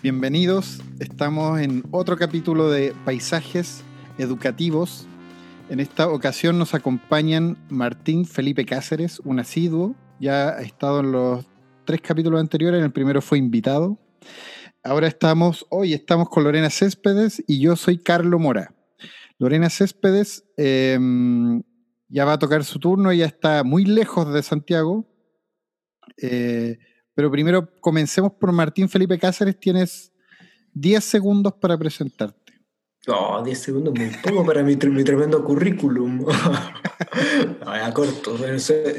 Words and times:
Bienvenidos, 0.00 0.80
estamos 1.00 1.60
en 1.60 1.82
otro 1.90 2.16
capítulo 2.16 2.70
de 2.70 2.94
Paisajes 3.04 3.82
Educativos. 4.16 5.08
En 5.70 5.80
esta 5.80 6.08
ocasión 6.08 6.56
nos 6.56 6.72
acompañan 6.72 7.58
Martín 7.68 8.24
Felipe 8.24 8.64
Cáceres, 8.64 9.18
un 9.18 9.40
asiduo, 9.40 9.96
ya 10.20 10.50
ha 10.50 10.62
estado 10.62 11.00
en 11.00 11.10
los 11.10 11.44
tres 11.84 12.00
capítulos 12.00 12.38
anteriores, 12.40 12.78
en 12.78 12.84
el 12.84 12.92
primero 12.92 13.20
fue 13.20 13.38
invitado. 13.38 13.98
Ahora 14.84 15.08
estamos, 15.08 15.66
hoy 15.68 15.94
estamos 15.94 16.28
con 16.28 16.44
Lorena 16.44 16.70
Céspedes 16.70 17.42
y 17.48 17.58
yo 17.58 17.74
soy 17.74 17.98
Carlo 17.98 18.38
Mora. 18.38 18.72
Lorena 19.36 19.68
Céspedes 19.68 20.44
em, 20.56 21.64
ya 22.08 22.24
va 22.24 22.34
a 22.34 22.38
tocar 22.38 22.62
su 22.62 22.78
turno, 22.78 23.12
ya 23.12 23.26
está 23.26 23.64
muy 23.64 23.84
lejos 23.84 24.32
de 24.32 24.44
Santiago. 24.44 25.08
Eh, 26.22 26.78
pero 27.18 27.32
primero 27.32 27.68
comencemos 27.80 28.30
por 28.32 28.52
Martín 28.52 28.88
Felipe 28.88 29.18
Cáceres. 29.18 29.58
Tienes 29.58 30.12
10 30.74 31.02
segundos 31.02 31.52
para 31.52 31.76
presentarte. 31.76 32.52
No, 33.08 33.42
10 33.42 33.58
segundos 33.58 33.92
muy 33.98 34.10
poco 34.22 34.46
para 34.46 34.62
mi, 34.62 34.76
tremendo 34.76 35.42
currículum. 35.42 36.18
no, 36.24 37.92
corto. 37.92 38.38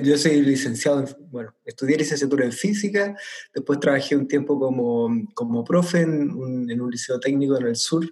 yo 0.04 0.18
soy 0.18 0.42
licenciado, 0.42 1.06
bueno, 1.32 1.56
estudié 1.64 1.96
licenciatura 1.96 2.44
en 2.44 2.52
física, 2.52 3.16
después 3.54 3.80
trabajé 3.80 4.18
un 4.18 4.28
tiempo 4.28 4.60
como, 4.60 5.10
como 5.34 5.64
profe 5.64 6.02
en 6.02 6.30
un, 6.32 6.92
liceo 6.92 7.22
técnico 7.22 7.58
en 7.58 7.68
el 7.68 7.78
sur, 7.78 8.04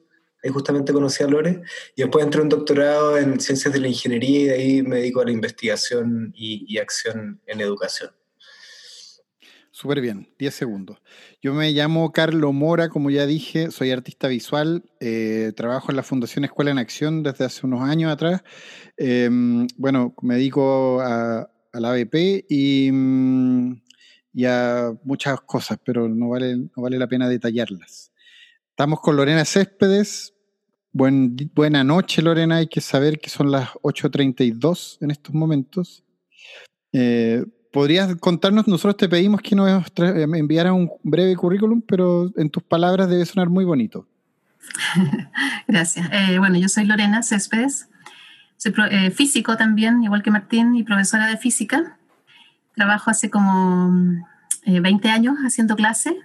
ahí 0.42 0.50
justamente 0.50 0.94
conocí 0.94 1.22
a 1.22 1.28
Lore, 1.28 1.64
y 1.98 2.03
después 2.03 2.24
entré 2.24 2.42
un 2.42 2.48
doctorado 2.48 3.18
en 3.18 3.42
ciencias 3.42 3.74
de 3.74 3.81
la 3.81 3.90
ingeniería 3.90 4.40
y 4.40 4.46
de 4.46 4.53
ahí 4.53 4.81
me 4.84 5.00
dedico 5.00 5.20
a 5.20 5.26
la 5.26 5.31
investigación 5.31 6.31
y 6.34 6.78
acción 6.78 7.42
en 7.46 7.59
educación. 7.59 8.12
Súper 9.78 10.02
bien, 10.02 10.28
10 10.39 10.56
segundos. 10.56 10.97
Yo 11.39 11.53
me 11.53 11.72
llamo 11.72 12.11
Carlo 12.11 12.52
Mora, 12.52 12.89
como 12.89 13.11
ya 13.11 13.28
dije, 13.28 13.70
soy 13.70 13.92
artista 13.92 14.28
visual, 14.28 14.84
eh, 15.00 15.53
trabajo 15.56 15.92
en 15.92 15.97
la 15.97 16.02
Fundación 16.02 16.45
Escuela 16.45 16.72
en 16.72 16.80
Acción 16.80 17.22
desde 17.22 17.45
hace 17.45 17.64
unos 17.64 17.88
años 17.88 18.11
atrás. 18.11 18.42
Em, 18.97 19.67
bueno, 19.78 20.16
me 20.23 20.34
dedico 20.34 21.00
a, 21.00 21.52
la 21.73 21.92
ABP 21.92 22.44
y, 22.50 22.89
mm, 22.92 23.81
y, 24.34 24.45
a 24.45 24.94
muchas 25.03 25.42
cosas, 25.42 25.78
pero 25.86 26.09
no 26.09 26.30
vale, 26.30 26.58
no 26.58 26.81
vale 26.81 26.97
la 26.97 27.08
pena 27.08 27.30
detallarlas. 27.30 28.12
Estamos 28.72 29.00
con 29.00 29.16
Lorena 29.16 29.45
Céspedes. 29.45 30.34
Buen, 30.91 31.38
buena 31.53 31.84
noche, 31.84 32.23
Lorena. 32.23 32.56
Hay 32.56 32.67
que 32.67 32.81
saber 32.81 33.19
que 33.19 33.30
son 33.30 33.52
las 33.52 33.69
8.32 33.84 34.97
en 35.02 35.12
estos 35.12 35.36
momentos. 35.36 36.03
Eh, 36.94 37.45
¿Podrías 37.78 38.16
contarnos? 38.16 38.67
Nosotros 38.67 38.97
te 38.97 39.08
pedimos 39.08 39.39
que 39.39 39.56
nos 39.56 39.70
eh, 39.70 40.23
enviaras 40.23 40.73
un 40.73 40.89
breve 41.03 41.36
currículum, 41.36 41.80
pero 41.80 42.31
en 42.36 42.50
tus 42.50 42.64
palabras 42.64 43.08
debe 43.08 43.23
sonar 43.23 43.50
muy 43.50 43.66
bonito. 43.66 44.08
Gracias. 45.67 46.09
Eh, 46.11 46.39
bueno, 46.39 46.58
yo 46.58 46.69
soy 46.69 46.86
Lorena 46.86 47.22
Céspedes, 47.22 47.88
soy 48.58 48.73
eh, 48.89 49.11
físico 49.11 49.58
también, 49.58 50.02
igual 50.03 50.23
que 50.23 50.31
Martín, 50.31 50.74
y 50.74 50.81
profesora 50.81 51.28
de 51.28 51.38
física. 51.38 52.00
Trabajo 52.74 53.12
hace 53.12 53.29
como 53.29 53.94
20 54.66 55.09
años 55.09 55.35
haciendo 55.46 55.75
clases. 55.75 56.16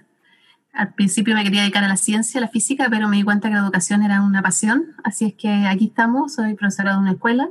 Al 0.73 0.95
principio 0.95 1.35
me 1.35 1.43
quería 1.43 1.61
dedicar 1.61 1.83
a 1.83 1.87
la 1.87 1.97
ciencia, 1.97 2.39
a 2.39 2.41
la 2.41 2.47
física, 2.47 2.87
pero 2.89 3.07
me 3.09 3.17
di 3.17 3.23
cuenta 3.23 3.49
que 3.49 3.53
la 3.53 3.61
educación 3.61 4.01
era 4.01 4.23
una 4.23 4.41
pasión, 4.41 4.87
así 5.03 5.25
es 5.25 5.33
que 5.35 5.67
aquí 5.67 5.85
estamos, 5.85 6.33
soy 6.33 6.55
profesora 6.55 6.93
de 6.93 6.97
una 6.97 7.11
escuela 7.11 7.47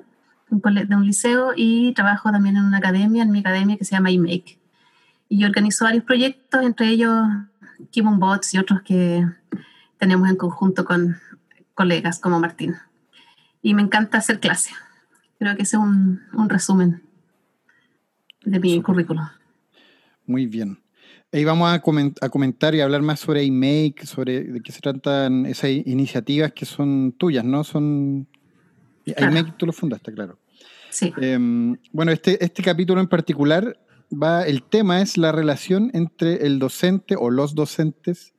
de 0.60 0.96
un 0.96 1.06
liceo 1.06 1.52
y 1.56 1.92
trabajo 1.94 2.30
también 2.30 2.56
en 2.56 2.64
una 2.64 2.78
academia, 2.78 3.22
en 3.22 3.30
mi 3.30 3.40
academia 3.40 3.76
que 3.76 3.84
se 3.84 3.94
llama 3.94 4.10
iMake. 4.10 4.58
Y 5.28 5.44
organizo 5.44 5.84
varios 5.84 6.04
proyectos, 6.04 6.62
entre 6.62 6.88
ellos 6.88 7.14
Kimon 7.90 8.18
Bots 8.18 8.54
y 8.54 8.58
otros 8.58 8.82
que 8.82 9.26
tenemos 9.98 10.28
en 10.28 10.36
conjunto 10.36 10.84
con 10.84 11.16
colegas 11.74 12.18
como 12.18 12.38
Martín. 12.38 12.76
Y 13.62 13.74
me 13.74 13.82
encanta 13.82 14.18
hacer 14.18 14.40
clase. 14.40 14.70
Creo 15.38 15.56
que 15.56 15.62
ese 15.62 15.76
es 15.76 15.82
un, 15.82 16.20
un 16.34 16.48
resumen 16.48 17.02
de 18.44 18.60
mi 18.60 18.82
currículum. 18.82 19.26
Muy 20.26 20.46
bien. 20.46 20.78
Ahí 21.32 21.44
vamos 21.44 21.70
a, 21.70 21.74
a, 21.74 22.28
comentar 22.28 22.74
y 22.74 22.80
hablar 22.80 23.00
más 23.00 23.20
sobre 23.20 23.42
iMake, 23.44 24.04
sobre 24.04 24.44
de 24.44 24.60
qué 24.60 24.70
se 24.70 24.80
tratan 24.80 25.46
esas 25.46 25.70
iniciativas 25.70 26.52
que 26.52 26.66
son 26.66 27.12
tuyas, 27.12 27.44
¿no? 27.44 27.64
Son 27.64 28.28
iMake 29.06 29.56
tú 29.56 29.66
lo 29.66 29.72
fundaste, 29.72 30.12
claro. 30.12 30.38
Sí. 30.92 31.12
Em, 31.16 31.78
bueno, 31.90 32.12
este, 32.12 32.44
este 32.44 32.62
capítulo 32.62 33.00
en 33.00 33.08
particular 33.08 33.78
va, 34.12 34.46
el 34.46 34.62
tema 34.62 35.00
es 35.00 35.16
la 35.16 35.32
relación 35.32 35.90
entre 35.94 36.46
el 36.46 36.58
docente 36.58 37.16
o 37.18 37.30
los 37.30 37.54
docentes 37.54 38.34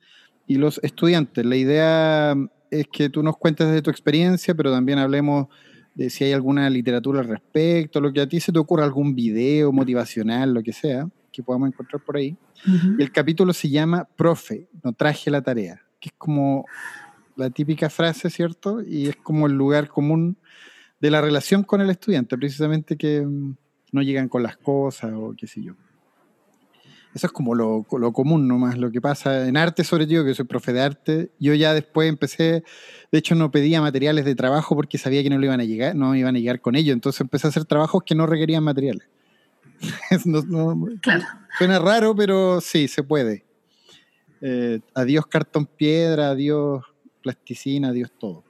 y 0.45 0.55
los 0.55 0.79
estudiantes. 0.83 1.43
La 1.45 1.55
idea 1.55 2.35
es 2.69 2.87
que 2.91 3.09
tú 3.09 3.23
nos 3.23 3.37
cuentes 3.37 3.71
de 3.71 3.81
tu 3.81 3.89
experiencia, 3.89 4.53
pero 4.53 4.71
también 4.71 4.99
hablemos 4.99 5.47
de 5.95 6.11
si 6.11 6.25
hay 6.25 6.33
alguna 6.33 6.69
literatura 6.69 7.21
al 7.21 7.27
respecto, 7.27 7.99
lo 7.99 8.13
que 8.13 8.21
a 8.21 8.29
ti 8.29 8.39
se 8.39 8.51
te 8.51 8.59
ocurra, 8.59 8.83
algún 8.83 9.15
video 9.15 9.71
motivacional, 9.71 10.53
lo 10.53 10.61
que 10.61 10.73
sea, 10.73 11.07
que 11.31 11.41
podamos 11.41 11.69
encontrar 11.69 12.03
por 12.03 12.17
ahí. 12.17 12.37
Y 12.65 13.01
el 13.01 13.11
capítulo 13.11 13.51
se 13.51 13.69
llama 13.69 14.07
Profe, 14.15 14.67
no 14.83 14.93
traje 14.93 15.31
la 15.31 15.41
tarea, 15.41 15.81
que 15.99 16.09
es 16.09 16.15
como 16.17 16.65
la 17.35 17.49
típica 17.49 17.89
frase, 17.89 18.29
¿cierto? 18.29 18.83
Y 18.83 19.07
es 19.07 19.15
como 19.15 19.47
el 19.47 19.53
lugar 19.53 19.87
común 19.87 20.37
de 21.03 21.11
la 21.11 21.19
relación 21.19 21.63
con 21.63 21.81
el 21.81 21.89
estudiante, 21.89 22.37
precisamente 22.37 22.95
que 22.95 23.19
mm, 23.19 23.57
no 23.91 24.01
llegan 24.01 24.29
con 24.29 24.41
las 24.41 24.55
cosas 24.55 25.11
o 25.13 25.33
qué 25.37 25.47
sé 25.47 25.61
yo. 25.61 25.73
Eso 27.13 27.27
es 27.27 27.33
como 27.33 27.55
lo, 27.55 27.85
lo, 27.91 28.13
común 28.13 28.47
nomás, 28.47 28.77
lo 28.77 28.89
que 28.89 29.01
pasa 29.01 29.45
en 29.45 29.57
arte, 29.57 29.83
sobre 29.83 30.07
todo, 30.07 30.23
que 30.23 30.33
soy 30.33 30.45
profe 30.45 30.71
de 30.71 30.79
arte. 30.79 31.31
Yo 31.39 31.53
ya 31.55 31.73
después 31.73 32.07
empecé, 32.07 32.63
de 33.11 33.19
hecho 33.19 33.35
no 33.35 33.51
pedía 33.51 33.81
materiales 33.81 34.23
de 34.23 34.33
trabajo 34.33 34.77
porque 34.77 34.97
sabía 34.97 35.21
que 35.23 35.29
no 35.29 35.37
le 35.37 35.47
iban 35.47 35.59
a 35.59 35.65
llegar, 35.65 35.93
no 35.93 36.15
iban 36.15 36.37
a 36.37 36.39
llegar 36.39 36.61
con 36.61 36.77
ellos. 36.77 36.93
Entonces 36.93 37.19
empecé 37.19 37.47
a 37.47 37.49
hacer 37.49 37.65
trabajos 37.65 38.03
que 38.05 38.15
no 38.15 38.25
requerían 38.25 38.63
materiales. 38.63 39.05
claro. 41.01 41.25
Suena 41.57 41.79
raro, 41.79 42.15
pero 42.15 42.61
sí, 42.61 42.87
se 42.87 43.03
puede. 43.03 43.43
Eh, 44.39 44.79
adiós 44.95 45.27
cartón 45.27 45.65
piedra, 45.65 46.29
adiós 46.29 46.81
plasticina, 47.21 47.89
adiós 47.89 48.09
todo 48.17 48.45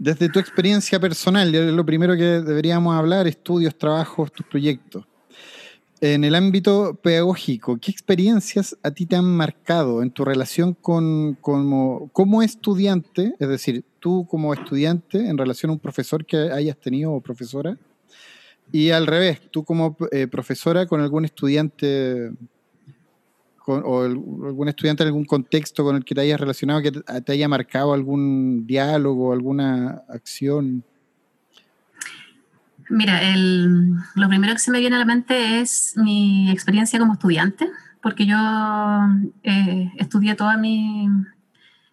desde 0.00 0.30
tu 0.30 0.38
experiencia 0.38 0.98
personal, 0.98 1.52
lo 1.76 1.84
primero 1.84 2.16
que 2.16 2.40
deberíamos 2.40 2.96
hablar, 2.96 3.26
estudios, 3.26 3.76
trabajos, 3.76 4.32
tus 4.32 4.46
proyectos. 4.46 5.04
En 6.00 6.24
el 6.24 6.34
ámbito 6.34 6.98
pedagógico, 7.02 7.76
¿qué 7.78 7.90
experiencias 7.90 8.74
a 8.82 8.92
ti 8.92 9.04
te 9.04 9.16
han 9.16 9.26
marcado 9.26 10.02
en 10.02 10.10
tu 10.10 10.24
relación 10.24 10.72
con, 10.72 11.34
como, 11.34 12.42
estudiante? 12.42 13.34
Es 13.38 13.48
decir, 13.48 13.84
tú 13.98 14.26
como 14.26 14.54
estudiante 14.54 15.28
en 15.28 15.36
relación 15.36 15.68
a 15.68 15.74
un 15.74 15.78
profesor 15.78 16.24
que 16.24 16.50
hayas 16.50 16.78
tenido 16.78 17.12
o 17.12 17.20
profesora. 17.20 17.76
Y 18.72 18.92
al 18.92 19.06
revés, 19.06 19.42
tú 19.50 19.64
como 19.64 19.98
eh, 20.12 20.26
profesora 20.28 20.86
con 20.86 21.02
algún 21.02 21.26
estudiante 21.26 22.30
o 23.66 24.02
algún 24.02 24.68
estudiante 24.68 25.02
en 25.02 25.08
algún 25.08 25.24
contexto 25.24 25.84
con 25.84 25.96
el 25.96 26.04
que 26.04 26.14
te 26.14 26.22
hayas 26.22 26.40
relacionado, 26.40 26.82
que 26.82 26.92
te 26.92 27.32
haya 27.32 27.48
marcado 27.48 27.92
algún 27.92 28.66
diálogo, 28.66 29.32
alguna 29.32 30.02
acción? 30.08 30.84
Mira, 32.88 33.20
lo 34.16 34.28
primero 34.28 34.52
que 34.52 34.58
se 34.58 34.72
me 34.72 34.80
viene 34.80 34.96
a 34.96 34.98
la 34.98 35.04
mente 35.04 35.60
es 35.60 35.94
mi 35.96 36.50
experiencia 36.50 36.98
como 36.98 37.12
estudiante, 37.12 37.68
porque 38.02 38.26
yo 38.26 38.36
eh, 39.44 39.92
estudié 39.96 40.34
toda 40.34 40.56
mi 40.56 41.08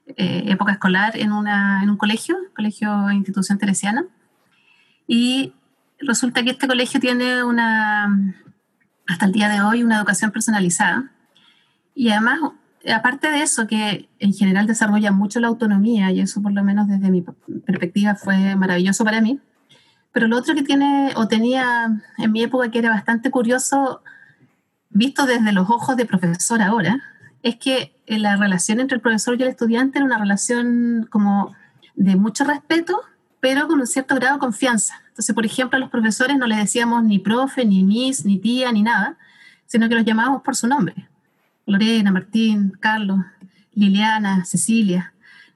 eh, 0.08 0.44
época 0.48 0.72
escolar 0.72 1.16
en, 1.16 1.34
una, 1.34 1.84
en 1.84 1.92
un 1.92 1.98
colegio, 1.98 2.38
colegio 2.56 3.12
institución 3.12 3.60
teresiana, 3.60 4.06
y 5.06 5.54
resulta 6.00 6.44
que 6.44 6.52
este 6.52 6.68
colegio 6.68 7.00
tiene 7.00 7.44
una, 7.44 8.34
hasta 9.08 9.26
el 9.28 9.34
día 9.34 9.50
de 9.50 9.62
hoy, 9.62 9.84
una 9.84 9.98
educación 9.98 10.32
personalizada, 10.32 11.12
y 11.98 12.12
además, 12.12 12.40
aparte 12.96 13.32
de 13.32 13.42
eso, 13.42 13.66
que 13.66 14.08
en 14.20 14.32
general 14.32 14.68
desarrolla 14.68 15.12
mucho 15.12 15.40
la 15.40 15.48
autonomía, 15.48 16.12
y 16.12 16.20
eso 16.20 16.44
por 16.44 16.52
lo 16.52 16.64
menos 16.64 16.88
desde 16.88 17.10
mi 17.10 17.24
perspectiva 17.66 18.14
fue 18.14 18.56
maravilloso 18.56 19.04
para 19.04 19.20
mí, 19.20 19.40
pero 20.12 20.28
lo 20.28 20.38
otro 20.38 20.54
que 20.54 20.62
tiene 20.62 21.12
o 21.16 21.28
tenía 21.28 22.00
en 22.20 22.32
mi 22.32 22.44
época 22.44 22.70
que 22.70 22.78
era 22.78 22.92
bastante 22.92 23.32
curioso, 23.32 24.04
visto 24.90 25.26
desde 25.26 25.52
los 25.54 25.72
ojos 25.72 25.98
de 25.98 26.06
profesor 26.06 26.62
ahora, 26.62 27.02
es 27.42 27.56
que 27.56 28.00
la 28.06 28.36
relación 28.36 28.80
entre 28.80 28.98
el 28.98 29.02
profesor 29.02 29.36
y 29.40 29.42
el 29.42 29.50
estudiante 29.50 29.98
era 29.98 30.06
una 30.06 30.20
relación 30.20 31.08
como 31.10 31.56
de 31.96 32.16
mucho 32.16 32.44
respeto, 32.44 33.02
pero 33.40 33.68
con 33.68 33.80
un 33.80 33.88
cierto 33.88 34.14
grado 34.14 34.36
de 34.36 34.40
confianza. 34.40 35.02
Entonces, 35.10 35.34
por 35.34 35.48
ejemplo, 35.48 35.78
a 35.78 35.80
los 35.80 35.90
profesores 35.90 36.38
no 36.38 36.46
les 36.46 36.60
decíamos 36.60 37.04
ni 37.04 37.18
profe, 37.18 37.66
ni 37.66 37.84
miss, 37.84 38.24
ni 38.24 38.38
tía, 38.38 38.72
ni 38.72 38.84
nada, 38.84 39.18
sino 39.66 39.90
que 39.90 39.96
los 39.96 40.06
llamábamos 40.06 40.44
por 40.44 40.56
su 40.56 40.68
nombre. 40.68 41.08
Lorena, 41.68 42.12
Martín, 42.12 42.72
Carlos, 42.80 43.20
Liliana, 43.76 44.46
Cecilia. 44.46 45.14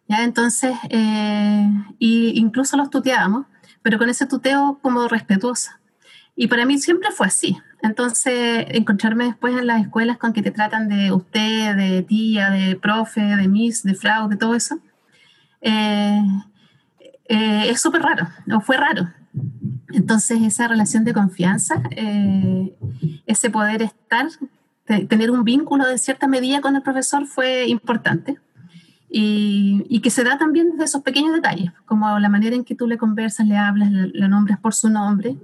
¿ya? 0.08 0.24
Entonces, 0.24 0.76
eh, 0.90 1.68
y 1.98 2.40
incluso 2.40 2.78
los 2.78 2.90
tuteábamos, 2.90 3.48
pero 3.82 3.98
con 3.98 4.10
ese 4.10 4.28
tuteo 4.28 4.78
como 4.82 5.08
respetuosa. 5.08 5.80
Y 6.36 6.48
para 6.48 6.66
mí 6.66 6.78
siempre 6.78 7.10
fue 7.12 7.28
así. 7.28 7.58
Entonces, 7.82 8.66
encontrarme 8.70 9.26
después 9.26 9.58
en 9.58 9.66
las 9.66 9.82
escuelas 9.82 10.18
con 10.18 10.34
que 10.34 10.44
te 10.44 10.52
tratan 10.52 10.88
de 10.88 11.12
usted, 11.12 11.76
de 11.76 12.04
tía, 12.04 12.52
de 12.52 12.76
profe, 12.76 13.22
de 13.22 13.48
miss, 13.48 13.82
de 13.84 13.96
frau, 13.96 14.30
de 14.30 14.36
todo 14.36 14.54
eso, 14.54 14.80
eh, 15.62 16.22
eh, 17.28 17.70
es 17.70 17.82
súper 17.82 18.02
raro, 18.02 18.28
o 18.54 18.62
fue 18.62 18.78
raro. 18.78 19.10
Entonces, 19.94 20.42
esa 20.42 20.68
relación 20.68 21.06
de 21.06 21.14
confianza, 21.14 21.82
ese 23.26 23.50
poder 23.50 23.82
estar, 23.82 24.28
tener 25.00 25.32
un 25.32 25.44
vínculo 25.44 25.88
de 25.88 25.98
cierta 25.98 26.28
medida 26.28 26.62
con 26.62 26.76
el 26.76 26.82
profesor 26.82 27.26
fue 27.26 27.68
importante. 27.68 28.38
Y, 29.14 29.86
y, 29.90 30.00
que 30.00 30.10
se 30.10 30.24
da 30.24 30.38
también 30.38 30.72
desde 30.72 30.86
esos 30.86 31.02
pequeños 31.02 31.34
detalles, 31.34 31.74
como 31.86 32.18
la 32.18 32.30
manera 32.30 32.56
en 32.56 32.64
que 32.64 32.76
tú 32.76 32.88
le 32.88 32.98
conversas, 32.98 33.46
le 33.46 33.58
hablas, 33.58 33.92
le, 33.92 34.08
le 34.08 34.28
nombras 34.30 34.58
por 34.58 34.74
su 34.74 34.90
nombre. 34.90 35.36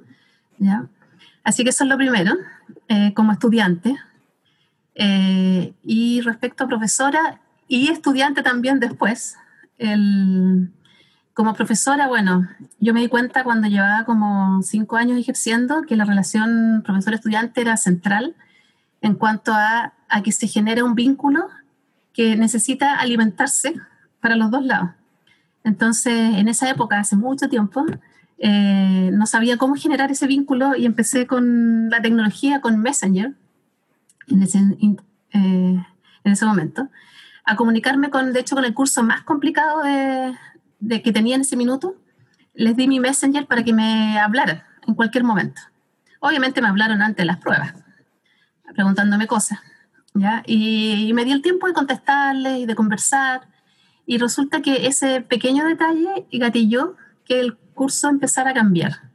¿ya? 0.57 0.87
Así 1.43 1.63
que 1.63 1.69
eso 1.69 1.83
es 1.83 1.89
lo 1.89 1.97
primero, 1.97 2.33
eh, 2.87 3.13
como 3.13 3.31
estudiante. 3.31 3.95
Eh, 4.95 5.73
y 5.83 6.21
respecto 6.21 6.63
a 6.63 6.67
profesora 6.67 7.39
y 7.67 7.89
estudiante 7.89 8.41
también 8.41 8.79
después, 8.79 9.37
el, 9.77 10.71
como 11.33 11.53
profesora, 11.53 12.07
bueno, 12.07 12.49
yo 12.79 12.93
me 12.93 12.99
di 12.99 13.07
cuenta 13.07 13.43
cuando 13.43 13.67
llevaba 13.67 14.05
como 14.05 14.61
cinco 14.63 14.97
años 14.97 15.19
ejerciendo 15.19 15.83
que 15.83 15.95
la 15.95 16.03
relación 16.03 16.81
profesor-estudiante 16.83 17.61
era 17.61 17.77
central 17.77 18.35
en 19.07 19.15
cuanto 19.15 19.53
a, 19.53 19.93
que 20.23 20.33
se 20.33 20.47
genera 20.47 20.83
un 20.83 20.93
vínculo 20.93 21.47
que 22.13 22.35
necesita 22.35 22.95
alimentarse 22.95 23.73
para 24.19 24.35
los 24.35 24.51
dos 24.51 24.65
lados. 24.65 24.89
Entonces, 25.63 26.35
en 26.35 26.49
esa 26.49 26.69
época, 26.69 26.99
hace 26.99 27.15
mucho 27.15 27.47
tiempo, 27.47 27.85
eh, 28.37 29.09
no 29.13 29.25
sabía 29.25 29.57
cómo 29.57 29.75
generar 29.75 30.11
ese 30.11 30.27
vínculo 30.27 30.75
y 30.75 30.85
empecé 30.85 31.25
con 31.25 31.89
la 31.89 32.01
tecnología, 32.01 32.59
con 32.59 32.79
Messenger, 32.79 33.33
en 34.27 34.43
ese, 34.43 34.59
eh, 35.33 35.83
momento, 36.41 36.89
a 37.45 37.55
comunicarme 37.55 38.09
con, 38.09 38.33
de 38.33 38.41
hecho, 38.41 38.55
con 38.55 38.65
el 38.65 38.73
curso 38.73 39.03
más 39.03 39.23
complicado 39.23 39.83
de, 39.83 41.01
que 41.01 41.13
tenía 41.13 41.35
en 41.35 41.41
ese 41.41 41.55
minuto. 41.55 41.95
Les 42.53 42.75
di 42.75 42.89
mi 42.89 42.99
Messenger 42.99 43.45
para 43.47 43.63
que 43.63 43.71
me 43.71 44.19
hablaran 44.19 44.63
en 44.85 44.95
cualquier 44.95 45.23
momento. 45.23 45.61
Obviamente 46.19 46.61
me 46.61 46.67
hablaron 46.67 47.01
antes 47.01 47.23
de 47.23 47.25
las 47.25 47.37
pruebas, 47.37 47.73
preguntándome 48.73 49.27
cosas, 49.27 49.59
¿ya? 50.13 50.43
Y, 50.45 51.07
y 51.07 51.13
me 51.13 51.25
di 51.25 51.31
el 51.31 51.41
tiempo 51.41 51.67
de 51.67 51.73
contestarles 51.73 52.59
y 52.59 52.65
de 52.65 52.75
conversar. 52.75 53.47
Y 54.05 54.17
resulta 54.17 54.61
que 54.61 54.87
ese 54.87 55.21
pequeño 55.21 55.65
detalle 55.65 56.27
gatilló 56.31 56.95
que 57.25 57.39
el 57.39 57.57
curso 57.73 58.09
empezara 58.09 58.51
a 58.51 58.53
cambiar. 58.53 59.07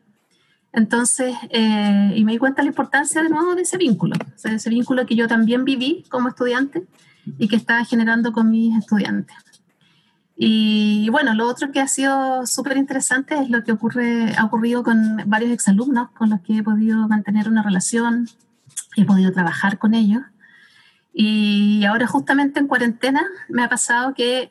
Entonces, 0.72 1.34
eh, 1.50 2.12
y 2.16 2.24
me 2.24 2.32
di 2.32 2.38
cuenta 2.38 2.62
de 2.62 2.66
la 2.66 2.70
importancia 2.70 3.22
de 3.22 3.28
nuevo 3.28 3.54
de 3.54 3.62
ese 3.62 3.76
vínculo, 3.76 4.16
o 4.16 4.38
sea, 4.38 4.52
ese 4.52 4.70
vínculo 4.70 5.04
que 5.04 5.14
yo 5.14 5.28
también 5.28 5.64
viví 5.64 6.04
como 6.08 6.28
estudiante 6.28 6.86
y 7.38 7.48
que 7.48 7.56
estaba 7.56 7.84
generando 7.84 8.32
con 8.32 8.50
mis 8.50 8.76
estudiantes. 8.78 9.36
Y, 10.34 11.08
bueno, 11.10 11.34
lo 11.34 11.46
otro 11.46 11.70
que 11.70 11.80
ha 11.80 11.86
sido 11.86 12.46
súper 12.46 12.78
interesante 12.78 13.38
es 13.38 13.50
lo 13.50 13.62
que 13.62 13.72
ocurre, 13.72 14.34
ha 14.36 14.44
ocurrido 14.46 14.82
con 14.82 15.18
varios 15.26 15.52
exalumnos 15.52 16.10
con 16.12 16.30
los 16.30 16.40
que 16.40 16.58
he 16.58 16.62
podido 16.62 17.06
mantener 17.06 17.48
una 17.48 17.62
relación, 17.62 18.26
he 18.96 19.04
podido 19.04 19.32
trabajar 19.32 19.78
con 19.78 19.94
ellos. 19.94 20.22
Y 21.12 21.84
ahora 21.84 22.06
justamente 22.06 22.60
en 22.60 22.68
cuarentena 22.68 23.22
me 23.48 23.62
ha 23.62 23.68
pasado 23.68 24.14
que 24.14 24.50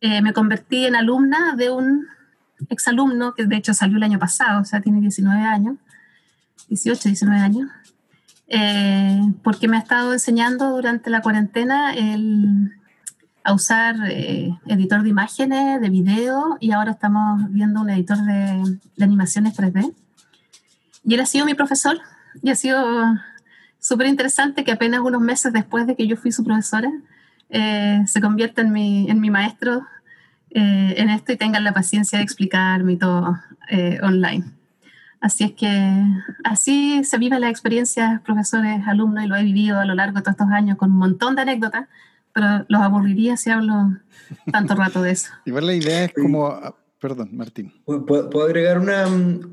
eh, 0.00 0.22
me 0.22 0.32
convertí 0.32 0.86
en 0.86 0.96
alumna 0.96 1.54
de 1.56 1.70
un 1.70 2.06
exalumno, 2.68 3.34
que 3.34 3.44
de 3.44 3.56
hecho 3.56 3.74
salió 3.74 3.96
el 3.96 4.02
año 4.02 4.18
pasado, 4.18 4.60
o 4.60 4.64
sea, 4.64 4.80
tiene 4.80 5.00
19 5.00 5.40
años, 5.42 5.76
18, 6.68 7.08
19 7.08 7.40
años, 7.40 7.70
eh, 8.48 9.20
porque 9.42 9.68
me 9.68 9.76
ha 9.76 9.80
estado 9.80 10.12
enseñando 10.12 10.70
durante 10.70 11.10
la 11.10 11.20
cuarentena 11.20 11.94
el, 11.94 12.72
a 13.44 13.52
usar 13.52 13.96
eh, 14.10 14.50
editor 14.66 15.02
de 15.02 15.10
imágenes, 15.10 15.80
de 15.80 15.90
video, 15.90 16.56
y 16.60 16.72
ahora 16.72 16.92
estamos 16.92 17.50
viendo 17.50 17.82
un 17.82 17.90
editor 17.90 18.18
de, 18.18 18.78
de 18.96 19.04
animaciones 19.04 19.56
3D. 19.56 19.94
Y 21.04 21.14
él 21.14 21.20
ha 21.20 21.26
sido 21.26 21.46
mi 21.46 21.54
profesor, 21.54 21.98
y 22.42 22.50
ha 22.50 22.54
sido 22.54 23.14
súper 23.90 24.06
interesante 24.06 24.62
que 24.62 24.70
apenas 24.70 25.00
unos 25.00 25.20
meses 25.20 25.52
después 25.52 25.84
de 25.84 25.96
que 25.96 26.06
yo 26.06 26.16
fui 26.16 26.30
su 26.30 26.44
profesora, 26.44 26.92
eh, 27.48 28.04
se 28.06 28.20
convierta 28.20 28.62
en 28.62 28.70
mi, 28.70 29.10
en 29.10 29.20
mi 29.20 29.30
maestro 29.30 29.84
eh, 30.50 30.94
en 30.96 31.10
esto 31.10 31.32
y 31.32 31.36
tengan 31.36 31.64
la 31.64 31.72
paciencia 31.72 32.18
de 32.18 32.22
explicarme 32.22 32.96
todo 32.96 33.36
eh, 33.68 33.98
online. 34.00 34.44
Así 35.20 35.42
es 35.42 35.52
que 35.54 36.04
así 36.44 37.02
se 37.02 37.18
vive 37.18 37.40
la 37.40 37.48
experiencia 37.48 38.22
profesores, 38.24 38.86
alumnos, 38.86 39.24
y 39.24 39.26
lo 39.26 39.34
he 39.34 39.42
vivido 39.42 39.80
a 39.80 39.84
lo 39.84 39.96
largo 39.96 40.18
de 40.18 40.22
todos 40.22 40.34
estos 40.34 40.52
años 40.52 40.78
con 40.78 40.92
un 40.92 40.98
montón 40.98 41.34
de 41.34 41.42
anécdotas, 41.42 41.88
pero 42.32 42.64
los 42.68 42.80
aburriría 42.82 43.36
si 43.36 43.50
hablo 43.50 43.96
tanto 44.52 44.76
rato 44.76 45.02
de 45.02 45.10
eso. 45.10 45.32
Igual 45.46 45.66
la 45.66 45.74
idea 45.74 46.04
es 46.04 46.14
como... 46.14 46.76
Perdón, 47.00 47.30
Martín. 47.32 47.72
¿Puedo, 47.86 48.42
agregar 48.42 48.78
una, 48.78 49.08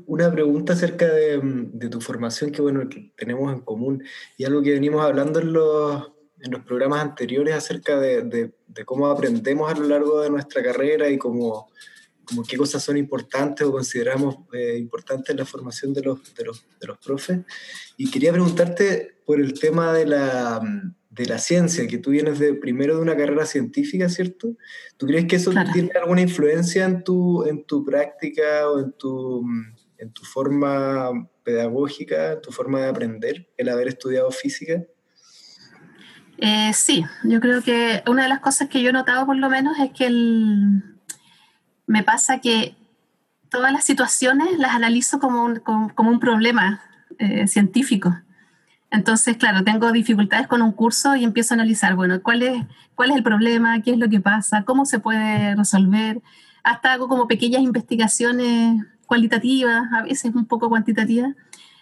una, 0.06 0.30
pregunta 0.30 0.74
acerca 0.74 1.06
de, 1.06 1.40
de, 1.42 1.88
tu 1.88 1.98
formación 1.98 2.52
que, 2.52 2.60
bueno, 2.60 2.86
que 2.90 3.10
tenemos 3.16 3.50
en 3.50 3.60
común 3.60 4.04
y 4.36 4.44
algo 4.44 4.60
que 4.60 4.72
venimos 4.72 5.02
hablando 5.02 5.40
en 5.40 5.54
los, 5.54 6.12
en 6.40 6.52
los 6.52 6.62
programas 6.64 7.00
anteriores 7.00 7.54
acerca 7.54 7.98
de, 7.98 8.22
de, 8.22 8.52
de, 8.66 8.84
cómo 8.84 9.06
aprendemos 9.06 9.72
a 9.72 9.78
lo 9.78 9.88
largo 9.88 10.20
de 10.20 10.28
nuestra 10.28 10.62
carrera 10.62 11.08
y 11.08 11.16
cómo, 11.16 11.70
cómo 12.22 12.42
qué 12.42 12.58
cosas 12.58 12.82
son 12.82 12.98
importantes 12.98 13.66
o 13.66 13.72
consideramos 13.72 14.40
eh, 14.52 14.76
importantes 14.76 15.30
en 15.30 15.38
la 15.38 15.46
formación 15.46 15.94
de 15.94 16.02
los, 16.02 16.34
de, 16.34 16.44
los, 16.44 16.66
de 16.78 16.86
los 16.86 16.98
profes. 16.98 17.40
Y 17.96 18.10
quería 18.10 18.30
preguntarte 18.30 19.22
por 19.24 19.40
el 19.40 19.58
tema 19.58 19.94
de 19.94 20.04
la, 20.04 20.60
de 21.18 21.26
la 21.26 21.38
ciencia, 21.38 21.86
que 21.88 21.98
tú 21.98 22.10
vienes 22.10 22.38
de, 22.38 22.54
primero 22.54 22.94
de 22.96 23.02
una 23.02 23.16
carrera 23.16 23.44
científica, 23.44 24.08
¿cierto? 24.08 24.56
¿Tú 24.96 25.06
crees 25.06 25.26
que 25.26 25.36
eso 25.36 25.50
claro. 25.50 25.70
tiene 25.72 25.90
alguna 26.00 26.20
influencia 26.20 26.84
en 26.84 27.02
tu, 27.02 27.44
en 27.44 27.64
tu 27.64 27.84
práctica 27.84 28.70
o 28.70 28.78
en 28.78 28.92
tu, 28.92 29.44
en 29.98 30.12
tu 30.12 30.24
forma 30.24 31.28
pedagógica, 31.42 32.40
tu 32.40 32.52
forma 32.52 32.80
de 32.82 32.88
aprender, 32.88 33.48
el 33.56 33.68
haber 33.68 33.88
estudiado 33.88 34.30
física? 34.30 34.84
Eh, 36.38 36.70
sí, 36.72 37.04
yo 37.24 37.40
creo 37.40 37.62
que 37.62 38.04
una 38.06 38.22
de 38.22 38.28
las 38.28 38.38
cosas 38.38 38.68
que 38.68 38.80
yo 38.80 38.90
he 38.90 38.92
notado 38.92 39.26
por 39.26 39.36
lo 39.36 39.50
menos 39.50 39.76
es 39.80 39.90
que 39.90 40.06
el, 40.06 40.84
me 41.86 42.04
pasa 42.04 42.40
que 42.40 42.76
todas 43.50 43.72
las 43.72 43.82
situaciones 43.82 44.56
las 44.56 44.72
analizo 44.72 45.18
como 45.18 45.44
un, 45.44 45.56
como, 45.56 45.92
como 45.96 46.10
un 46.10 46.20
problema 46.20 46.80
eh, 47.18 47.48
científico. 47.48 48.16
Entonces, 48.90 49.36
claro, 49.36 49.64
tengo 49.64 49.92
dificultades 49.92 50.46
con 50.46 50.62
un 50.62 50.72
curso 50.72 51.14
y 51.14 51.24
empiezo 51.24 51.54
a 51.54 51.56
analizar, 51.56 51.94
bueno, 51.94 52.22
¿cuál 52.22 52.42
es, 52.42 52.64
cuál 52.94 53.10
es 53.10 53.16
el 53.16 53.22
problema? 53.22 53.82
¿Qué 53.82 53.90
es 53.90 53.98
lo 53.98 54.08
que 54.08 54.20
pasa? 54.20 54.64
¿Cómo 54.64 54.86
se 54.86 54.98
puede 54.98 55.54
resolver? 55.56 56.22
Hasta 56.64 56.94
hago 56.94 57.08
como 57.08 57.28
pequeñas 57.28 57.62
investigaciones 57.62 58.84
cualitativas, 59.06 59.92
a 59.92 60.02
veces 60.02 60.34
un 60.34 60.46
poco 60.46 60.68
cuantitativas, 60.68 61.34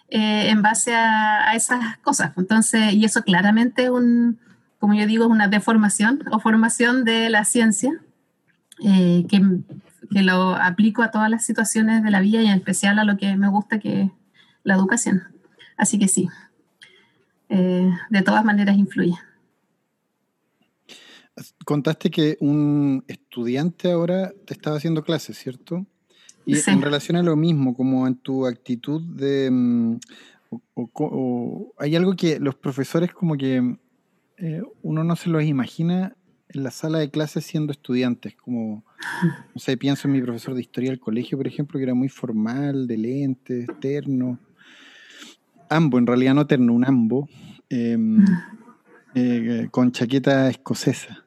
eh, 0.09 0.49
en 0.49 0.61
base 0.61 0.95
a, 0.95 1.49
a, 1.49 1.55
esas 1.55 1.97
cosas. 1.97 2.31
Entonces, 2.37 2.93
y 2.93 3.03
eso 3.05 3.23
claramente 3.23 3.85
es 3.85 3.89
un, 3.89 4.39
como 4.79 4.93
yo 4.93 5.05
digo, 5.05 5.25
es 5.25 5.31
una 5.31 5.47
deformación 5.47 6.23
o 6.31 6.39
formación 6.39 7.03
de 7.03 7.29
la 7.29 7.43
ciencia, 7.45 7.91
eh, 8.83 9.25
que, 9.27 9.41
que, 10.11 10.21
lo 10.21 10.55
aplico 10.55 11.01
a 11.01 11.11
todas 11.11 11.29
las 11.29 11.43
situaciones 11.43 12.03
de 12.03 12.11
la 12.11 12.19
vida 12.19 12.41
y 12.41 12.47
en 12.47 12.53
especial 12.53 12.99
a 12.99 13.03
lo 13.03 13.17
que 13.17 13.35
me 13.35 13.49
gusta, 13.49 13.79
que 13.79 14.03
es 14.03 14.11
la 14.63 14.75
educación. 14.75 15.23
Así 15.77 15.97
que 15.97 16.07
sí, 16.07 16.29
eh, 17.49 17.91
de 18.09 18.21
todas 18.21 18.43
maneras 18.43 18.77
influye. 18.77 19.15
Contaste 21.65 22.09
que 22.09 22.37
un 22.39 23.03
estudiante 23.07 23.91
ahora 23.91 24.33
te 24.45 24.53
estaba 24.53 24.77
haciendo 24.77 25.03
clases, 25.03 25.37
¿cierto? 25.37 25.85
Y 26.45 26.55
sí. 26.55 26.71
en 26.71 26.81
relación 26.81 27.17
a 27.17 27.23
lo 27.23 27.35
mismo, 27.35 27.75
como 27.75 28.07
en 28.07 28.15
tu 28.15 28.45
actitud 28.45 29.01
de... 29.01 29.49
Mm, 29.51 29.99
o, 30.49 30.61
o, 30.75 30.91
o, 30.93 31.73
hay 31.77 31.95
algo 31.95 32.15
que 32.15 32.39
los 32.39 32.55
profesores 32.55 33.11
como 33.13 33.35
que 33.35 33.77
eh, 34.37 34.61
uno 34.81 35.03
no 35.03 35.15
se 35.15 35.29
los 35.29 35.43
imagina 35.43 36.15
en 36.49 36.63
la 36.63 36.71
sala 36.71 36.99
de 36.99 37.09
clases 37.09 37.45
siendo 37.45 37.71
estudiantes, 37.71 38.35
como, 38.35 38.85
no 39.53 39.59
sé, 39.59 39.77
pienso 39.77 40.07
en 40.07 40.13
mi 40.13 40.21
profesor 40.21 40.53
de 40.53 40.61
historia 40.61 40.91
del 40.91 40.99
colegio, 40.99 41.37
por 41.37 41.47
ejemplo, 41.47 41.77
que 41.77 41.83
era 41.83 41.93
muy 41.93 42.07
formal, 42.07 42.87
de 42.87 42.97
lentes, 42.97 43.67
terno, 43.81 44.39
ambo, 45.69 45.97
en 45.97 46.07
realidad 46.07 46.33
no 46.33 46.47
terno, 46.47 46.73
un 46.73 46.85
ambo, 46.85 47.27
eh, 47.69 47.97
eh, 49.15 49.67
con 49.71 49.91
chaqueta 49.91 50.49
escocesa. 50.49 51.25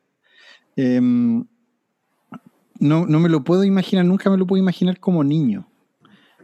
no, 0.76 1.46
no 2.80 3.20
me 3.20 3.28
lo 3.28 3.44
puedo 3.44 3.64
imaginar, 3.64 4.04
nunca 4.04 4.30
me 4.30 4.36
lo 4.36 4.46
puedo 4.46 4.62
imaginar 4.62 4.98
como 4.98 5.24
niño. 5.24 5.66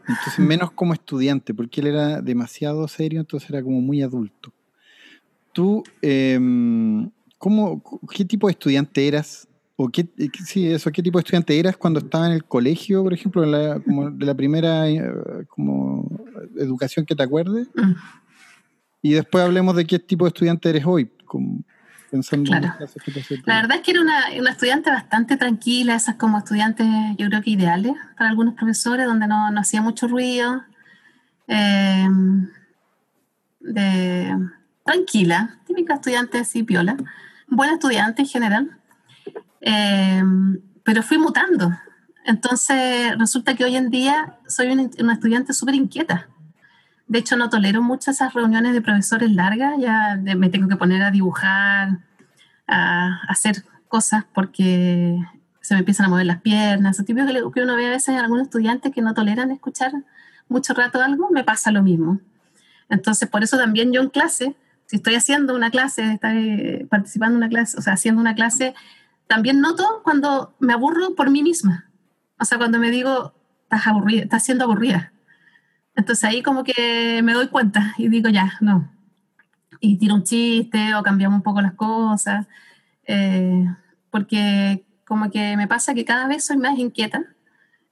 Entonces, 0.08 0.38
menos 0.38 0.70
como 0.72 0.92
estudiante, 0.92 1.54
porque 1.54 1.80
él 1.80 1.88
era 1.88 2.20
demasiado 2.20 2.86
serio, 2.88 3.20
entonces 3.20 3.50
era 3.50 3.62
como 3.62 3.80
muy 3.80 4.02
adulto. 4.02 4.52
¿Tú, 5.52 5.82
em, 6.02 7.10
cómo, 7.38 7.82
qué 8.10 8.24
tipo 8.24 8.46
de 8.46 8.52
estudiante 8.52 9.08
eras? 9.08 9.48
¿O 9.78 9.90
qué, 9.90 10.09
sí, 10.45 10.73
eso, 10.73 10.90
qué 10.90 11.02
tipo 11.02 11.18
de 11.18 11.21
estudiante 11.21 11.59
eras 11.59 11.76
cuando 11.76 12.00
estaba 12.00 12.26
en 12.26 12.33
el 12.33 12.45
colegio, 12.45 13.02
por 13.02 13.12
ejemplo, 13.12 13.45
la, 13.45 13.78
como 13.80 14.11
de 14.11 14.25
la 14.25 14.35
primera 14.35 14.88
eh, 14.88 15.02
como 15.49 16.09
educación 16.56 17.04
que 17.04 17.14
te 17.14 17.23
acuerdes? 17.23 17.68
Mm. 17.75 17.92
Y 19.02 19.12
después 19.12 19.45
hablemos 19.45 19.76
de 19.76 19.85
qué 19.85 19.99
tipo 19.99 20.25
de 20.25 20.28
estudiante 20.30 20.71
eres 20.71 20.85
hoy, 20.87 21.11
pensando 22.11 22.54
en 22.54 22.62
las 22.62 22.76
clases 22.76 23.02
que 23.02 23.12
La 23.45 23.61
verdad 23.61 23.76
es 23.76 23.83
que 23.83 23.90
era 23.90 24.00
una, 24.00 24.25
una, 24.38 24.50
estudiante 24.50 24.90
bastante 24.90 25.37
tranquila, 25.37 25.95
esas 25.95 26.16
como 26.16 26.38
estudiantes 26.38 26.87
yo 27.18 27.28
creo 27.28 27.42
que 27.42 27.50
ideales 27.50 27.92
para 28.16 28.30
algunos 28.30 28.54
profesores, 28.54 29.06
donde 29.06 29.26
no, 29.26 29.50
no 29.50 29.61
hacía 29.61 29.83
mucho 29.83 30.09
ruido. 30.09 30.62
Eh, 31.49 32.09
de, 33.61 34.35
tranquila, 34.85 35.59
típica 35.66 35.95
estudiante 35.95 36.38
así 36.38 36.62
piola, 36.62 36.97
buena 37.49 37.75
estudiante 37.75 38.23
en 38.23 38.28
general, 38.28 38.78
eh, 39.60 40.22
pero 40.84 41.02
fui 41.02 41.18
mutando. 41.18 41.70
Entonces 42.25 43.16
resulta 43.18 43.54
que 43.54 43.64
hoy 43.64 43.76
en 43.76 43.90
día 43.90 44.38
soy 44.48 44.68
una, 44.68 45.12
estudiante 45.12 45.52
súper 45.52 45.75
inquieta. 45.75 46.28
De 47.06 47.20
hecho, 47.20 47.36
no 47.36 47.48
tolero 47.48 47.82
mucho 47.82 48.10
esas 48.10 48.34
reuniones 48.34 48.72
de 48.72 48.80
profesores 48.80 49.30
largas, 49.30 49.75
ya 49.78 50.16
me 50.16 50.48
tengo 50.48 50.68
que 50.68 50.76
poner 50.76 51.02
a 51.02 51.12
dibujar, 51.12 52.00
a, 52.66 53.20
hacer 53.28 53.64
cosas 53.86 54.25
porque 54.34 55.16
se 55.60 55.75
me 55.75 55.80
empiezan 55.80 56.06
a 56.06 56.08
mover 56.08 56.26
las 56.26 56.40
piernas. 56.40 56.98
Lo 56.98 57.04
típico 57.04 57.52
que, 57.52 57.62
uno 57.62 57.76
ve 57.76 57.86
a 57.86 57.90
veces 57.90 58.08
en 58.08 58.16
algunos 58.16 58.44
estudiantes 58.44 58.92
que 58.92 59.02
no 59.02 59.14
toleran 59.14 59.52
escuchar 59.52 59.92
mucho 60.48 60.75
rato 60.75 61.00
algo, 61.00 61.30
me 61.30 61.44
pasa 61.44 61.70
lo 61.70 61.82
mismo. 61.82 62.20
Entonces, 62.88 63.28
por 63.28 63.44
eso 63.44 63.56
también 63.56 63.92
yo 63.92 64.00
en 64.00 64.10
clase 64.10 64.56
si 64.86 64.96
estoy 64.96 65.16
haciendo 65.16 65.54
una 65.54 65.70
clase, 65.70 66.12
estoy 66.12 66.86
participando 66.88 67.34
en 67.34 67.38
una 67.38 67.48
clase, 67.48 67.76
o 67.76 67.82
sea, 67.82 67.94
haciendo 67.94 68.20
una 68.20 68.34
clase, 68.34 68.75
también 69.26 69.61
noto 69.61 70.00
cuando 70.04 70.54
me 70.61 70.73
aburro 70.73 71.14
por 71.14 71.30
mí 71.30 71.42
misma. 71.42 71.90
O 72.38 72.45
sea, 72.45 72.59
cuando 72.59 72.78
me 72.78 72.90
digo, 72.90 73.35
estás 73.62 73.87
aburrida, 73.87 74.23
estás 74.23 74.45
siendo 74.45 74.64
aburrida. 74.64 75.12
Entonces 75.95 76.25
ahí 76.25 76.42
como 76.42 76.62
que 76.62 77.21
me 77.23 77.33
doy 77.33 77.49
cuenta 77.49 77.95
y 77.99 78.09
digo, 78.09 78.28
ya, 78.28 78.52
no. 78.61 78.92
Y 79.80 79.99
tiro 79.99 80.14
un 80.14 80.25
chiste 80.25 80.95
o 80.95 81.02
cambiamos 81.02 81.38
un 81.38 81.42
poco 81.42 81.61
las 81.61 81.75
cosas. 81.75 82.47
Eh, 83.06 83.66
porque 84.11 84.85
como 85.06 85.30
que 85.30 85.56
me 85.56 85.68
pasa 85.68 85.95
que 85.95 86.04
cada 86.04 86.26
vez 86.26 86.45
soy 86.45 86.56
más 86.56 86.78
inquieta 86.78 87.25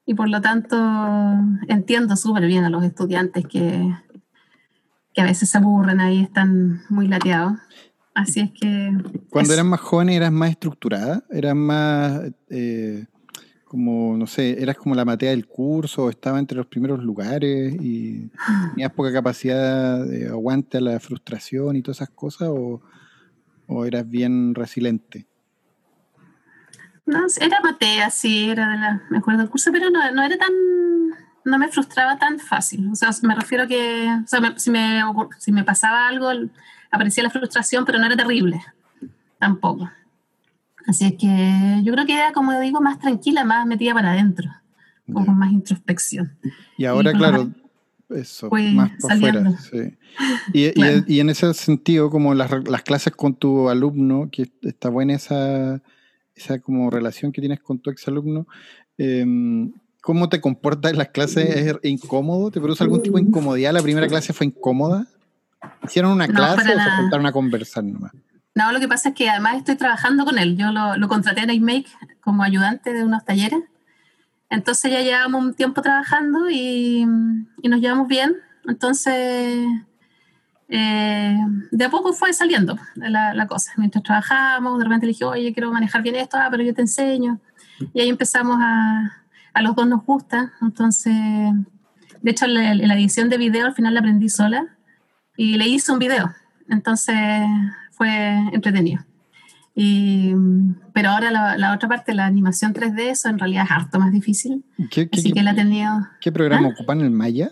y 0.06 0.14
por 0.14 0.28
lo 0.28 0.40
tanto 0.40 0.76
entiendo 1.68 2.16
súper 2.16 2.46
bien 2.46 2.64
a 2.64 2.70
los 2.70 2.84
estudiantes 2.84 3.46
que, 3.46 3.94
que 5.14 5.20
a 5.20 5.24
veces 5.24 5.48
se 5.48 5.58
aburren 5.58 6.00
ahí, 6.00 6.22
están 6.22 6.82
muy 6.90 7.08
lateados. 7.08 7.58
Así 8.14 8.40
es 8.40 8.52
que... 8.52 8.92
Cuando 9.28 9.52
eras 9.52 9.66
más 9.66 9.80
joven 9.80 10.08
eras 10.08 10.32
más 10.32 10.50
estructurada, 10.50 11.24
eras 11.30 11.56
más, 11.56 12.20
eh, 12.48 13.06
como, 13.64 14.16
no 14.16 14.26
sé, 14.28 14.62
eras 14.62 14.76
como 14.76 14.94
la 14.94 15.04
matea 15.04 15.30
del 15.30 15.46
curso, 15.46 16.08
estaba 16.08 16.38
entre 16.38 16.56
los 16.56 16.66
primeros 16.66 17.02
lugares 17.02 17.74
y 17.80 18.30
tenías 18.70 18.92
poca 18.92 19.12
capacidad 19.12 20.04
de 20.04 20.28
aguante 20.28 20.78
a 20.78 20.80
la 20.80 21.00
frustración 21.00 21.74
y 21.74 21.82
todas 21.82 21.98
esas 21.98 22.10
cosas, 22.10 22.48
o, 22.50 22.80
o 23.66 23.84
eras 23.84 24.08
bien 24.08 24.54
resiliente. 24.54 25.26
No, 27.06 27.26
era 27.40 27.60
matea, 27.60 28.10
sí, 28.10 28.48
era 28.48 28.70
de 28.70 28.76
la 28.78 29.02
mejor 29.10 29.36
del 29.36 29.50
curso, 29.50 29.72
pero 29.72 29.90
no, 29.90 30.10
no 30.12 30.22
era 30.22 30.38
tan 30.38 30.52
no 31.44 31.58
me 31.58 31.68
frustraba 31.68 32.18
tan 32.18 32.38
fácil. 32.38 32.88
O 32.90 32.94
sea, 32.94 33.10
me 33.22 33.34
refiero 33.34 33.64
a 33.64 33.66
que 33.66 34.08
o 34.24 34.26
sea, 34.26 34.40
si, 34.56 34.70
me, 34.70 35.02
si 35.38 35.52
me 35.52 35.64
pasaba 35.64 36.08
algo, 36.08 36.30
aparecía 36.94 37.22
la 37.22 37.30
frustración, 37.30 37.84
pero 37.84 37.98
no 37.98 38.06
era 38.06 38.16
terrible 38.16 38.60
tampoco. 39.44 39.90
Así 40.86 41.04
es 41.04 41.14
que 41.14 41.82
yo 41.82 41.92
creo 41.92 42.06
que 42.06 42.14
era, 42.14 42.32
como 42.32 42.58
digo, 42.60 42.80
más 42.80 42.98
tranquila, 42.98 43.44
más 43.44 43.66
metida 43.66 43.94
para 43.94 44.12
adentro, 44.12 44.50
con 45.12 45.38
más 45.38 45.52
introspección. 45.52 46.36
Y 46.76 46.84
ahora, 46.84 47.12
claro, 47.12 47.50
eso, 48.10 48.50
más 48.50 48.90
para 49.00 49.14
afuera. 49.14 49.58
Sí. 49.58 49.96
Y, 50.52 51.14
y, 51.14 51.20
en 51.20 51.30
ese 51.30 51.52
sentido, 51.54 52.10
como 52.10 52.34
las, 52.34 52.50
las, 52.68 52.82
clases 52.82 53.14
con 53.14 53.34
tu 53.34 53.68
alumno, 53.68 54.28
que 54.30 54.50
está 54.62 54.90
buena 54.90 55.14
esa, 55.14 55.82
esa 56.34 56.58
como 56.58 56.90
relación 56.90 57.32
que 57.32 57.40
tienes 57.40 57.60
con 57.60 57.78
tu 57.78 57.90
exalumno, 57.90 58.46
eh, 58.98 59.24
cómo 60.02 60.28
te 60.28 60.40
comportas 60.40 60.92
en 60.92 60.98
las 60.98 61.08
clases 61.08 61.48
es 61.56 61.76
incómodo? 61.82 62.50
¿Te 62.50 62.60
produce 62.60 62.84
algún 62.84 63.02
tipo 63.02 63.16
de 63.16 63.24
incomodidad? 63.24 63.72
¿La 63.72 63.82
primera 63.82 64.06
clase 64.06 64.34
fue 64.34 64.46
incómoda? 64.46 65.08
¿Hicieron 65.82 66.12
una 66.12 66.28
clase 66.28 66.74
o 66.74 66.80
se 66.80 66.90
juntaron 66.90 67.26
a 67.26 67.32
conversar 67.32 67.84
nomás? 67.84 68.12
No, 68.54 68.70
lo 68.72 68.80
que 68.80 68.88
pasa 68.88 69.10
es 69.10 69.14
que 69.14 69.28
además 69.28 69.56
estoy 69.56 69.76
trabajando 69.76 70.24
con 70.24 70.38
él. 70.38 70.56
Yo 70.56 70.70
lo, 70.70 71.08
contraté 71.08 71.42
en 71.42 71.50
iMake 71.50 71.88
como 72.20 72.42
ayudante 72.42 72.92
de 72.92 73.04
unos 73.04 73.24
talleres. 73.24 73.60
Entonces 74.48 74.92
ya 74.92 75.00
llevamos 75.00 75.42
un 75.42 75.54
tiempo 75.54 75.82
trabajando 75.82 76.48
y, 76.50 77.04
nos 77.04 77.80
llevamos 77.80 78.06
bien. 78.06 78.36
Entonces, 78.66 79.66
eh, 80.68 81.38
de 81.70 81.84
a 81.84 81.90
poco 81.90 82.12
fue 82.12 82.32
saliendo 82.32 82.78
la, 82.94 83.34
la, 83.34 83.46
cosa. 83.46 83.72
Mientras 83.76 84.04
trabajamos, 84.04 84.78
de 84.78 84.84
repente 84.84 85.06
le 85.06 85.12
dije, 85.12 85.24
oye, 85.24 85.52
quiero 85.52 85.72
manejar 85.72 86.02
bien 86.02 86.14
esto, 86.14 86.36
ah, 86.38 86.48
pero 86.50 86.62
yo 86.62 86.72
te 86.72 86.82
enseño. 86.82 87.40
Y 87.92 88.00
ahí 88.00 88.08
empezamos 88.08 88.58
a, 88.60 89.24
a 89.54 89.62
los 89.62 89.74
dos 89.74 89.86
nos 89.86 90.04
gusta, 90.04 90.52
entonces, 90.60 91.14
de 92.20 92.30
hecho, 92.30 92.46
la, 92.46 92.72
edición 92.72 93.28
de 93.28 93.38
video 93.38 93.66
al 93.66 93.74
final 93.74 93.94
la 93.94 94.00
aprendí 94.00 94.28
sola 94.28 94.73
y 95.36 95.56
le 95.56 95.68
hice 95.68 95.92
un 95.92 95.98
video, 95.98 96.32
entonces 96.68 97.16
fue 97.90 98.08
entretenido. 98.52 99.04
pero 100.92 101.10
ahora 101.10 101.56
la, 101.56 101.74
otra 101.74 101.88
parte, 101.88 102.14
la 102.14 102.26
animación 102.26 102.72
3D, 102.74 103.10
eso 103.10 103.28
en 103.28 103.38
realidad 103.38 103.64
es 103.64 103.70
harto 103.70 103.98
más 103.98 104.12
difícil. 104.12 104.64
¿Qué, 104.90 105.08
así 105.12 105.32
que 105.32 105.42
la 105.42 105.52
he 105.52 105.54
tenido. 105.54 105.90
¿Qué 106.20 106.32
programa 106.32 106.68
¿Ah? 106.68 106.72
ocupan 106.74 107.00
el 107.00 107.10
Maya? 107.10 107.50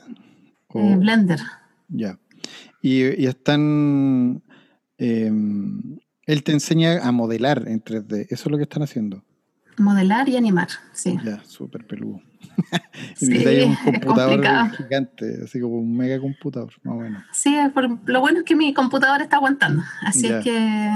Eh, 0.74 0.96
Blender. 0.96 1.40
Ya. 1.88 2.18
Y, 2.80 3.02
están. 3.26 4.42
Em, 4.98 5.98
él 6.26 6.42
te 6.44 6.52
enseña 6.52 7.02
a 7.02 7.12
modelar 7.12 7.64
en 7.66 7.82
3D. 7.82 8.26
Eso 8.30 8.44
es 8.44 8.50
lo 8.50 8.56
que 8.56 8.64
están 8.64 8.82
haciendo. 8.82 9.24
Modelar 9.78 10.28
y 10.28 10.36
animar, 10.36 10.68
sí. 10.92 11.18
Ya, 11.24 11.42
súper 11.44 11.86
peludo. 11.86 12.20
y 13.20 13.26
sí, 13.26 13.62
un 13.62 13.76
computador 13.76 14.70
gigante, 14.76 15.40
así 15.44 15.60
como 15.60 15.76
un 15.76 15.96
mega 15.96 16.20
computador, 16.20 16.72
más 16.82 16.94
bueno. 16.94 17.22
Sí, 17.32 17.56
lo 18.06 18.20
bueno 18.20 18.38
es 18.40 18.44
que 18.44 18.56
mi 18.56 18.72
computador 18.74 19.22
está 19.22 19.36
aguantando, 19.36 19.82
así 20.02 20.26
es 20.26 20.42
que 20.42 20.90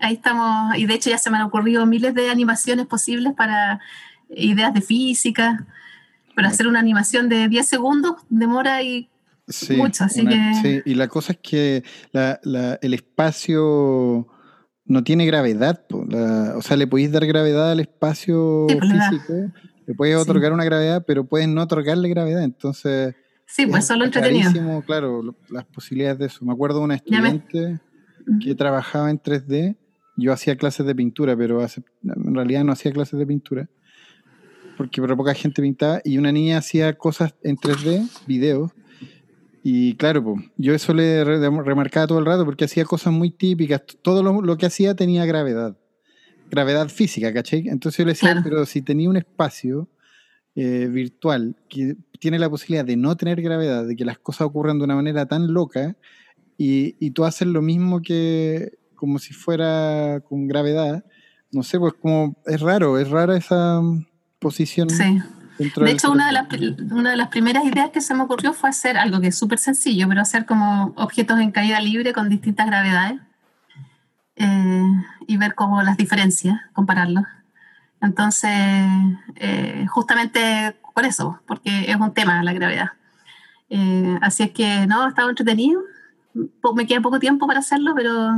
ahí 0.00 0.14
estamos, 0.14 0.76
y 0.76 0.86
de 0.86 0.94
hecho 0.94 1.10
ya 1.10 1.18
se 1.18 1.30
me 1.30 1.36
han 1.36 1.44
ocurrido 1.44 1.86
miles 1.86 2.14
de 2.14 2.30
animaciones 2.30 2.86
posibles 2.86 3.32
para 3.34 3.80
ideas 4.28 4.74
de 4.74 4.80
física, 4.80 5.66
pero 6.34 6.48
hacer 6.48 6.66
una 6.66 6.80
animación 6.80 7.28
de 7.28 7.48
10 7.48 7.66
segundos 7.66 8.16
demora 8.28 8.82
y 8.82 9.08
mucho, 9.76 10.04
así 10.04 10.26
que... 10.26 10.54
Sí, 10.62 10.82
y 10.84 10.94
la 10.94 11.08
cosa 11.08 11.32
es 11.32 11.38
que 11.38 11.84
la, 12.12 12.40
la, 12.42 12.78
el 12.82 12.94
espacio 12.94 14.26
no 14.86 15.04
tiene 15.04 15.26
gravedad. 15.26 15.84
o 15.90 16.62
sea, 16.62 16.76
le 16.76 16.86
podéis 16.86 17.12
dar 17.12 17.26
gravedad 17.26 17.72
al 17.72 17.80
espacio 17.80 18.66
pues, 18.66 18.80
físico, 18.80 19.52
le 19.86 19.94
puedes 19.94 20.16
otorgar 20.16 20.52
una 20.52 20.64
gravedad, 20.64 21.04
pero 21.06 21.24
puedes 21.24 21.48
no 21.48 21.62
otorgarle 21.62 22.08
gravedad. 22.08 22.42
Entonces. 22.42 23.14
Sí, 23.46 23.66
pues 23.66 23.86
solo 23.86 24.04
entretenido. 24.04 24.82
Claro, 24.86 25.36
las 25.50 25.64
posibilidades 25.64 26.18
de 26.18 26.26
eso. 26.26 26.44
Me 26.44 26.52
acuerdo 26.52 26.78
de 26.78 26.84
una 26.84 26.94
estudiante 26.96 27.80
que 28.40 28.54
trabajaba 28.54 29.10
en 29.10 29.20
3D. 29.20 29.76
Yo 30.16 30.32
hacía 30.32 30.56
clases 30.56 30.86
de 30.86 30.94
pintura, 30.94 31.36
pero 31.36 31.60
en 31.62 32.34
realidad 32.34 32.64
no 32.64 32.72
hacía 32.72 32.92
clases 32.92 33.18
de 33.18 33.26
pintura. 33.26 33.68
Porque 34.76 35.00
pero 35.00 35.16
poca 35.16 35.34
gente 35.34 35.60
pintaba. 35.60 36.00
Y 36.04 36.18
una 36.18 36.32
niña 36.32 36.58
hacía 36.58 36.96
cosas 36.96 37.34
en 37.42 37.56
3D, 37.56 38.08
videos, 38.26 38.72
y 39.66 39.94
claro, 39.94 40.22
pues, 40.22 40.44
yo 40.58 40.74
eso 40.74 40.92
le 40.92 41.24
remarcaba 41.24 42.06
todo 42.06 42.18
el 42.18 42.26
rato 42.26 42.44
porque 42.44 42.66
hacía 42.66 42.84
cosas 42.84 43.14
muy 43.14 43.30
típicas. 43.30 43.80
Todo 44.02 44.22
lo, 44.22 44.56
que 44.58 44.66
hacía 44.66 44.94
tenía 44.94 45.24
gravedad. 45.24 45.78
Gravedad 46.50 46.88
física, 46.88 47.32
¿cachai? 47.32 47.68
Entonces 47.68 47.98
yo 47.98 48.04
le 48.04 48.12
decía, 48.12 48.40
pero 48.42 48.64
si 48.66 48.82
tenía 48.82 49.08
un 49.08 49.16
espacio 49.16 49.88
eh, 50.54 50.88
virtual 50.90 51.56
que 51.68 51.96
tiene 52.20 52.38
la 52.38 52.48
posibilidad 52.48 52.84
de 52.84 52.96
no 52.96 53.16
tener 53.16 53.42
gravedad, 53.42 53.86
de 53.86 53.96
que 53.96 54.04
las 54.04 54.18
cosas 54.18 54.42
ocurran 54.42 54.78
de 54.78 54.84
una 54.84 54.94
manera 54.94 55.26
tan 55.26 55.52
loca, 55.52 55.96
y, 56.56 56.96
y 57.00 57.10
tú 57.10 57.24
haces 57.24 57.48
lo 57.48 57.62
mismo 57.62 58.00
que 58.00 58.78
como 58.94 59.18
si 59.18 59.34
fuera 59.34 60.22
con 60.28 60.46
gravedad, 60.46 61.04
no 61.50 61.62
sé, 61.62 61.78
pues 61.78 61.94
como 61.94 62.36
es 62.46 62.60
raro, 62.60 62.98
es 62.98 63.08
rara 63.10 63.36
esa 63.36 63.80
posición. 64.38 64.88
Sí 64.90 65.20
de 65.58 65.90
hecho, 65.90 66.10
una 66.10 66.26
de, 66.26 66.32
las, 66.32 66.46
una 66.90 67.10
de 67.10 67.16
las 67.16 67.28
primeras 67.28 67.64
ideas 67.64 67.90
que 67.90 68.00
se 68.00 68.14
me 68.14 68.22
ocurrió 68.22 68.52
fue 68.52 68.70
hacer 68.70 68.96
algo 68.96 69.20
que 69.20 69.28
es 69.28 69.38
súper 69.38 69.58
sencillo, 69.58 70.08
pero 70.08 70.20
hacer 70.20 70.46
como 70.46 70.92
objetos 70.96 71.38
en 71.38 71.52
caída 71.52 71.80
libre 71.80 72.12
con 72.12 72.28
distintas 72.28 72.66
gravedades 72.66 73.20
eh, 74.36 74.84
y 75.26 75.36
ver 75.36 75.54
cómo 75.54 75.82
las 75.82 75.96
diferencias, 75.96 76.60
compararlos. 76.72 77.24
Entonces, 78.00 78.50
eh, 79.36 79.86
justamente 79.88 80.76
por 80.94 81.04
eso, 81.04 81.40
porque 81.46 81.90
es 81.90 81.96
un 81.96 82.12
tema 82.12 82.42
la 82.42 82.52
gravedad. 82.52 82.90
Eh, 83.70 84.18
así 84.20 84.42
es 84.42 84.50
que, 84.50 84.86
no, 84.86 85.08
estaba 85.08 85.30
entretenido. 85.30 85.82
Me 86.74 86.86
queda 86.86 87.00
poco 87.00 87.18
tiempo 87.18 87.46
para 87.46 87.60
hacerlo, 87.60 87.92
pero, 87.94 88.32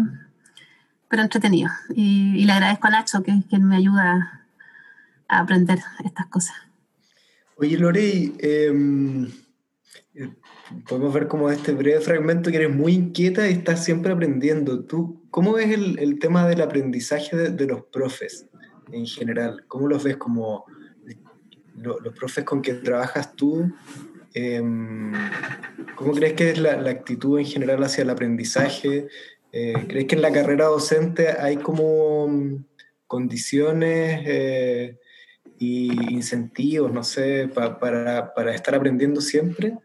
pero 1.08 1.22
entretenido. 1.22 1.70
Y, 1.94 2.44
le 2.44 2.52
agradezco 2.52 2.86
a 2.86 2.90
Nacho 2.90 3.22
que, 3.22 3.42
que 3.48 3.58
me 3.58 3.76
ayuda 3.76 4.46
a 5.28 5.40
aprender 5.40 5.78
estas 6.04 6.26
cosas. 6.26 6.54
Oye, 7.56 7.78
Lorey, 7.78 8.34
em, 8.38 9.30
podemos 10.88 11.12
ver 11.12 11.26
como 11.26 11.50
este 11.50 11.72
breve 11.72 12.00
fragmento 12.00 12.50
que 12.50 12.56
eres 12.56 12.74
muy 12.74 12.92
inquieta 12.92 13.48
y 13.48 13.52
estás 13.52 13.84
siempre 13.84 14.12
aprendiendo. 14.12 14.84
¿Tú 14.84 15.25
cómo 15.36 15.52
ves 15.52 15.70
el, 15.70 16.18
tema 16.18 16.48
del 16.48 16.62
aprendizaje 16.62 17.36
de, 17.36 17.66
los 17.66 17.82
profes 17.92 18.46
en 18.90 19.04
general? 19.04 19.66
¿Cómo 19.68 19.86
los 19.86 20.02
ves 20.02 20.16
como 20.16 20.64
lo, 21.76 22.00
los 22.00 22.14
profes 22.14 22.42
con 22.42 22.62
que 22.62 22.72
trabajas 22.72 23.36
tú? 23.36 23.70
Eh, 24.32 24.62
¿Cómo 25.94 26.12
crees 26.12 26.32
que 26.32 26.52
es 26.52 26.58
la, 26.58 26.72
actitud 26.88 27.38
en 27.38 27.44
general 27.44 27.84
hacia 27.84 28.00
el 28.00 28.08
aprendizaje? 28.08 29.08
Eh, 29.52 29.74
¿Crees 29.86 30.06
que 30.06 30.14
en 30.14 30.22
la 30.22 30.32
carrera 30.32 30.64
docente 30.64 31.28
hay 31.28 31.58
como 31.58 32.64
condiciones 33.06 34.22
eh, 34.24 34.98
incentivos, 35.58 36.90
no 36.90 37.04
sé, 37.04 37.50
pa, 37.54 37.78
para, 37.78 38.54
estar 38.54 38.74
aprendiendo 38.74 39.20
siempre? 39.20 39.76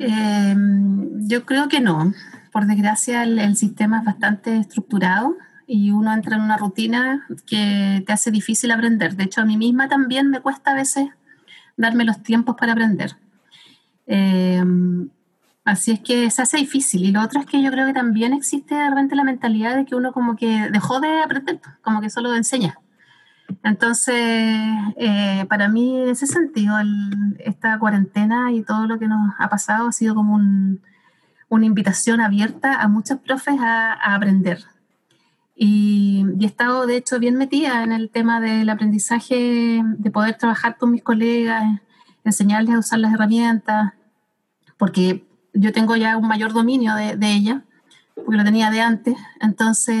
Eh, 0.00 0.54
yo 1.28 1.46
creo 1.46 1.68
que 1.68 1.78
no. 1.78 2.12
Por 2.54 2.66
desgracia, 2.66 3.24
el, 3.24 3.56
sistema 3.56 3.98
es 3.98 4.04
bastante 4.04 4.56
estructurado 4.56 5.36
y 5.66 5.90
uno 5.90 6.12
entra 6.12 6.36
en 6.36 6.42
una 6.42 6.56
rutina 6.56 7.26
que 7.48 8.04
te 8.06 8.12
hace 8.12 8.30
difícil 8.30 8.70
aprender. 8.70 9.16
De 9.16 9.24
hecho, 9.24 9.40
a 9.40 9.44
mí 9.44 9.56
misma 9.56 9.88
también 9.88 10.30
me 10.30 10.38
cuesta 10.38 10.70
a 10.70 10.74
veces 10.74 11.08
darme 11.76 12.04
los 12.04 12.22
tiempos 12.22 12.54
para 12.54 12.74
aprender. 12.74 13.16
Eh, 14.06 14.62
así 15.64 15.90
es 15.90 15.98
que 15.98 16.30
se 16.30 16.42
hace 16.42 16.58
difícil. 16.58 17.04
Y 17.04 17.10
lo 17.10 17.22
otro 17.22 17.40
es 17.40 17.46
que 17.46 17.60
yo 17.60 17.72
creo 17.72 17.88
que 17.88 17.92
también 17.92 18.32
existe 18.32 18.76
de 18.76 18.88
repente 18.88 19.16
la 19.16 19.24
mentalidad 19.24 19.74
de 19.74 19.84
que 19.84 19.96
uno 19.96 20.12
como 20.12 20.36
que 20.36 20.70
dejó 20.70 21.00
de 21.00 21.22
aprender, 21.22 21.60
como 21.82 22.00
que 22.00 22.08
solo 22.08 22.36
enseña. 22.36 22.78
Entonces, 23.64 24.14
eh, 24.96 25.44
para 25.48 25.68
mí, 25.68 26.02
en 26.02 26.10
ese 26.10 26.28
sentido, 26.28 26.76
esta 27.40 27.80
cuarentena 27.80 28.52
y 28.52 28.62
todo 28.62 28.86
lo 28.86 29.00
que 29.00 29.08
nos 29.08 29.34
ha 29.40 29.48
pasado 29.48 29.88
ha 29.88 29.92
sido 29.92 30.14
como 30.14 30.36
un, 30.36 30.80
una 31.54 31.66
invitación 31.66 32.20
abierta 32.20 32.80
a 32.80 32.88
muchos 32.88 33.18
profes 33.18 33.56
a, 33.60 33.92
a 33.92 34.14
aprender. 34.14 34.64
Y, 35.56 36.24
y, 36.38 36.44
he 36.44 36.46
estado, 36.46 36.86
de 36.86 36.96
hecho, 36.96 37.18
bien 37.18 37.36
metida 37.36 37.84
en 37.84 37.92
el 37.92 38.10
tema 38.10 38.40
del 38.40 38.68
aprendizaje, 38.68 39.82
de 39.84 40.10
poder 40.10 40.36
trabajar 40.36 40.76
con 40.78 40.90
mis 40.90 41.02
colegas, 41.02 41.80
enseñarles 42.24 42.74
a 42.74 42.78
usar 42.78 42.98
las 42.98 43.12
herramientas, 43.12 43.92
porque 44.76 45.24
yo 45.52 45.72
tengo 45.72 45.96
ya 45.96 46.16
un 46.16 46.26
mayor 46.26 46.52
dominio 46.52 46.94
de, 46.94 47.16
de 47.16 47.60
porque 48.14 48.36
lo 48.36 48.44
tenía 48.44 48.70
de 48.70 48.80
antes. 48.80 49.16
Entonces 49.40 49.96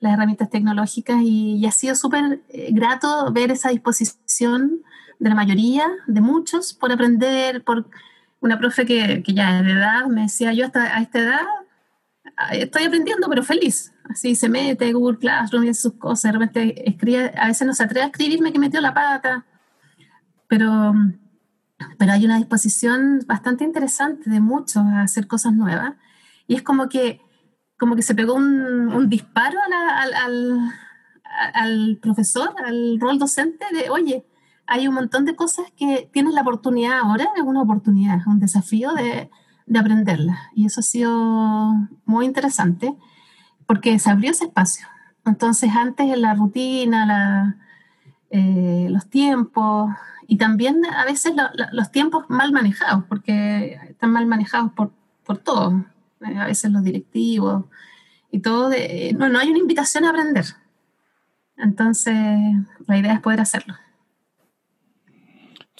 las 0.00 0.14
herramientas 0.14 0.50
tecnológicas 0.50 1.22
y, 1.22 1.56
y 1.56 1.66
ha 1.66 1.70
sido 1.70 1.94
súper 1.94 2.42
eh, 2.48 2.70
grato 2.72 3.30
ver 3.32 3.52
esa 3.52 3.70
disposición 3.70 4.82
de 5.20 5.28
la 5.28 5.36
mayoría, 5.36 5.86
de 6.08 6.20
muchos, 6.20 6.74
por 6.74 6.90
aprender, 6.90 7.62
por 7.62 7.86
una 8.42 8.58
profe 8.58 8.84
que, 8.84 9.22
que 9.22 9.32
ya 9.32 9.62
de 9.62 9.72
edad 9.72 10.06
me 10.06 10.22
decía, 10.22 10.52
yo 10.52 10.66
hasta 10.66 10.96
a 10.96 11.00
esta 11.00 11.18
edad 11.20 11.46
estoy 12.52 12.84
aprendiendo, 12.84 13.28
pero 13.28 13.42
feliz. 13.42 13.94
Así 14.10 14.34
se 14.34 14.48
mete 14.48 14.92
Google 14.92 15.18
Classroom 15.18 15.64
y 15.64 15.74
sus 15.74 15.94
cosas, 15.94 16.32
de 16.32 16.38
repente 16.38 16.88
escribe, 16.88 17.32
a 17.36 17.46
veces 17.46 17.66
no 17.66 17.72
se 17.72 17.84
atreve 17.84 18.04
a 18.04 18.08
escribirme 18.08 18.52
que 18.52 18.58
metió 18.58 18.80
la 18.80 18.92
pata, 18.92 19.46
pero, 20.48 20.92
pero 21.98 22.12
hay 22.12 22.24
una 22.24 22.36
disposición 22.36 23.20
bastante 23.26 23.64
interesante 23.64 24.28
de 24.28 24.40
muchos 24.40 24.82
a 24.82 25.02
hacer 25.02 25.26
cosas 25.26 25.54
nuevas 25.54 25.94
y 26.46 26.56
es 26.56 26.62
como 26.62 26.88
que 26.88 27.20
como 27.78 27.96
que 27.96 28.02
se 28.02 28.14
pegó 28.14 28.34
un, 28.34 28.92
un 28.92 29.08
disparo 29.08 29.58
a 29.60 29.68
la, 29.68 30.02
al, 30.02 30.14
al, 30.14 30.70
al, 31.52 31.98
profesor, 32.00 32.54
al 32.64 33.00
rol 33.00 33.18
docente 33.18 33.66
de, 33.72 33.90
oye, 33.90 34.24
hay 34.66 34.88
un 34.88 34.94
montón 34.94 35.24
de 35.24 35.36
cosas 35.36 35.66
que 35.76 36.08
tienes 36.12 36.34
la 36.34 36.42
oportunidad 36.42 37.00
ahora, 37.00 37.28
es 37.36 37.42
una 37.42 37.62
oportunidad, 37.62 38.20
un 38.26 38.40
desafío 38.40 38.92
de, 38.92 39.30
de 39.66 39.78
aprenderlas. 39.78 40.38
Y 40.54 40.66
eso 40.66 40.80
ha 40.80 40.84
sido 40.84 41.74
muy 42.04 42.26
interesante 42.26 42.96
porque 43.66 43.98
se 43.98 44.10
abrió 44.10 44.30
ese 44.30 44.44
espacio. 44.44 44.86
Entonces, 45.24 45.70
antes 45.74 46.12
en 46.12 46.22
la 46.22 46.34
rutina, 46.34 47.06
la, 47.06 47.56
eh, 48.30 48.88
los 48.90 49.08
tiempos 49.08 49.90
y 50.26 50.36
también 50.36 50.82
a 50.86 51.04
veces 51.04 51.34
lo, 51.36 51.44
lo, 51.54 51.66
los 51.72 51.90
tiempos 51.90 52.24
mal 52.28 52.52
manejados, 52.52 53.04
porque 53.04 53.78
están 53.88 54.10
mal 54.12 54.26
manejados 54.26 54.72
por, 54.72 54.92
por 55.24 55.38
todos 55.38 55.74
a 56.24 56.46
veces 56.46 56.70
los 56.70 56.82
directivos 56.84 57.64
y 58.30 58.40
todo, 58.40 58.68
de, 58.68 59.14
no, 59.18 59.28
no 59.28 59.38
hay 59.38 59.50
una 59.50 59.58
invitación 59.58 60.04
a 60.04 60.10
aprender. 60.10 60.46
Entonces, 61.56 62.16
la 62.86 62.98
idea 62.98 63.14
es 63.14 63.20
poder 63.20 63.40
hacerlo. 63.40 63.74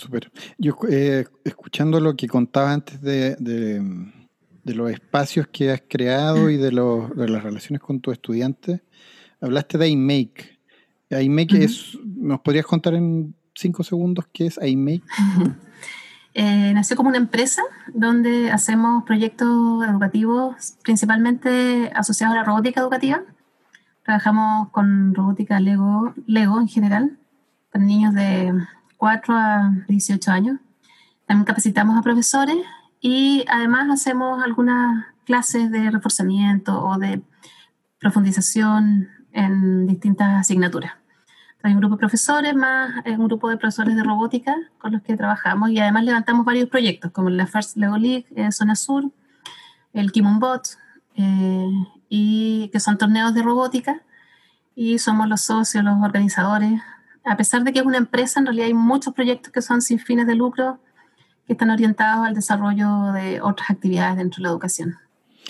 Súper. 0.02 0.32
Yo, 0.58 0.76
eh, 0.90 1.26
escuchando 1.44 2.00
lo 2.00 2.16
que 2.16 2.26
contaba 2.26 2.72
antes 2.72 3.00
de, 3.00 3.36
de, 3.36 3.80
de, 4.64 4.74
los 4.74 4.90
espacios 4.90 5.46
que 5.46 5.70
has 5.70 5.82
creado 5.88 6.50
y 6.50 6.56
de, 6.56 6.72
los, 6.72 7.14
de 7.14 7.28
las 7.28 7.44
relaciones 7.44 7.80
con 7.80 8.00
tus 8.00 8.14
estudiantes, 8.14 8.80
hablaste 9.40 9.78
de 9.78 9.88
iMake. 9.90 10.58
iMake 11.10 11.54
uh 11.54 11.58
-huh. 11.58 11.64
es, 11.64 11.98
¿nos 12.04 12.40
podrías 12.40 12.66
contar 12.66 12.94
en 12.94 13.32
cinco 13.54 13.84
segundos 13.84 14.26
qué 14.32 14.46
es 14.46 14.58
iMake? 14.60 15.04
Eh, 16.34 16.72
nació 16.72 16.96
como 16.96 17.10
una 17.10 17.18
empresa 17.18 17.60
donde 17.92 18.50
hacemos 18.50 19.04
proyectos 19.04 19.84
educativos 19.86 20.78
principalmente 20.82 21.92
asociados 21.94 22.34
a 22.34 22.38
la 22.38 22.44
robótica 22.44 22.80
educativa. 22.80 23.22
Trabajamos 24.02 24.70
con 24.70 25.14
robótica 25.14 25.60
Lego, 25.60 26.14
Lego 26.26 26.58
en 26.58 26.68
general, 26.68 27.18
para 27.70 27.84
niños 27.84 28.14
de 28.14 28.50
4 29.02 29.34
a 29.34 29.72
18 29.88 30.30
años. 30.30 30.60
También 31.26 31.44
capacitamos 31.44 31.98
a 31.98 32.02
profesores 32.02 32.58
y 33.00 33.44
además 33.48 33.90
hacemos 33.90 34.40
algunas 34.40 35.06
clases 35.24 35.72
de 35.72 35.90
reforzamiento 35.90 36.80
o 36.80 36.96
de 36.98 37.20
profundización 37.98 39.08
en 39.32 39.88
distintas 39.88 40.42
asignaturas. 40.42 40.92
Hay 41.64 41.72
un 41.72 41.80
grupo 41.80 41.96
de 41.96 41.98
profesores 41.98 42.54
más 42.54 43.04
un 43.04 43.26
grupo 43.26 43.50
de 43.50 43.56
profesores 43.56 43.96
de 43.96 44.04
robótica 44.04 44.54
con 44.78 44.92
los 44.92 45.02
que 45.02 45.16
trabajamos 45.16 45.70
y 45.70 45.80
además 45.80 46.04
levantamos 46.04 46.46
varios 46.46 46.68
proyectos 46.68 47.10
como 47.10 47.28
la 47.28 47.48
First 47.48 47.76
Lego 47.76 47.98
League 47.98 48.26
eh, 48.36 48.52
Zona 48.52 48.76
Sur, 48.76 49.10
el 49.94 50.12
Kimonbot, 50.12 50.78
eh, 51.16 51.72
y 52.08 52.70
que 52.72 52.78
son 52.78 52.98
torneos 52.98 53.34
de 53.34 53.42
robótica 53.42 54.00
y 54.76 55.00
somos 55.00 55.26
los 55.26 55.40
socios, 55.40 55.82
los 55.82 56.00
organizadores. 56.00 56.80
A 57.24 57.36
pesar 57.36 57.62
de 57.64 57.72
que 57.72 57.78
es 57.78 57.84
una 57.84 57.98
empresa, 57.98 58.40
en 58.40 58.46
realidad 58.46 58.66
hay 58.66 58.74
muchos 58.74 59.14
proyectos 59.14 59.52
que 59.52 59.62
son 59.62 59.80
sin 59.80 59.98
fines 59.98 60.26
de 60.26 60.34
lucro 60.34 60.80
que 61.46 61.52
están 61.52 61.70
orientados 61.70 62.26
al 62.26 62.34
desarrollo 62.34 63.12
de 63.12 63.40
otras 63.40 63.70
actividades 63.70 64.16
dentro 64.16 64.38
de 64.38 64.42
la 64.44 64.48
educación. 64.50 64.96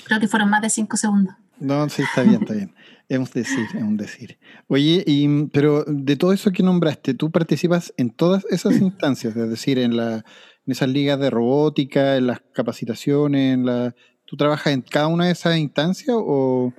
Creo 0.05 0.21
que 0.21 0.29
fueron 0.29 0.51
más 0.51 0.63
de 0.63 0.71
cinco 0.71 0.97
segundos. 0.97 1.35
No, 1.59 1.89
sí, 1.89 2.03
está 2.03 2.23
bien, 2.23 2.43
está 2.43 2.55
bien. 2.55 2.75
Es 3.09 3.19
un 3.19 3.25
decir, 3.27 3.67
es 3.75 3.83
un 3.83 3.97
decir. 3.99 4.39
Oye, 4.69 5.05
y, 5.07 5.45
pero 5.49 5.85
de 5.87 6.17
todo 6.17 6.33
eso 6.33 6.51
que 6.51 6.63
nombraste, 6.63 7.13
¿tú 7.13 7.31
participas 7.31 7.93
en 7.99 8.09
todas 8.09 8.47
esas 8.49 8.81
instancias? 8.81 9.37
Es 9.37 9.51
decir, 9.51 9.79
en, 9.79 9.99
la, 9.99 10.15
en 10.15 10.73
esas 10.73 10.89
ligas 10.89 11.21
de 11.21 11.29
robótica, 11.29 12.17
en 12.17 12.29
las 12.29 12.41
capacitaciones, 12.55 13.53
en 13.53 13.67
la, 13.67 13.95
¿tú 14.25 14.39
trabajas 14.39 14.73
en 14.73 14.81
cada 14.81 15.09
una 15.09 15.27
de 15.27 15.33
esas 15.33 15.59
instancias 15.59 16.17
o, 16.19 16.73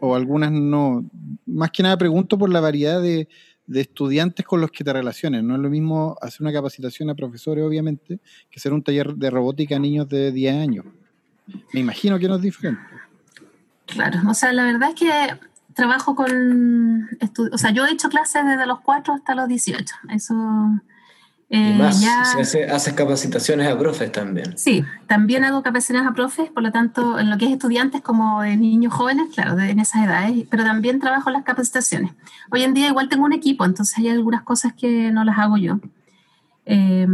o 0.00 0.16
algunas 0.16 0.50
no? 0.50 1.08
Más 1.46 1.70
que 1.70 1.84
nada 1.84 1.96
pregunto 1.96 2.36
por 2.36 2.50
la 2.50 2.60
variedad 2.60 3.00
de, 3.00 3.28
de 3.66 3.80
estudiantes 3.80 4.46
con 4.46 4.60
los 4.60 4.70
que 4.70 4.84
te 4.84 4.92
relaciones. 4.92 5.42
No 5.42 5.56
es 5.56 5.60
lo 5.60 5.70
mismo 5.70 6.16
hacer 6.20 6.42
una 6.42 6.52
capacitación 6.52 7.10
a 7.10 7.14
profesores, 7.14 7.64
obviamente, 7.64 8.20
que 8.50 8.58
hacer 8.60 8.72
un 8.72 8.82
taller 8.82 9.14
de 9.14 9.30
robótica 9.30 9.76
a 9.76 9.78
niños 9.78 10.08
de 10.08 10.32
10 10.32 10.54
años. 10.56 10.84
Me 11.72 11.80
imagino 11.80 12.18
que 12.18 12.28
no 12.28 12.36
es 12.36 12.42
diferente. 12.42 12.80
Claro, 13.86 14.20
o 14.28 14.34
sea, 14.34 14.52
la 14.52 14.64
verdad 14.64 14.90
es 14.90 14.94
que 14.96 15.10
trabajo 15.74 16.14
con, 16.16 17.08
o 17.52 17.58
sea, 17.58 17.70
yo 17.70 17.86
he 17.86 17.92
hecho 17.92 18.08
clases 18.08 18.44
desde 18.44 18.66
los 18.66 18.80
4 18.80 19.14
hasta 19.14 19.34
los 19.34 19.48
18, 19.48 19.94
eso... 20.10 20.34
Eh, 21.48 21.70
y 21.74 21.78
más, 21.78 22.00
ya... 22.00 22.24
si 22.24 22.40
hace, 22.40 22.64
haces 22.64 22.94
capacitaciones 22.94 23.68
a 23.68 23.78
profes 23.78 24.10
también. 24.10 24.58
Sí, 24.58 24.84
también 25.06 25.44
hago 25.44 25.62
capacitaciones 25.62 26.10
a 26.10 26.14
profes, 26.14 26.50
por 26.50 26.62
lo 26.62 26.72
tanto, 26.72 27.18
en 27.20 27.30
lo 27.30 27.38
que 27.38 27.44
es 27.46 27.52
estudiantes 27.52 28.00
como 28.00 28.42
de 28.42 28.56
niños 28.56 28.92
jóvenes, 28.92 29.32
claro, 29.32 29.54
de, 29.54 29.70
en 29.70 29.78
esas 29.78 30.04
edades, 30.04 30.44
pero 30.50 30.64
también 30.64 30.98
trabajo 30.98 31.30
las 31.30 31.44
capacitaciones. 31.44 32.12
Hoy 32.50 32.64
en 32.64 32.74
día 32.74 32.88
igual 32.88 33.08
tengo 33.08 33.24
un 33.24 33.32
equipo, 33.32 33.64
entonces 33.64 33.96
hay 33.98 34.08
algunas 34.08 34.42
cosas 34.42 34.72
que 34.74 35.12
no 35.12 35.24
las 35.24 35.38
hago 35.38 35.56
yo. 35.56 35.78
Eh, 36.68 37.06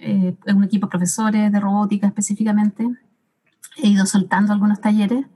eh, 0.00 0.34
un 0.52 0.64
equipo 0.64 0.86
de 0.86 0.90
profesores 0.90 1.52
de 1.52 1.60
robótica 1.60 2.08
específicamente. 2.08 2.88
He 3.76 3.88
ido 3.88 4.04
soltando 4.04 4.52
algunos 4.52 4.80
talleres 4.80 5.26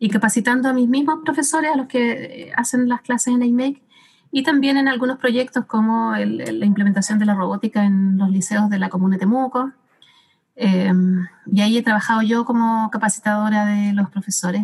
y 0.00 0.10
capacitando 0.10 0.68
a 0.68 0.72
mis 0.72 0.88
mismos 0.88 1.20
profesores, 1.24 1.70
a 1.72 1.76
los 1.76 1.86
que 1.86 2.50
hacen 2.56 2.88
las 2.88 3.02
clases 3.02 3.34
en 3.34 3.44
iMake, 3.44 3.83
y 4.36 4.42
también 4.42 4.76
en 4.76 4.88
algunos 4.88 5.18
proyectos 5.18 5.64
como 5.64 6.12
la 6.16 6.66
implementación 6.66 7.20
de 7.20 7.24
la 7.24 7.34
robótica 7.34 7.84
en 7.84 8.18
los 8.18 8.30
liceos 8.30 8.68
de 8.68 8.80
la 8.80 8.88
comuna 8.88 9.14
de 9.14 9.20
Temuco. 9.20 9.70
Em, 10.56 11.24
y 11.46 11.60
ahí 11.60 11.78
he 11.78 11.84
trabajado 11.84 12.20
yo 12.22 12.44
como 12.44 12.90
capacitadora 12.90 13.64
de 13.64 13.92
los 13.92 14.10
profesores. 14.10 14.62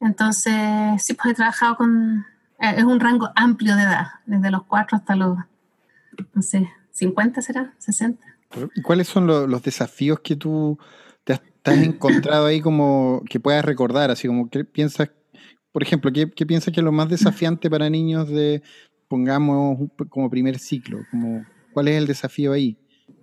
Entonces, 0.00 0.54
sí, 0.98 1.14
pues 1.14 1.32
he 1.32 1.34
trabajado 1.34 1.78
con... 1.78 2.26
Eh, 2.58 2.74
es 2.76 2.84
un 2.84 3.00
rango 3.00 3.30
amplio 3.34 3.74
de 3.74 3.84
edad, 3.84 4.06
desde 4.26 4.50
los 4.50 4.64
4 4.64 4.98
hasta 4.98 5.16
los, 5.16 5.38
no 6.34 6.42
sé, 6.42 6.68
50 6.90 7.40
será, 7.40 7.72
60. 7.78 8.22
¿Y 8.74 8.82
cuáles 8.82 9.08
son 9.08 9.26
los 9.26 9.62
desafíos 9.62 10.20
que 10.20 10.36
tú 10.36 10.78
te 11.24 11.32
has, 11.32 11.40
encontrado 11.64 12.44
ahí 12.44 12.60
como 12.60 13.22
que 13.30 13.40
puedas 13.40 13.64
recordar? 13.64 14.10
Así 14.10 14.28
como 14.28 14.50
que 14.50 14.62
piensas, 14.66 15.08
por 15.74 15.82
ejemplo, 15.82 16.12
¿qué, 16.12 16.30
qué 16.30 16.46
piensas 16.46 16.72
que 16.72 16.78
es 16.78 16.84
lo 16.84 16.92
más 16.92 17.08
desafiante 17.08 17.68
para 17.68 17.90
niños 17.90 18.28
de, 18.28 18.62
pongamos, 19.08 19.76
como 20.08 20.30
primer 20.30 20.60
ciclo? 20.60 21.00
Como, 21.10 21.44
¿Cuál 21.72 21.88
es 21.88 21.96
el 21.96 22.06
desafío 22.06 22.52
ahí? 22.52 22.78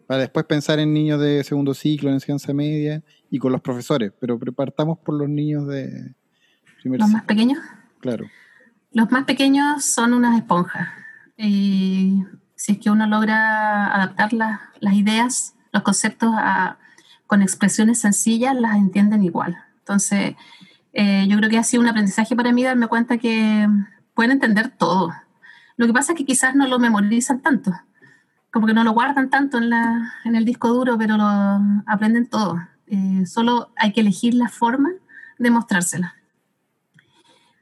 Para 0.05 0.19
después 0.19 0.45
pensar 0.47 0.77
en 0.77 0.93
niños 0.93 1.21
de 1.21 1.45
segundo 1.45 1.73
ciclo, 1.73 2.09
en 2.09 2.15
enseñanza 2.15 2.53
media 2.53 3.01
y 3.29 3.39
con 3.39 3.53
los 3.53 3.61
profesores, 3.61 4.11
pero 4.19 4.37
partamos 4.37 4.99
por 4.99 5.17
los 5.17 5.29
niños 5.29 5.65
de 5.65 6.13
primer 6.81 6.99
¿Los 6.99 7.09
más 7.09 7.23
pequeños? 7.23 7.57
Claro. 8.01 8.25
Los 8.91 9.09
más 9.11 9.23
pequeños 9.23 9.85
son 9.85 10.13
unas 10.13 10.37
esponjas. 10.37 10.89
Y 11.37 12.21
si 12.55 12.73
es 12.73 12.79
que 12.79 12.89
uno 12.89 13.07
logra 13.07 13.95
adaptar 13.95 14.33
las 14.33 14.93
ideas, 14.93 15.55
los 15.71 15.83
conceptos 15.83 16.31
con 17.27 17.41
expresiones 17.41 17.99
sencillas, 17.99 18.53
las 18.59 18.75
entienden 18.75 19.23
igual. 19.23 19.55
Entonces, 19.77 20.35
eh, 20.93 21.25
yo 21.27 21.38
creo 21.38 21.49
que 21.49 21.58
ha 21.58 21.63
sido 21.63 21.82
un 21.82 21.89
aprendizaje 21.89 22.36
para 22.36 22.51
mí 22.51 22.63
darme 22.63 22.88
cuenta 22.88 23.17
que 23.17 23.67
pueden 24.13 24.32
entender 24.32 24.69
todo. 24.69 25.13
Lo 25.77 25.88
que 25.88 25.93
pasa 25.93 26.12
es 26.12 26.17
que 26.17 26.25
quizás 26.25 26.56
no 26.56 26.67
lo 26.67 26.80
memorizan 26.80 27.41
tanto, 27.41 27.73
como 28.51 28.67
que 28.67 28.73
no 28.73 28.84
lo 28.84 28.91
guardan 28.91 29.30
tanto 29.30 29.58
en, 29.58 29.69
la, 29.69 30.13
en 30.25 30.36
el 30.36 30.45
disco 30.45 30.67
duro, 30.69 30.97
pero 30.97 31.17
lo 31.17 31.25
aprenden 31.86 32.27
todo. 32.27 32.60
Eh, 32.88 33.25
solo 33.25 33.71
hay 33.77 33.93
que 33.93 34.01
elegir 34.01 34.34
la 34.34 34.49
forma 34.49 34.89
de 35.39 35.49
mostrársela. 35.49 36.15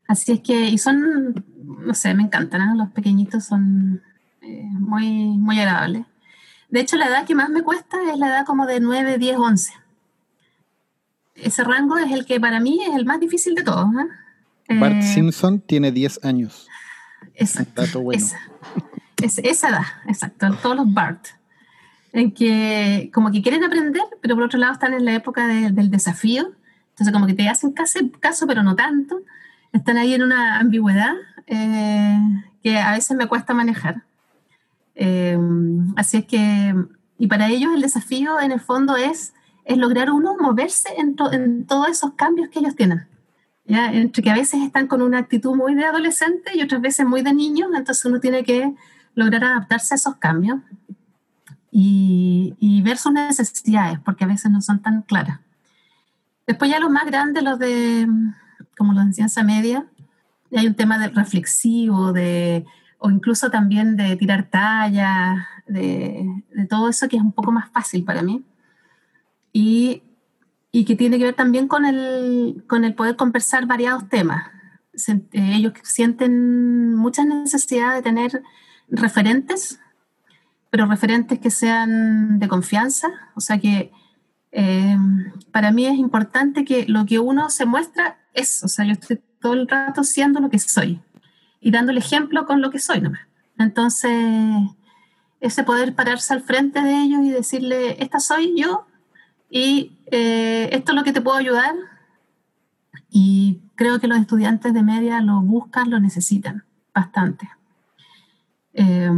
Así 0.07 0.31
es 0.31 0.41
que, 0.41 0.65
y 0.69 0.79
son, 0.79 1.45
no 1.63 1.93
sé, 1.93 2.15
me 2.15 2.23
encantan, 2.23 2.77
los 2.77 2.89
pequeñitos 2.89 3.45
son 3.45 4.01
eh, 4.41 4.63
muy, 4.71 5.37
muy 5.37 5.59
agradable. 5.59 6.05
De 6.69 6.79
hecho, 6.79 6.97
la 6.97 7.07
edad 7.07 7.25
que 7.25 7.35
más 7.35 7.49
me 7.49 7.61
cuesta 7.61 7.97
es 8.11 8.17
la 8.17 8.27
edad 8.27 8.45
como 8.45 8.65
de 8.65 8.79
9, 8.79 9.19
10, 9.19 9.37
11. 9.37 9.73
Ese 11.43 11.63
rango 11.63 11.97
es 11.97 12.11
el 12.11 12.25
que 12.25 12.39
para 12.39 12.59
mí 12.59 12.79
es 12.83 12.95
el 12.95 13.05
más 13.05 13.19
difícil 13.19 13.55
de 13.55 13.63
todos. 13.63 13.87
¿eh? 14.69 14.79
Bart 14.79 14.95
eh, 14.95 15.01
Simpson 15.01 15.59
tiene 15.61 15.91
10 15.91 16.23
años. 16.23 16.67
Exacto. 17.35 17.83
Esa, 18.11 18.37
esa 19.17 19.69
edad, 19.69 19.85
exacto. 20.07 20.47
Todos 20.61 20.75
los 20.75 20.93
Bart. 20.93 21.27
En 22.11 22.31
que 22.31 23.11
como 23.13 23.31
que 23.31 23.41
quieren 23.41 23.63
aprender, 23.63 24.01
pero 24.21 24.35
por 24.35 24.45
otro 24.45 24.59
lado 24.59 24.73
están 24.73 24.93
en 24.93 25.05
la 25.05 25.13
época 25.13 25.47
del 25.47 25.91
desafío. 25.91 26.51
Entonces 26.89 27.13
como 27.13 27.27
que 27.27 27.33
te 27.33 27.47
hacen 27.47 27.71
caso, 27.71 27.99
caso 28.19 28.47
pero 28.47 28.63
no 28.63 28.75
tanto. 28.75 29.21
Están 29.71 29.97
ahí 29.97 30.13
en 30.13 30.23
una 30.23 30.59
ambigüedad 30.59 31.13
que 31.47 32.77
a 32.77 32.91
veces 32.91 33.15
me 33.15 33.27
cuesta 33.27 33.53
manejar. 33.53 34.03
Em, 35.01 35.93
así 35.95 36.17
es 36.17 36.25
que, 36.25 36.75
y 37.17 37.27
para 37.27 37.47
ellos 37.47 37.71
el 37.73 37.81
desafío 37.81 38.39
en 38.41 38.51
el 38.51 38.59
fondo 38.59 38.97
es, 38.97 39.33
es 39.69 39.77
lograr 39.77 40.11
uno 40.11 40.35
moverse 40.37 40.89
en, 40.97 41.15
todos 41.15 41.87
esos 41.87 42.13
cambios 42.15 42.49
que 42.49 42.59
ellos 42.59 42.75
tienen. 42.75 43.07
¿ya? 43.65 43.91
Entre 43.93 44.21
que 44.21 44.29
a 44.29 44.35
veces 44.35 44.61
están 44.61 44.87
con 44.87 45.01
una 45.01 45.19
actitud 45.19 45.55
muy 45.55 45.75
de 45.75 45.85
adolescente 45.85 46.51
y 46.55 46.61
otras 46.61 46.81
veces 46.81 47.05
muy 47.05 47.21
de 47.21 47.33
niño, 47.33 47.67
entonces 47.75 48.03
uno 48.03 48.19
tiene 48.19 48.43
que 48.43 48.73
lograr 49.15 49.43
adaptarse 49.43 49.93
a 49.93 49.97
esos 49.97 50.15
cambios 50.15 50.59
y, 51.71 52.55
y 52.59 52.81
ver 52.81 52.97
sus 52.97 53.13
necesidades, 53.13 53.99
porque 53.99 54.23
a 54.23 54.27
veces 54.27 54.51
no 54.51 54.59
son 54.61 54.81
tan 54.81 55.03
claras. 55.03 55.39
Después 56.47 56.71
ya 56.71 56.79
los 56.79 56.89
más 56.89 57.05
grandes, 57.05 57.43
los 57.43 57.59
de, 57.59 58.07
como 58.75 58.93
los 58.93 59.05
de 59.05 59.13
ciencia 59.13 59.43
media, 59.43 59.85
hay 60.51 60.65
un 60.65 60.73
tema 60.73 60.97
de 60.97 61.09
reflexivo, 61.09 62.11
de 62.11 62.65
o 62.97 63.09
incluso 63.09 63.49
también 63.49 63.95
de 63.95 64.15
tirar 64.17 64.49
tallas, 64.49 65.45
de, 65.67 66.27
todo 66.69 66.89
eso 66.89 67.07
que 67.07 67.15
es 67.15 67.21
un 67.21 67.31
poco 67.31 67.51
más 67.51 67.69
fácil 67.69 68.03
para 68.03 68.21
mí. 68.21 68.43
Y, 69.51 70.03
y, 70.71 70.85
que 70.85 70.95
tiene 70.95 71.17
que 71.17 71.25
ver 71.25 71.35
también 71.35 71.67
con 71.67 71.85
el, 71.85 72.63
con 72.67 72.85
el 72.85 72.93
poder 72.93 73.15
conversar 73.15 73.65
variados 73.65 74.07
temas. 74.09 74.51
Eh, 75.07 75.21
ellos 75.55 75.73
sienten 75.83 76.95
mucha 76.95 77.23
necesidad 77.23 77.95
de 77.95 78.01
tener 78.01 78.43
referentes, 78.89 79.79
pero 80.69 80.85
referentes 80.85 81.39
que 81.39 81.51
sean 81.51 82.39
de 82.39 82.47
confianza, 82.47 83.09
o 83.35 83.41
sea 83.41 83.59
que 83.59 83.91
eh, 84.51 84.97
para 85.51 85.71
mí 85.71 85.85
es 85.85 85.97
importante 85.97 86.65
que 86.65 86.85
lo 86.87 87.05
que 87.05 87.19
uno 87.19 87.49
se 87.49 87.65
muestra 87.65 88.19
es, 88.33 88.63
o 88.63 88.67
sea, 88.67 88.85
yo 88.85 88.93
estoy 88.93 89.21
todo 89.39 89.53
el 89.53 89.67
rato 89.67 90.03
siendo 90.03 90.39
lo 90.39 90.49
que 90.49 90.59
soy, 90.59 91.01
y 91.61 91.71
dando 91.71 91.91
el 91.91 91.97
ejemplo 91.97 92.45
con 92.45 92.61
lo 92.61 92.71
que 92.71 92.79
soy 92.79 93.01
nomás. 93.01 93.21
Entonces, 93.57 94.11
ese 95.39 95.63
poder 95.63 95.95
pararse 95.95 96.33
al 96.33 96.41
frente 96.41 96.81
de 96.81 97.03
ellos 97.03 97.21
y 97.23 97.31
decirle, 97.31 98.01
esta 98.01 98.19
soy 98.19 98.53
yo 98.57 98.85
y 99.49 99.97
eh, 100.11 100.69
esto 100.71 100.91
es 100.91 100.95
lo 100.95 101.03
que 101.03 101.13
te 101.13 101.21
puedo 101.21 101.37
ayudar. 101.37 101.73
Y 103.09 103.61
creo 103.75 103.99
que 103.99 104.07
los 104.07 104.19
estudiantes 104.19 104.73
de 104.73 104.83
media 104.83 105.19
lo 105.21 105.41
buscan, 105.41 105.89
lo 105.89 105.99
necesitan 105.99 106.63
bastante. 106.93 107.49
Eh, 108.73 109.09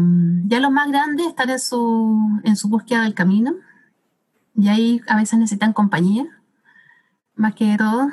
ya 0.45 0.59
los 0.59 0.71
más 0.71 0.87
grandes 0.89 1.27
están 1.27 1.49
en 1.49 1.59
su, 1.59 2.41
en 2.43 2.55
su 2.55 2.69
búsqueda 2.69 3.03
del 3.03 3.13
camino 3.13 3.53
y 4.55 4.69
ahí 4.69 5.01
a 5.07 5.17
veces 5.17 5.39
necesitan 5.39 5.73
compañía, 5.73 6.25
más 7.35 7.53
que 7.55 7.75
todo. 7.77 8.09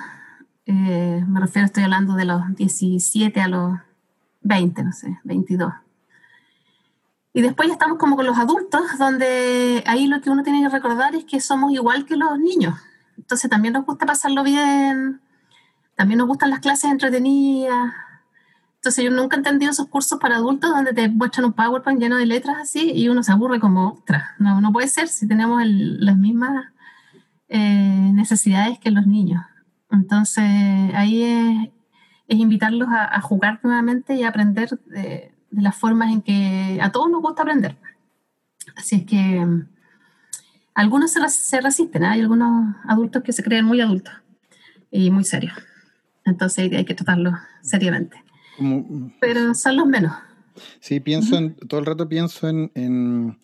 Eh, 0.66 1.24
me 1.26 1.40
refiero, 1.40 1.66
estoy 1.66 1.84
hablando 1.84 2.14
de 2.14 2.24
los 2.24 2.42
17 2.54 3.40
a 3.40 3.48
los 3.48 3.78
20, 4.42 4.82
no 4.82 4.92
sé, 4.92 5.18
22. 5.24 5.72
Y 7.38 7.40
después 7.40 7.68
ya 7.68 7.74
estamos 7.74 7.98
como 7.98 8.16
con 8.16 8.26
los 8.26 8.36
adultos, 8.36 8.82
donde 8.98 9.84
ahí 9.86 10.08
lo 10.08 10.20
que 10.20 10.28
uno 10.28 10.42
tiene 10.42 10.60
que 10.60 10.70
recordar 10.70 11.14
es 11.14 11.24
que 11.24 11.38
somos 11.38 11.70
igual 11.70 12.04
que 12.04 12.16
los 12.16 12.36
niños. 12.36 12.74
Entonces 13.16 13.48
también 13.48 13.74
nos 13.74 13.86
gusta 13.86 14.06
pasarlo 14.06 14.42
bien, 14.42 15.20
también 15.94 16.18
nos 16.18 16.26
gustan 16.26 16.50
las 16.50 16.58
clases 16.58 16.90
entretenidas. 16.90 17.94
Entonces 18.74 19.04
yo 19.04 19.12
nunca 19.12 19.36
he 19.36 19.38
entendido 19.38 19.70
esos 19.70 19.86
cursos 19.86 20.18
para 20.18 20.34
adultos 20.34 20.68
donde 20.68 20.92
te 20.92 21.08
muestran 21.08 21.44
un 21.44 21.52
PowerPoint 21.52 22.00
lleno 22.00 22.16
de 22.16 22.26
letras 22.26 22.56
así 22.60 22.90
y 22.90 23.08
uno 23.08 23.22
se 23.22 23.30
aburre 23.30 23.60
como, 23.60 23.90
ostras, 23.90 24.24
no, 24.40 24.60
no 24.60 24.72
puede 24.72 24.88
ser 24.88 25.06
si 25.06 25.28
tenemos 25.28 25.62
las 25.64 26.16
mismas 26.16 26.72
eh, 27.48 28.10
necesidades 28.14 28.80
que 28.80 28.90
los 28.90 29.06
niños. 29.06 29.44
Entonces 29.92 30.42
ahí 30.92 31.22
es, 31.22 31.68
es 32.26 32.36
invitarlos 32.36 32.88
a, 32.90 33.20
jugar 33.20 33.60
nuevamente 33.62 34.16
y 34.16 34.24
a 34.24 34.30
aprender 34.30 34.76
de, 34.86 35.37
las 35.50 35.76
formas 35.76 36.12
en 36.12 36.22
que 36.22 36.78
a 36.82 36.92
todos 36.92 37.10
nos 37.10 37.22
gusta 37.22 37.42
aprender. 37.42 37.76
Así 38.76 38.96
es 38.96 39.04
que 39.04 39.16
mm, 39.16 39.68
algunos 40.74 41.10
se, 41.10 41.60
resisten, 41.60 42.04
¿eh? 42.04 42.06
hay 42.06 42.20
algunos 42.20 42.76
adultos 42.84 43.22
que 43.22 43.32
se 43.32 43.42
creen 43.42 43.64
muy 43.64 43.80
adultos 43.80 44.14
y 44.90 45.10
muy 45.10 45.24
serios. 45.24 45.54
Entonces 46.24 46.70
hay 46.72 46.84
que 46.84 46.94
tratarlos 46.94 47.34
seriamente. 47.62 48.22
Pero 49.20 49.54
son 49.54 49.76
los 49.76 49.86
menos. 49.86 50.12
Sí, 50.80 51.00
pienso 51.00 51.36
en, 51.36 51.54
todo 51.54 51.80
el 51.80 51.86
rato 51.86 52.08
pienso 52.08 52.48
en, 52.48 53.38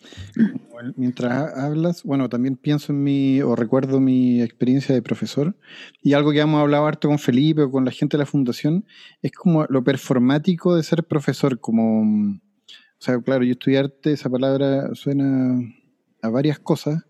mientras 0.95 1.55
hablas, 1.55 2.03
bueno, 2.03 2.29
también 2.29 2.55
pienso 2.55 2.91
en 2.91 3.03
mi, 3.03 3.41
o 3.41 3.55
recuerdo 3.55 3.99
mi 3.99 4.41
experiencia 4.41 4.93
de 4.93 5.01
profesor, 5.01 5.55
y 6.01 6.13
algo 6.13 6.31
que 6.31 6.39
hemos 6.39 6.61
hablado 6.61 6.85
harto 6.85 7.07
con 7.07 7.19
Felipe 7.19 7.63
o 7.63 7.71
con 7.71 7.85
la 7.85 7.91
gente 7.91 8.17
de 8.17 8.23
la 8.23 8.25
fundación, 8.25 8.85
es 9.21 9.31
como 9.31 9.65
lo 9.69 9.83
performático 9.83 10.75
de 10.75 10.83
ser 10.83 11.03
profesor, 11.03 11.59
como, 11.59 12.01
o 12.01 12.99
sea, 12.99 13.19
claro, 13.19 13.43
yo 13.43 13.51
estudié 13.51 13.79
arte, 13.79 14.13
esa 14.13 14.29
palabra 14.29 14.93
suena 14.93 15.59
a 16.21 16.29
varias 16.29 16.59
cosas, 16.59 17.05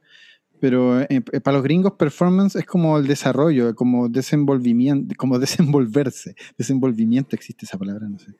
pero 0.59 1.01
eh, 1.01 1.07
eh, 1.09 1.41
para 1.41 1.57
los 1.57 1.63
gringos 1.63 1.93
performance 1.93 2.55
es 2.55 2.65
como 2.65 2.97
el 2.97 3.07
desarrollo, 3.07 3.75
como 3.75 4.09
desenvolvimiento, 4.09 5.13
como 5.17 5.37
desenvolverse, 5.39 6.35
desenvolvimiento 6.57 7.35
existe 7.35 7.65
esa 7.65 7.77
palabra, 7.77 8.07
no 8.07 8.19
sé 8.19 8.33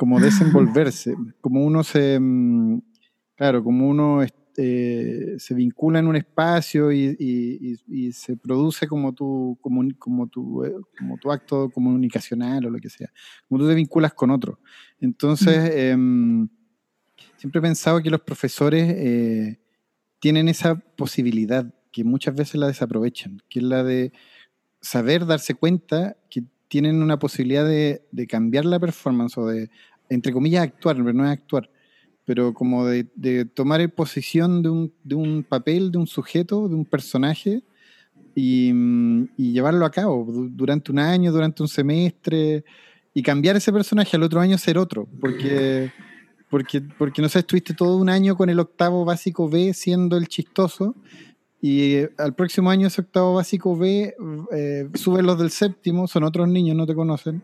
como 0.00 0.18
desenvolverse, 0.20 1.14
como 1.42 1.62
uno 1.62 1.84
se, 1.84 2.18
mm, 2.18 2.80
claro, 3.36 3.62
como 3.62 3.86
uno 3.86 4.22
eh, 4.56 5.34
se 5.36 5.54
vincula 5.54 5.98
en 5.98 6.06
un 6.06 6.16
espacio 6.16 6.90
y, 6.90 7.76
se 8.14 8.34
produce 8.38 8.88
como 8.88 9.12
tu, 9.12 9.58
como, 9.60 9.82
como, 9.98 10.26
tu, 10.26 10.64
eh, 10.64 10.74
como 10.98 11.18
tu 11.18 11.30
acto 11.30 11.68
comunicacional 11.68 12.64
o 12.64 12.70
lo 12.70 12.78
que 12.78 12.88
sea, 12.88 13.12
como 13.46 13.60
tú 13.60 13.68
te 13.68 13.74
vinculas 13.74 14.14
con 14.14 14.30
otro. 14.30 14.58
Entonces, 15.00 15.70
em, 15.74 16.48
siempre 17.36 17.58
he 17.58 17.62
pensado 17.62 18.02
que 18.02 18.08
los 18.08 18.22
profesores 18.22 18.94
eh, 18.96 19.60
tienen 20.18 20.48
esa 20.48 20.76
posibilidad 20.96 21.74
que 21.92 22.04
muchas 22.04 22.34
veces 22.34 22.54
la 22.54 22.68
desaprovechan, 22.68 23.42
que 23.50 23.58
es 23.58 23.64
la 23.66 23.84
de 23.84 24.12
saber 24.80 25.26
darse 25.26 25.52
cuenta 25.52 26.16
que 26.30 26.44
tienen 26.68 27.02
una 27.02 27.18
posibilidad 27.18 27.66
de, 27.66 28.06
de 28.12 28.26
cambiar 28.28 28.64
la 28.64 28.78
performance 28.78 29.36
o 29.36 29.46
de 29.46 29.70
entre 30.10 30.32
comillas, 30.32 30.64
actuar, 30.64 30.96
pero 30.96 31.12
no 31.12 31.24
es 31.24 31.30
actuar, 31.30 31.70
pero 32.26 32.52
como 32.52 32.84
de, 32.84 33.06
de 33.14 33.46
tomar 33.46 33.88
posición 33.94 34.62
de 34.62 34.68
un, 34.68 34.92
de 35.02 35.14
un, 35.14 35.42
papel, 35.42 35.90
de 35.90 35.98
un 35.98 36.06
sujeto, 36.06 36.68
de 36.68 36.74
un 36.74 36.84
personaje 36.84 37.62
y, 38.34 38.72
llevarlo 39.36 39.86
a 39.86 39.90
cabo 39.90 40.26
durante 40.50 40.92
un 40.92 40.98
año, 40.98 41.32
durante 41.32 41.62
un 41.62 41.68
semestre 41.68 42.64
y 43.14 43.22
cambiar 43.22 43.56
ese 43.56 43.72
personaje 43.72 44.16
al 44.16 44.22
otro 44.22 44.40
año 44.40 44.58
ser 44.58 44.78
otro, 44.78 45.08
porque, 45.20 45.90
porque, 46.48 46.80
porque 46.80 47.22
no 47.22 47.28
sé, 47.28 47.40
estuviste 47.40 47.74
todo 47.74 47.96
un 47.96 48.08
año 48.08 48.36
con 48.36 48.48
el 48.50 48.60
octavo 48.60 49.04
básico 49.04 49.48
B 49.48 49.72
siendo 49.74 50.16
el 50.16 50.28
chistoso 50.28 50.94
y 51.60 51.94
eh, 51.94 52.10
al 52.16 52.34
próximo 52.34 52.70
año 52.70 52.86
ese 52.86 53.02
octavo 53.02 53.34
básico 53.34 53.76
B 53.76 54.14
eh, 54.52 54.88
sube 54.94 55.22
los 55.22 55.38
del 55.38 55.50
séptimo, 55.50 56.06
son 56.06 56.24
otros 56.24 56.48
niños, 56.48 56.76
no 56.76 56.86
te 56.86 56.94
conocen. 56.94 57.42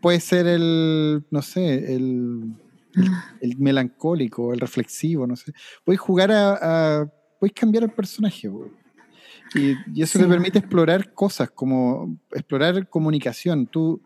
Puede 0.00 0.20
ser 0.20 0.46
el, 0.46 1.24
no 1.30 1.42
sé, 1.42 1.94
el, 1.94 2.54
el, 3.40 3.58
melancólico, 3.58 4.52
el 4.52 4.60
reflexivo, 4.60 5.26
no 5.26 5.36
sé. 5.36 5.52
Puedes 5.84 6.00
jugar 6.00 6.30
a, 6.32 7.10
puedes 7.38 7.54
cambiar 7.54 7.84
el 7.84 7.90
personaje. 7.90 8.50
Y, 9.54 10.02
eso 10.02 10.18
te 10.18 10.26
permite 10.26 10.58
explorar 10.58 11.12
cosas, 11.12 11.50
como 11.50 12.18
explorar 12.32 12.88
comunicación. 12.88 13.66
Tú 13.66 14.02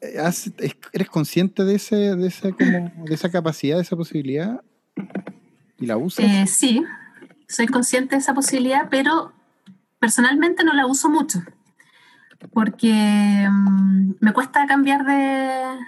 eh, 0.00 0.18
eres 0.92 1.08
consciente 1.08 1.64
de, 1.64 1.74
ese, 1.76 2.16
de, 2.16 2.28
esa, 2.28 2.52
como, 2.52 2.92
de 3.04 3.14
esa 3.14 3.30
capacidad, 3.30 3.76
de 3.76 3.82
esa 3.82 3.96
posibilidad, 3.96 4.62
y 5.78 5.86
la 5.86 5.96
usas. 5.96 6.50
sí, 6.50 6.84
soy 7.48 7.66
consciente 7.66 8.14
de 8.14 8.20
esa 8.20 8.34
posibilidad, 8.34 8.88
pero 8.90 9.32
personalmente 9.98 10.64
no 10.64 10.72
la 10.74 10.86
uso 10.86 11.08
mucho, 11.08 11.40
porque 12.52 13.48
mm, 13.50 14.14
me 14.20 14.32
cuesta 14.32 14.66
cambiar 14.66 15.04
de, 15.04 15.78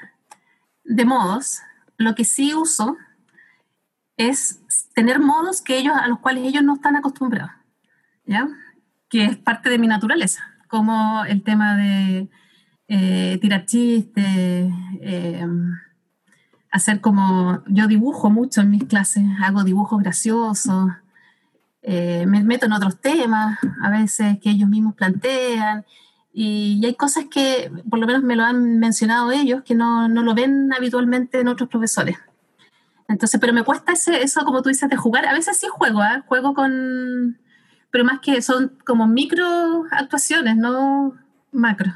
de 0.85 1.05
modos. 1.05 1.61
Lo 1.97 2.15
que 2.15 2.25
sí 2.25 2.55
uso 2.55 2.97
es 4.17 4.61
tener 4.95 5.19
modos 5.19 5.61
que 5.61 5.79
ellos, 5.79 5.95
a 5.97 6.07
los 6.07 6.21
cuales 6.21 6.45
ellos 6.45 6.63
no 6.63 6.75
están 6.75 6.97
acostumbrados, 6.97 7.53
¿ya? 8.27 8.49
que 9.09 9.25
es 9.25 9.37
parte 9.37 9.71
de 9.71 9.79
mi 9.79 9.87
naturaleza, 9.87 10.43
como 10.69 11.25
el 11.25 11.43
tema 11.43 11.77
de 11.77 12.29
eh, 12.89 13.39
tirar 13.41 13.65
chistes, 13.65 14.73
eh, 15.01 15.47
hacer 16.71 17.01
como, 17.01 17.63
yo 17.67 17.87
dibujo 17.87 18.31
mucho 18.31 18.61
en 18.61 18.71
mis 18.71 18.85
clases, 18.85 19.25
hago 19.43 19.63
dibujos 19.63 20.03
graciosos, 20.03 20.91
eh, 21.83 22.25
me 22.27 22.43
meto 22.43 22.67
en 22.67 22.73
otros 22.73 23.01
temas, 23.01 23.59
a 23.83 23.91
veces 23.91 24.39
que 24.41 24.51
ellos 24.51 24.69
mismos 24.69 24.95
plantean, 24.95 25.85
y, 26.37 26.85
hay 26.85 26.95
cosas 26.97 27.27
que 27.31 27.71
por 27.89 28.01
lo 28.01 28.07
menos 28.07 28.25
me 28.25 28.35
lo 28.35 28.43
han 28.43 28.81
mencionado 28.81 29.31
ellos 29.31 29.63
que 29.65 29.77
no, 29.77 30.09
no 30.09 30.23
lo 30.23 30.35
ven 30.35 30.73
habitualmente 30.73 31.41
en 31.41 31.49
otros 31.49 31.69
profesores. 31.69 32.17
Entonces, 33.09 33.41
pero 33.41 33.53
me 33.53 33.63
cuesta 33.63 33.93
ese, 33.93 34.23
eso, 34.23 34.45
como 34.45 34.61
tú 34.61 34.69
dices, 34.69 34.91
de 34.91 34.97
jugar. 34.97 35.27
A 35.27 35.33
veces 35.33 35.59
sí 35.59 35.69
juego, 35.71 36.03
¿eh? 36.03 36.23
juego 36.27 36.53
con, 36.53 37.39
pero 37.91 38.05
más 38.05 38.19
que 38.19 38.43
son 38.43 38.73
como 38.85 39.07
micro 39.07 39.85
actuaciones, 39.93 40.57
no 40.57 41.15
macro. 41.53 41.93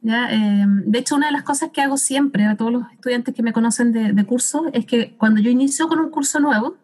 ¿ya? 0.00 0.32
Eh, 0.32 0.64
de 0.66 0.98
hecho, 0.98 1.16
una 1.16 1.26
de 1.26 1.32
las 1.32 1.42
cosas 1.42 1.70
que 1.70 1.82
hago 1.82 1.98
siempre 1.98 2.46
a 2.46 2.56
todos 2.56 2.72
los 2.72 2.90
estudiantes 2.92 3.34
que 3.34 3.42
me 3.42 3.52
conocen 3.52 3.92
de, 3.92 4.14
de 4.14 4.24
curso 4.24 4.70
es 4.72 4.86
que 4.86 5.14
cuando 5.18 5.40
yo 5.42 5.50
inicio 5.50 5.86
con 5.88 5.98
un 5.98 6.08
curso 6.08 6.40
nuevo, 6.40 6.76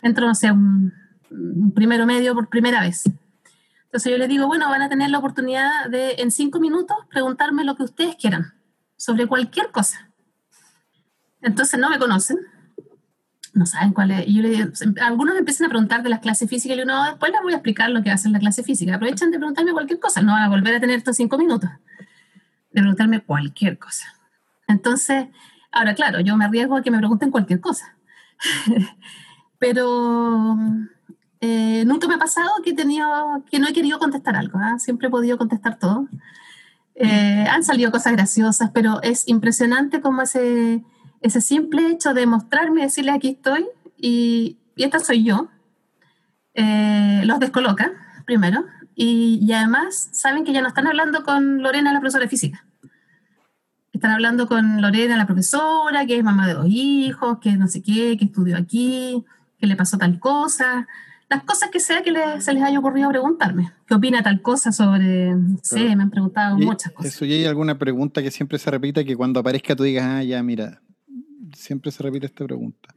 entro, 0.00 0.26
no 0.26 0.34
sé, 0.34 0.50
un, 0.52 0.94
un 1.30 1.72
primero 1.72 2.06
medio 2.06 2.34
por 2.34 2.48
primera 2.48 2.80
vez. 2.80 3.04
Entonces 3.88 4.12
yo 4.12 4.18
les 4.18 4.28
digo, 4.28 4.46
bueno, 4.46 4.68
van 4.68 4.82
a 4.82 4.88
tener 4.90 5.08
la 5.08 5.18
oportunidad 5.18 5.88
de 5.88 6.16
en 6.18 6.30
cinco 6.30 6.60
minutos 6.60 6.94
preguntarme 7.08 7.64
lo 7.64 7.74
que 7.74 7.84
ustedes 7.84 8.16
quieran, 8.16 8.52
sobre 8.98 9.26
cualquier 9.26 9.70
cosa. 9.70 10.10
Entonces 11.40 11.80
no 11.80 11.88
me 11.88 11.98
conocen, 11.98 12.36
no 13.54 13.64
saben 13.64 13.94
cuál 13.94 14.10
es. 14.10 14.26
Yo 14.26 14.42
le 14.42 14.70
algunos 15.00 15.38
empiezan 15.38 15.68
a 15.68 15.70
preguntar 15.70 16.02
de 16.02 16.10
las 16.10 16.20
clases 16.20 16.50
físicas 16.50 16.76
y 16.76 16.80
yo, 16.80 16.84
no, 16.84 17.02
después 17.04 17.32
les 17.32 17.40
voy 17.40 17.54
a 17.54 17.56
explicar 17.56 17.88
lo 17.88 18.02
que 18.02 18.10
hace 18.10 18.28
la 18.28 18.38
clase 18.38 18.62
física. 18.62 18.94
Aprovechan 18.94 19.30
de 19.30 19.38
preguntarme 19.38 19.72
cualquier 19.72 19.98
cosa, 20.00 20.20
no 20.20 20.32
van 20.32 20.42
a 20.42 20.48
volver 20.50 20.74
a 20.74 20.80
tener 20.80 20.98
estos 20.98 21.16
cinco 21.16 21.38
minutos 21.38 21.70
de 22.72 22.80
preguntarme 22.82 23.22
cualquier 23.22 23.78
cosa. 23.78 24.06
Entonces, 24.66 25.28
ahora 25.72 25.94
claro, 25.94 26.20
yo 26.20 26.36
me 26.36 26.44
arriesgo 26.44 26.76
a 26.76 26.82
que 26.82 26.90
me 26.90 26.98
pregunten 26.98 27.30
cualquier 27.30 27.60
cosa. 27.60 27.96
Pero 29.58 30.56
eh, 31.40 31.84
nunca 31.86 32.08
me 32.08 32.14
ha 32.14 32.18
pasado 32.18 32.50
que, 32.64 32.70
he 32.70 32.74
tenido, 32.74 33.06
que 33.50 33.60
no 33.60 33.68
he 33.68 33.72
querido 33.72 33.98
contestar 33.98 34.34
algo, 34.34 34.58
¿ah? 34.58 34.78
siempre 34.78 35.08
he 35.08 35.10
podido 35.10 35.38
contestar 35.38 35.78
todo. 35.78 36.08
Eh, 36.94 37.46
han 37.48 37.62
salido 37.62 37.92
cosas 37.92 38.12
graciosas, 38.12 38.70
pero 38.74 39.00
es 39.02 39.28
impresionante 39.28 40.00
cómo 40.00 40.22
ese, 40.22 40.82
ese 41.20 41.40
simple 41.40 41.90
hecho 41.90 42.12
de 42.12 42.26
mostrarme 42.26 42.82
decirle 42.82 43.12
aquí 43.12 43.28
estoy 43.28 43.66
y, 43.96 44.58
y 44.74 44.82
esta 44.82 44.98
soy 44.98 45.22
yo, 45.22 45.48
eh, 46.54 47.22
los 47.24 47.38
descoloca, 47.38 47.92
primero, 48.26 48.64
y, 48.96 49.38
y, 49.40 49.52
además 49.52 50.08
saben 50.10 50.42
que 50.42 50.52
ya 50.52 50.60
no 50.60 50.66
están 50.66 50.88
hablando 50.88 51.22
con 51.22 51.62
Lorena, 51.62 51.92
la 51.92 52.00
profesora 52.00 52.24
de 52.24 52.30
física. 52.30 52.64
Están 53.92 54.10
hablando 54.10 54.48
con 54.48 54.82
Lorena, 54.82 55.16
la 55.16 55.26
profesora, 55.26 56.04
que 56.04 56.18
es 56.18 56.24
mamá 56.24 56.48
de 56.48 56.54
dos 56.54 56.66
hijos, 56.68 57.38
que 57.38 57.52
no 57.52 57.68
sé 57.68 57.80
qué, 57.80 58.16
que 58.18 58.24
estudió 58.24 58.56
aquí, 58.56 59.24
que 59.60 59.68
le 59.68 59.76
pasó 59.76 59.98
tal 59.98 60.18
cosa 60.18 60.88
las 61.28 61.42
cosas 61.44 61.70
que 61.70 61.80
sea 61.80 62.02
que 62.02 62.12
se 62.40 62.52
les 62.54 62.62
haya 62.62 62.78
ocurrido 62.78 63.10
preguntarme. 63.10 63.72
¿Qué 63.86 63.94
opina 63.94 64.22
tal 64.22 64.40
cosa 64.40 64.72
sobre, 64.72 65.34
Sí, 65.62 65.94
me 65.94 66.04
han 66.04 66.10
preguntado 66.10 66.56
muchas 66.56 66.92
cosas. 66.92 67.14
Eso, 67.14 67.24
y 67.24 67.34
hay 67.34 67.44
alguna 67.44 67.78
pregunta 67.78 68.22
que 68.22 68.30
siempre 68.30 68.58
se 68.58 68.70
repite 68.70 69.04
que 69.04 69.16
cuando 69.16 69.40
aparezca 69.40 69.76
tú 69.76 69.82
digas, 69.82 70.06
ah, 70.06 70.22
ya, 70.22 70.42
mira, 70.42 70.80
siempre 71.54 71.90
se 71.90 72.02
repite 72.02 72.26
esta 72.26 72.44
pregunta. 72.44 72.94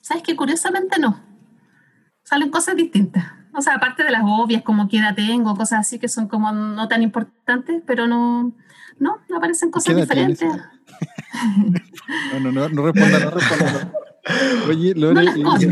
¿Sabes 0.00 0.22
que 0.22 0.36
Curiosamente 0.36 0.98
no. 0.98 1.20
Salen 2.24 2.50
cosas 2.50 2.76
distintas. 2.76 3.24
O 3.54 3.60
sea, 3.60 3.74
aparte 3.74 4.04
de 4.04 4.10
las 4.10 4.22
obvias, 4.24 4.62
como 4.62 4.88
qué 4.88 4.98
edad 4.98 5.14
tengo, 5.14 5.54
cosas 5.56 5.80
así 5.80 5.98
que 5.98 6.08
son 6.08 6.28
como 6.28 6.52
no 6.52 6.88
tan 6.88 7.02
importantes, 7.02 7.82
pero 7.86 8.06
no, 8.06 8.54
no, 8.98 9.20
aparecen 9.36 9.70
cosas 9.70 9.96
diferentes. 9.96 10.48
no, 12.32 12.40
no, 12.40 12.52
no, 12.52 12.68
no 12.68 12.86
responda, 12.86 13.18
no 13.18 13.30
responda. 13.30 13.92
Oye, 14.68 14.94
Lore, 14.94 15.26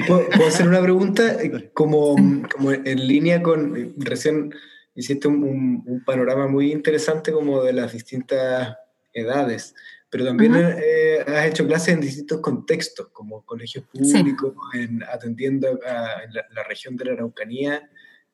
¿puedo, 0.06 0.46
hacer 0.46 0.66
una 0.66 0.82
pregunta? 0.82 1.36
Como, 1.72 2.16
como 2.52 2.72
en 2.72 3.06
línea 3.06 3.42
con, 3.42 3.94
recién 3.98 4.52
hiciste 4.94 5.28
un, 5.28 6.02
panorama 6.04 6.48
muy 6.48 6.72
interesante 6.72 7.32
como 7.32 7.62
de 7.62 7.72
las 7.72 7.92
distintas 7.92 8.76
edades, 9.12 9.74
pero 10.08 10.24
también 10.24 10.52
eh, 10.56 11.24
has 11.26 11.46
hecho 11.46 11.66
clases 11.66 11.94
en 11.94 12.00
distintos 12.00 12.40
contextos, 12.40 13.08
como 13.12 13.44
colegios 13.44 13.84
públicos, 13.84 14.54
en, 14.74 15.02
atendiendo 15.04 15.78
a 15.86 16.22
la, 16.52 16.62
región 16.64 16.96
de 16.96 17.04
la 17.04 17.12
Araucanía. 17.12 17.88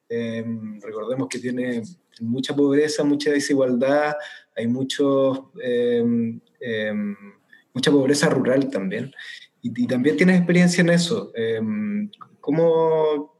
Em, 0.09 0.81
recordemos 0.81 1.29
que 1.29 1.39
tiene 1.39 1.83
mucha 2.21 2.55
pobreza, 2.57 3.05
mucha 3.05 3.31
desigualdad, 3.31 4.15
hay 4.57 4.67
muchos, 4.67 5.41
em, 5.63 6.41
em, 6.61 7.17
mucha 7.75 7.91
pobreza 7.91 8.31
rural 8.31 8.71
también. 8.71 9.13
Y, 9.75 9.87
también 9.87 10.17
tienes 10.17 10.37
experiencia 10.37 10.81
en 10.83 10.91
eso. 10.91 11.33
Em, 11.35 12.11
¿Cómo 12.41 13.35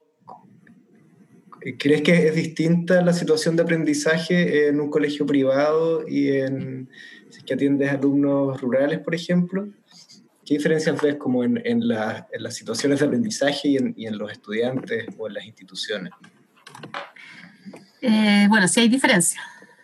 crees 1.79 2.03
que 2.03 2.29
es 2.29 2.35
distinta 2.35 3.03
la 3.03 3.13
situación 3.13 3.57
de 3.57 3.63
aprendizaje 3.63 4.69
en 4.69 4.81
un 4.81 4.91
colegio 4.91 5.27
privado 5.27 6.07
y 6.09 6.31
en 6.31 6.89
si 7.31 7.43
que 7.43 7.55
atiendes 7.55 7.91
alumnos 7.91 8.61
rurales, 8.61 9.01
por 9.01 9.15
ejemplo? 9.15 9.69
¿Qué 10.45 10.55
diferencias 10.55 11.01
ves 11.03 11.17
como 11.17 11.43
en, 11.43 11.89
las 11.89 12.55
situaciones 12.55 13.01
de 13.01 13.07
aprendizaje 13.07 13.69
y 13.69 13.77
en, 13.77 13.95
y 13.97 14.07
en, 14.07 14.17
los 14.17 14.31
estudiantes 14.31 15.07
o 15.19 15.27
en 15.27 15.35
las 15.35 15.45
instituciones? 15.45 16.13
Eh, 18.01 18.47
bueno, 18.49 18.69
sí 18.69 18.81
hay 18.81 18.89
diferencias. 18.89 19.43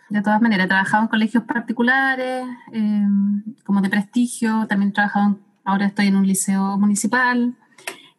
De 0.09 0.21
todas 0.21 0.41
maneras, 0.41 0.65
he 0.65 0.69
trabajado 0.69 1.03
en 1.03 1.09
colegios 1.09 1.43
particulares, 1.43 2.45
em, 2.71 3.43
como 3.65 3.81
de 3.81 3.89
prestigio, 3.89 4.65
también 4.69 4.91
he 4.91 4.93
trabajado 4.93 5.27
en 5.31 5.52
ahora 5.63 5.87
estoy 5.87 6.07
en 6.07 6.15
un 6.15 6.27
liceo 6.27 6.77
municipal 6.77 7.55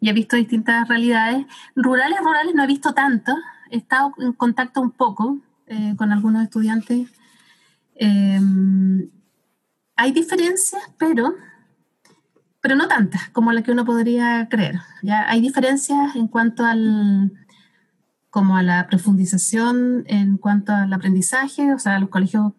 y 0.01 0.11
he 0.11 0.13
visto 0.13 0.37
distintas 0.37 0.89
realidades. 0.89 1.47
Rurales, 1.75 2.19
rurales 2.21 2.55
no 2.55 2.65
he 2.65 2.67
visto 2.67 2.93
tanto, 2.93 3.35
he 3.71 3.79
estado 3.79 4.13
en 4.19 4.33
contacto 4.33 4.81
un 4.81 4.91
poco 4.91 5.39
eh, 5.67 5.95
con 5.97 6.13
algunos 6.13 6.43
estudiantes. 6.43 7.09
Em, 7.95 9.09
hay 9.97 10.13
diferencias, 10.13 10.83
pero, 10.99 11.35
pero 12.61 12.77
no 12.77 12.89
tantas 12.89 13.29
como 13.31 13.53
las 13.53 13.65
que 13.65 13.73
uno 13.73 13.85
podría 13.85 14.49
creer. 14.49 14.81
¿ya? 15.03 15.29
Hay 15.29 15.41
diferencias 15.41 16.17
en 16.17 16.29
cuanto 16.29 16.65
al 16.65 17.33
como 18.35 18.57
a 18.57 18.65
la 18.65 18.89
profundización 18.89 20.03
en 20.09 20.39
cuanto 20.39 20.73
al 20.73 20.93
aprendizaje, 20.93 21.73
o 21.73 21.79
sea, 21.79 22.01
los 22.01 22.09
colegios 22.09 22.53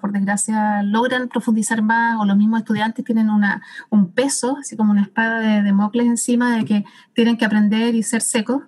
por 0.00 0.12
desgracia, 0.12 0.82
logran 0.82 1.28
profundizar 1.28 1.82
más 1.82 2.20
o 2.20 2.24
los 2.24 2.36
mismos 2.36 2.60
estudiantes 2.60 3.04
tienen 3.04 3.30
una, 3.30 3.62
un 3.90 4.12
peso, 4.12 4.56
así 4.58 4.76
como 4.76 4.92
una 4.92 5.02
espada 5.02 5.40
de 5.40 5.62
Democles 5.62 6.06
encima 6.06 6.56
de 6.56 6.64
que 6.64 6.84
tienen 7.14 7.36
que 7.36 7.44
aprender 7.44 7.94
y 7.94 8.02
ser 8.02 8.22
secos, 8.22 8.62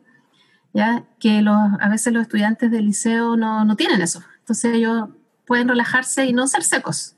¿ya? 0.72 1.04
que 1.18 1.42
los, 1.42 1.56
a 1.80 1.88
veces 1.88 2.12
los 2.12 2.22
estudiantes 2.22 2.70
del 2.70 2.86
liceo 2.86 3.36
no, 3.36 3.64
no 3.64 3.76
tienen 3.76 4.00
eso. 4.02 4.22
Entonces 4.40 4.74
ellos 4.74 5.08
pueden 5.46 5.68
relajarse 5.68 6.26
y 6.26 6.32
no 6.32 6.46
ser 6.46 6.62
secos. 6.62 7.16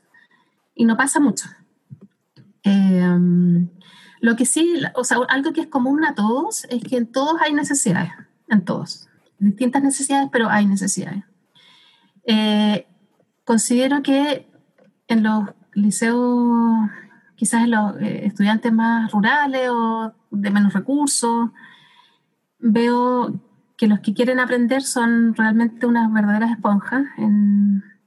Y 0.75 0.85
no 0.85 0.97
pasa 0.97 1.19
mucho. 1.19 1.49
Em, 2.63 3.69
lo 4.21 4.35
que 4.35 4.45
sí, 4.45 4.81
o 4.95 5.03
sea, 5.03 5.17
algo 5.29 5.53
que 5.53 5.61
es 5.61 5.67
común 5.67 6.05
a 6.05 6.15
todos 6.15 6.65
es 6.69 6.83
que 6.83 6.97
en 6.97 7.11
todos 7.11 7.41
hay 7.41 7.53
necesidades, 7.53 8.11
en 8.47 8.63
todos. 8.63 9.07
Distintas 9.37 9.83
necesidades, 9.83 10.29
pero 10.31 10.49
hay 10.49 10.65
necesidades. 10.65 11.23
Eh, 12.25 12.87
considero 13.45 14.01
que 14.01 14.49
en 15.07 15.23
los 15.23 15.49
liceos, 15.73 16.89
quizás 17.35 17.63
en 17.63 17.71
los 17.71 17.95
eh, 18.01 18.25
estudiantes 18.25 18.71
más 18.71 19.11
rurales 19.11 19.69
o 19.69 20.13
de 20.31 20.51
menos 20.51 20.73
recursos, 20.73 21.51
veo 22.59 23.39
que 23.77 23.87
los 23.87 23.99
que 23.99 24.13
quieren 24.13 24.39
aprender 24.39 24.83
son 24.83 25.35
realmente 25.35 25.85
unas 25.85 26.11
verdaderas 26.13 26.51
esponjas, 26.51 27.03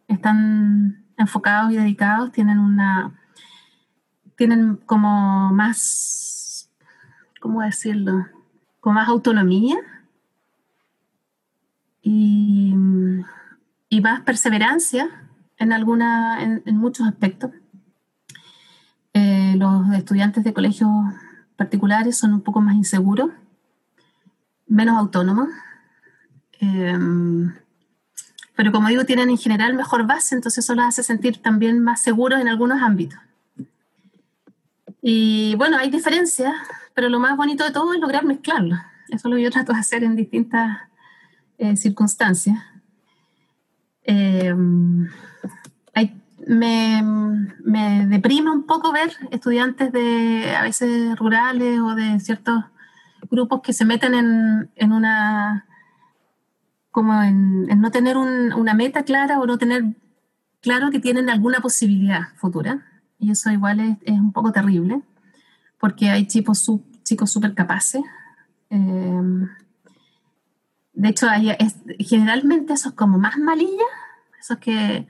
están 0.09 1.05
enfocados 1.19 1.73
y 1.73 1.77
dedicados, 1.77 2.33
tienen 2.33 2.59
una 2.59 3.15
tienen 4.37 4.77
como 4.77 5.53
más, 5.53 6.71
¿cómo 7.41 7.63
decirlo? 7.63 8.27
Con 8.81 8.95
más 8.95 9.09
autonomía 9.09 9.77
y, 12.03 12.75
más 14.03 14.21
perseverancia 14.21 15.09
en, 15.59 15.73
alguna, 15.73 16.43
en, 16.43 16.77
muchos 16.77 17.07
aspectos. 17.07 17.51
Eh, 19.13 19.55
los 19.57 19.93
estudiantes 19.95 20.45
de 20.45 20.53
colegios 20.53 20.91
particulares 21.57 22.17
son 22.17 22.35
un 22.35 22.43
poco 22.43 22.61
más 22.61 22.77
inseguros, 22.77 23.31
menos 24.67 24.97
autónomos. 24.97 25.49
Eh, 26.61 26.99
pero 28.57 28.73
como 28.73 28.89
digo, 28.89 29.05
tienen 29.05 29.29
en 29.29 29.37
general 29.37 29.75
mejor 29.75 30.07
base, 30.07 30.35
entonces 30.35 30.65
eso 30.65 30.75
los 30.75 30.87
hace 30.87 31.03
sentir 31.03 31.43
también 31.43 31.79
más 31.83 32.01
seguros 32.01 32.41
en 32.41 32.49
algunos 32.49 32.81
ámbitos. 32.81 33.21
Y 35.03 35.55
bueno, 35.57 35.77
hay 35.77 35.91
diferencias, 35.91 36.55
pero 36.95 37.11
lo 37.11 37.21
más 37.21 37.37
bonito 37.37 37.65
de 37.65 37.71
todo 37.71 37.93
es 37.93 38.01
lograr 38.01 38.25
mezclarlo. 38.25 38.77
Eso 39.09 39.17
es 39.17 39.25
lo 39.27 39.37
que 39.37 39.43
yo 39.43 39.51
trato 39.51 39.73
de 39.75 39.79
hacer 39.79 40.03
en 40.03 40.17
distintas 40.17 40.79
eh, 41.59 41.77
circunstancias. 41.77 42.59
Eh, 44.07 44.55
me, 46.47 47.03
me, 47.65 48.07
deprime 48.07 48.51
un 48.51 48.67
poco 48.67 48.93
ver 48.93 49.11
estudiantes 49.33 49.91
de 49.93 50.55
a 50.57 50.63
veces 50.63 51.19
rurales 51.19 51.81
o 51.81 51.95
de 51.95 52.21
ciertos 52.21 52.65
grupos 53.29 53.63
que 53.63 53.73
se 53.73 53.85
meten 53.85 54.15
en, 54.77 54.93
una 54.93 55.67
como 56.93 57.21
en, 57.21 57.67
no 57.81 57.91
tener 57.91 58.17
una 58.17 58.75
meta 58.75 59.03
clara 59.03 59.41
o 59.41 59.47
no 59.47 59.59
tener 59.59 59.97
claro 60.61 60.91
que 60.91 61.01
tienen 61.01 61.29
alguna 61.29 61.61
posibilidad 61.61 62.29
futura 62.37 62.87
y 63.19 63.33
eso 63.33 63.51
igual 63.51 63.81
es, 63.81 63.97
es 64.03 64.19
un 64.19 64.33
poco 64.33 64.53
terrible, 64.53 65.03
porque 65.81 66.11
hay 66.11 66.27
chicos 66.27 66.71
chicos 67.03 67.31
súper 67.31 67.55
capaces. 67.55 68.03
Em, 68.69 69.49
de 70.97 71.09
hecho, 71.09 71.29
hay, 71.29 71.57
generalmente 72.01 72.73
esos 72.73 72.95
como 72.95 73.19
más 73.19 73.39
malillas, 73.39 73.87
esos 74.41 74.59
que, 74.59 75.07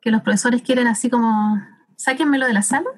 que, 0.00 0.10
los 0.10 0.22
profesores 0.22 0.62
quieren 0.62 0.86
así 0.86 1.10
como, 1.10 1.60
sáquenmelo 1.96 2.46
de 2.46 2.52
la 2.52 2.62
sala, 2.62 2.90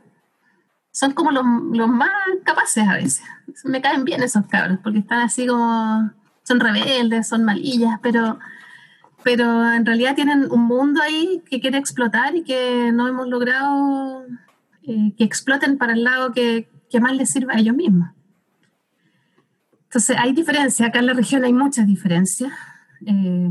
son 0.90 1.12
como 1.12 1.30
los, 1.30 1.44
los 1.72 1.88
más 1.88 2.10
capaces 2.44 2.86
a 2.86 2.94
veces. 2.94 3.24
Me 3.64 3.80
caen 3.80 4.04
bien 4.04 4.22
esos 4.22 4.46
cabros, 4.46 4.78
porque 4.82 4.98
están 4.98 5.20
así 5.20 5.46
como, 5.46 6.10
son 6.42 6.60
rebeldes, 6.60 7.28
son 7.28 7.44
malillas, 7.44 7.98
pero 8.02 8.38
pero 9.26 9.72
en 9.72 9.84
realidad 9.84 10.14
tienen 10.14 10.46
un 10.52 10.66
mundo 10.68 11.02
ahí 11.02 11.42
que 11.50 11.60
quiere 11.60 11.78
explotar 11.78 12.36
y 12.36 12.44
que 12.44 12.92
no 12.92 13.08
hemos 13.08 13.26
logrado 13.26 14.24
eh, 14.84 15.14
que 15.18 15.24
exploten 15.24 15.78
para 15.78 15.94
el 15.94 16.04
lado 16.04 16.30
que, 16.32 16.70
que, 16.88 17.00
más 17.00 17.16
les 17.16 17.30
sirva 17.30 17.54
a 17.54 17.58
ellos 17.58 17.74
mismos. 17.74 18.08
Entonces 19.86 20.16
hay 20.18 20.32
diferencias, 20.32 20.88
acá 20.88 20.98
en 20.98 21.06
la 21.06 21.14
región 21.14 21.44
hay 21.44 21.52
muchas 21.52 21.86
diferencias. 21.86 22.52
Eh, 23.04 23.50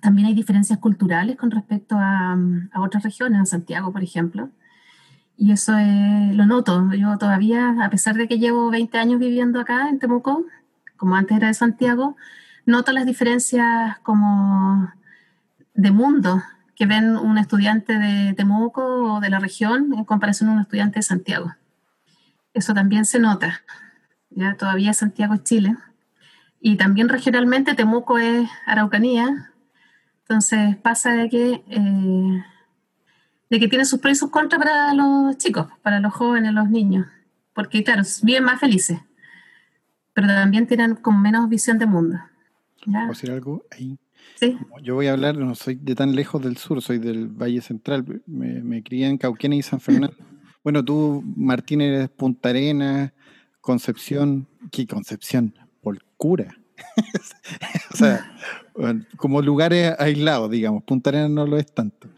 también 0.00 0.28
hay 0.28 0.34
diferencias 0.34 0.78
culturales 0.78 1.36
con 1.36 1.50
respecto 1.50 1.96
a, 1.98 2.36
a, 2.72 2.80
otras 2.80 3.02
regiones, 3.02 3.38
en 3.38 3.46
Santiago, 3.46 3.92
por 3.92 4.02
ejemplo. 4.02 4.50
Y 5.36 5.52
eso 5.52 5.72
lo 5.72 6.46
noto. 6.46 6.92
Yo 6.92 7.16
todavía, 7.18 7.76
a 7.82 7.90
pesar 7.90 8.16
de 8.16 8.28
que 8.28 8.38
llevo 8.38 8.70
20 8.70 8.98
años 8.98 9.18
viviendo 9.18 9.58
acá 9.58 9.88
en 9.88 9.98
Temuco, 9.98 10.44
como 10.96 11.16
antes 11.16 11.36
era 11.36 11.48
de 11.48 11.54
Santiago, 11.54 12.16
noto 12.66 12.92
las 12.92 13.06
diferencias 13.06 13.98
como 14.00 14.92
de 15.74 15.90
mundo 15.90 16.42
que 16.76 16.86
ven 16.86 17.16
un 17.16 17.38
estudiante 17.38 17.98
de 17.98 18.34
Temuco 18.34 19.14
o 19.14 19.20
de 19.20 19.30
la 19.30 19.38
región 19.38 19.94
en 19.94 20.04
comparación 20.04 20.50
a 20.50 20.52
un 20.52 20.60
estudiante 20.60 20.98
de 20.98 21.02
Santiago. 21.02 21.54
Eso 22.52 22.74
también 22.74 23.04
se 23.04 23.18
nota. 23.18 23.62
Ya 24.30 24.56
todavía 24.56 24.92
Santiago 24.92 25.34
es 25.34 25.44
Chile. 25.44 25.76
Y 26.60 26.76
también 26.76 27.08
regionalmente 27.08 27.74
Temuco 27.74 28.18
es 28.18 28.48
Araucanía. 28.66 29.52
Entonces 30.22 30.76
pasa 30.76 31.12
de 31.12 31.28
que, 31.28 31.64
eh, 31.68 32.44
de 33.50 33.60
que 33.60 33.68
tiene 33.68 33.84
sus 33.84 33.98
pros 34.00 34.12
y 34.12 34.14
sus 34.16 34.30
contras 34.30 34.62
para 34.62 34.94
los 34.94 35.36
chicos, 35.38 35.66
para 35.82 36.00
los 36.00 36.12
jóvenes, 36.12 36.52
los 36.52 36.70
niños. 36.70 37.06
Porque 37.54 37.82
claro, 37.82 38.02
viven 38.22 38.44
más 38.44 38.60
felices. 38.60 39.00
Pero 40.12 40.28
también 40.28 40.66
tienen 40.66 40.96
con 40.96 41.20
menos 41.20 41.48
visión 41.48 41.78
de 41.78 41.86
mundo. 41.86 42.18
¿Puedo 42.84 43.08
decir 43.08 43.30
algo 43.30 43.64
ahí? 43.70 43.98
Sí. 44.36 44.56
Yo 44.82 44.94
voy 44.94 45.06
a 45.06 45.12
hablar, 45.12 45.36
no 45.36 45.54
soy 45.54 45.74
de 45.74 45.94
tan 45.94 46.14
lejos 46.14 46.42
del 46.42 46.56
sur, 46.56 46.80
soy 46.80 46.98
del 46.98 47.28
Valle 47.28 47.60
Central, 47.60 48.22
me, 48.26 48.62
me 48.62 48.82
crié 48.82 49.06
en 49.06 49.18
Cauquenes 49.18 49.58
y 49.58 49.62
San 49.62 49.80
Fernando. 49.80 50.16
Bueno, 50.62 50.84
tú, 50.84 51.24
Martín, 51.36 51.80
eres 51.80 52.10
Punta 52.10 52.50
Arena, 52.50 53.14
Concepción, 53.60 54.46
¿qué 54.70 54.86
Concepción? 54.86 55.54
Por 55.82 56.02
cura. 56.16 56.56
o 57.92 57.96
sea, 57.96 58.32
como 59.16 59.42
lugares 59.42 59.94
aislados, 59.98 60.50
digamos. 60.50 60.82
Punta 60.84 61.10
Arena 61.10 61.28
no 61.28 61.46
lo 61.46 61.56
es 61.58 61.72
tanto. 61.72 62.08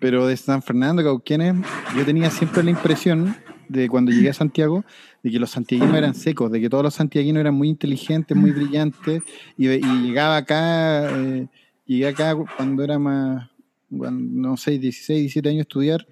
Pero 0.00 0.26
de 0.26 0.36
San 0.36 0.62
Fernando, 0.62 1.02
Cauquenes, 1.02 1.54
yo 1.96 2.04
tenía 2.04 2.30
siempre 2.30 2.62
la 2.62 2.70
impresión 2.70 3.36
de 3.68 3.88
cuando 3.88 4.12
llegué 4.12 4.30
a 4.30 4.34
Santiago, 4.34 4.84
de 5.22 5.30
que 5.30 5.38
los 5.38 5.50
santiaguinos 5.50 5.96
eran 5.96 6.14
secos, 6.14 6.50
de 6.52 6.60
que 6.60 6.68
todos 6.68 6.84
los 6.84 6.94
santiaguinos 6.94 7.40
eran 7.40 7.54
muy 7.54 7.68
inteligentes, 7.68 8.36
muy 8.36 8.50
brillantes, 8.50 9.22
y, 9.56 9.68
llegaba 9.68 10.36
acá, 10.36 11.10
eh, 11.18 11.46
llegué 11.86 12.08
acá 12.08 12.36
cuando 12.56 12.84
era 12.84 12.98
más, 12.98 13.48
no 13.90 14.56
sé, 14.56 14.78
16, 14.78 15.20
17 15.20 15.48
años 15.48 15.62
estudiar, 15.62 16.06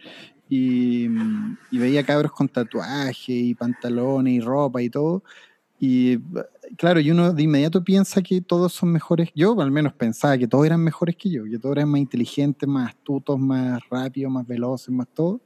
y, 0.54 1.08
veía 1.78 2.04
cabros 2.04 2.32
con 2.32 2.46
tatuajes 2.46 3.26
y 3.26 3.54
pantalones 3.54 4.34
y 4.34 4.40
ropa 4.40 4.82
y 4.82 4.90
todo, 4.90 5.24
y 5.80 6.18
claro, 6.76 7.00
y 7.00 7.10
uno 7.10 7.32
de 7.32 7.42
inmediato 7.42 7.82
piensa 7.82 8.20
que 8.20 8.42
todos 8.42 8.74
son 8.74 8.92
mejores, 8.92 9.30
yo 9.34 9.58
al 9.60 9.70
menos 9.70 9.94
pensaba 9.94 10.36
que 10.36 10.46
todos 10.46 10.66
eran 10.66 10.80
mejores 10.80 11.16
que 11.16 11.30
yo, 11.30 11.44
que 11.44 11.58
todos 11.58 11.76
eran 11.76 11.88
más 11.88 12.00
inteligentes, 12.00 12.68
más 12.68 12.90
astutos, 12.90 13.38
más 13.38 13.80
rápidos, 13.90 14.30
más 14.30 14.46
veloces, 14.46 14.90
más 14.90 15.08
todo, 15.14 15.40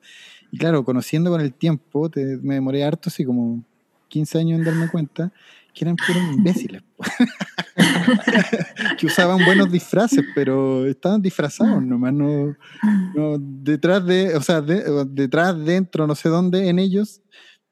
y 0.51 0.59
claro, 0.59 0.85
conociendo 0.85 1.31
con 1.31 1.41
el 1.41 1.55
tiempo, 1.55 2.11
me 2.43 2.55
demoré 2.55 2.83
harto, 2.83 3.09
así 3.09 3.25
como 3.25 3.63
15 4.09 4.39
años 4.41 4.59
en 4.59 4.65
darme 4.65 4.89
cuenta, 4.89 5.33
que 5.73 5.85
eran 5.85 5.95
puros 5.95 6.23
imbéciles. 6.35 6.83
que 8.99 9.07
usaban 9.07 9.45
buenos 9.45 9.71
disfraces, 9.71 10.25
pero 10.35 10.87
estaban 10.87 11.23
disfrazados 11.23 11.83
nomás, 11.83 12.13
no, 12.13 12.57
detrás 13.39 14.05
de, 14.05 14.35
o 14.37 14.41
sea, 14.41 14.61
detrás, 14.61 15.65
dentro, 15.65 16.07
no 16.07 16.15
sé 16.15 16.29
dónde, 16.29 16.69
en 16.69 16.79
ellos, 16.79 17.23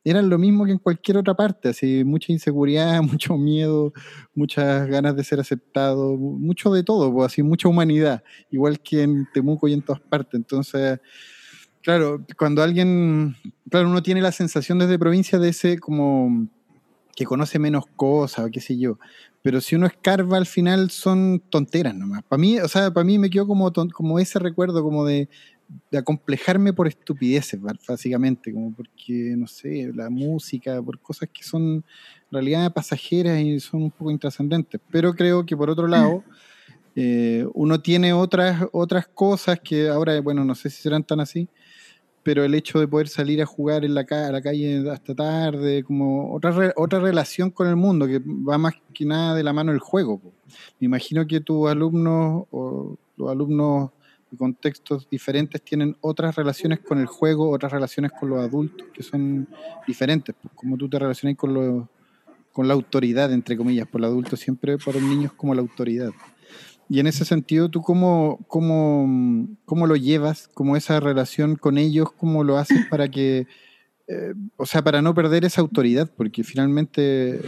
eran 0.02 0.28
lo 0.28 0.38
mismo 0.38 0.66
que 0.66 0.72
en 0.72 0.78
cualquier 0.78 1.16
otra 1.16 1.34
parte, 1.34 1.70
así, 1.70 2.04
mucha 2.04 2.32
inseguridad, 2.32 3.02
mucho 3.02 3.36
miedo, 3.36 3.92
muchas 4.34 4.86
ganas 4.88 5.16
de 5.16 5.24
ser 5.24 5.40
aceptado, 5.40 6.16
mucho 6.16 6.72
de 6.72 6.82
todo, 6.82 7.12
pues, 7.12 7.32
así, 7.32 7.42
mucha 7.42 7.68
humanidad, 7.68 8.22
igual 8.50 8.80
que 8.80 9.02
en 9.02 9.26
Temuco 9.32 9.68
y 9.68 9.72
en 9.72 9.82
todas 9.82 10.00
partes. 10.00 10.34
Entonces, 10.34 11.00
Claro, 11.84 12.24
cuando 12.38 12.62
alguien, 12.62 13.36
claro, 13.68 13.90
uno 13.90 14.02
tiene 14.02 14.22
la 14.22 14.32
sensación 14.32 14.78
desde 14.78 14.98
provincia 14.98 15.38
de 15.38 15.50
ese 15.50 15.78
como 15.78 16.48
que 17.14 17.26
conoce 17.26 17.58
menos 17.58 17.84
cosas 17.94 18.46
o 18.46 18.50
qué 18.50 18.60
sé 18.62 18.78
yo, 18.78 18.98
pero 19.44 19.60
si 19.60 19.76
uno 19.76 19.86
escarba 19.86 20.38
al 20.38 20.46
final 20.46 20.90
son 20.90 21.38
tonteras 21.50 21.94
nomás. 21.94 22.22
Para 22.22 22.40
mí, 22.40 22.58
o 22.58 22.66
sea, 22.66 22.90
para 22.90 23.04
mí 23.04 23.18
me 23.18 23.28
quedó 23.28 23.46
como, 23.46 23.70
como 23.92 24.18
ese 24.18 24.38
recuerdo 24.38 24.82
como 24.82 25.04
de, 25.04 25.28
de 25.90 25.98
acomplejarme 25.98 26.72
por 26.72 26.88
estupideces, 26.88 27.60
básicamente, 27.86 28.54
como 28.54 28.72
porque, 28.72 29.34
no 29.36 29.46
sé, 29.46 29.92
la 29.94 30.08
música, 30.08 30.80
por 30.80 30.98
cosas 30.98 31.28
que 31.30 31.42
son 31.42 31.62
en 31.62 31.84
realidad 32.30 32.72
pasajeras 32.72 33.38
y 33.38 33.60
son 33.60 33.82
un 33.82 33.90
poco 33.90 34.10
intrascendentes. 34.10 34.80
Pero 34.90 35.12
creo 35.12 35.44
que 35.44 35.54
por 35.54 35.68
otro 35.68 35.88
lado, 35.88 36.24
eh, 36.96 37.46
uno 37.52 37.82
tiene 37.82 38.14
otras, 38.14 38.64
otras 38.72 39.06
cosas 39.08 39.60
que 39.60 39.90
ahora, 39.90 40.18
bueno, 40.22 40.42
no 40.46 40.54
sé 40.54 40.70
si 40.70 40.80
serán 40.80 41.04
tan 41.04 41.20
así, 41.20 41.50
pero 42.24 42.42
el 42.42 42.54
hecho 42.54 42.80
de 42.80 42.88
poder 42.88 43.06
salir 43.06 43.40
a 43.42 43.46
jugar 43.46 43.84
en 43.84 43.94
la, 43.94 44.06
a 44.10 44.32
la 44.32 44.40
calle 44.40 44.90
hasta 44.90 45.14
tarde, 45.14 45.84
como 45.84 46.34
otra, 46.34 46.72
otra 46.74 46.98
relación 46.98 47.50
con 47.50 47.68
el 47.68 47.76
mundo, 47.76 48.06
que 48.06 48.18
va 48.18 48.56
más 48.56 48.74
que 48.92 49.04
nada 49.04 49.34
de 49.34 49.42
la 49.42 49.52
mano 49.52 49.70
del 49.70 49.80
juego. 49.80 50.20
Me 50.80 50.86
imagino 50.86 51.26
que 51.26 51.40
tus 51.40 51.68
alumnos 51.68 52.46
o 52.50 52.96
los 53.16 53.30
alumnos 53.30 53.90
y 54.32 54.36
contextos 54.36 55.06
diferentes 55.10 55.62
tienen 55.62 55.96
otras 56.00 56.34
relaciones 56.34 56.80
con 56.80 56.98
el 56.98 57.06
juego, 57.06 57.50
otras 57.50 57.70
relaciones 57.70 58.10
con 58.18 58.30
los 58.30 58.40
adultos 58.40 58.88
que 58.92 59.02
son 59.02 59.46
diferentes, 59.86 60.34
como 60.54 60.78
tú 60.78 60.88
te 60.88 60.98
relacionas 60.98 61.36
con, 61.36 61.88
con 62.52 62.68
la 62.68 62.74
autoridad, 62.74 63.32
entre 63.32 63.56
comillas, 63.56 63.86
por 63.86 64.00
el 64.00 64.06
adulto 64.06 64.36
siempre 64.36 64.78
para 64.78 64.98
un 64.98 65.10
niño 65.10 65.26
es 65.26 65.32
como 65.32 65.54
la 65.54 65.60
autoridad. 65.60 66.10
Y 66.88 67.00
en 67.00 67.06
ese 67.06 67.24
sentido, 67.24 67.70
¿tú 67.70 67.80
cómo, 67.82 68.44
cómo, 68.46 69.48
cómo 69.64 69.86
lo 69.86 69.96
llevas, 69.96 70.48
como 70.48 70.76
esa 70.76 71.00
relación 71.00 71.56
con 71.56 71.78
ellos, 71.78 72.12
cómo 72.12 72.44
lo 72.44 72.58
haces 72.58 72.86
para 72.90 73.08
que, 73.08 73.46
eh, 74.06 74.34
o 74.56 74.66
sea, 74.66 74.82
para 74.82 75.00
no 75.00 75.14
perder 75.14 75.44
esa 75.44 75.60
autoridad? 75.60 76.10
Porque 76.14 76.44
finalmente 76.44 77.40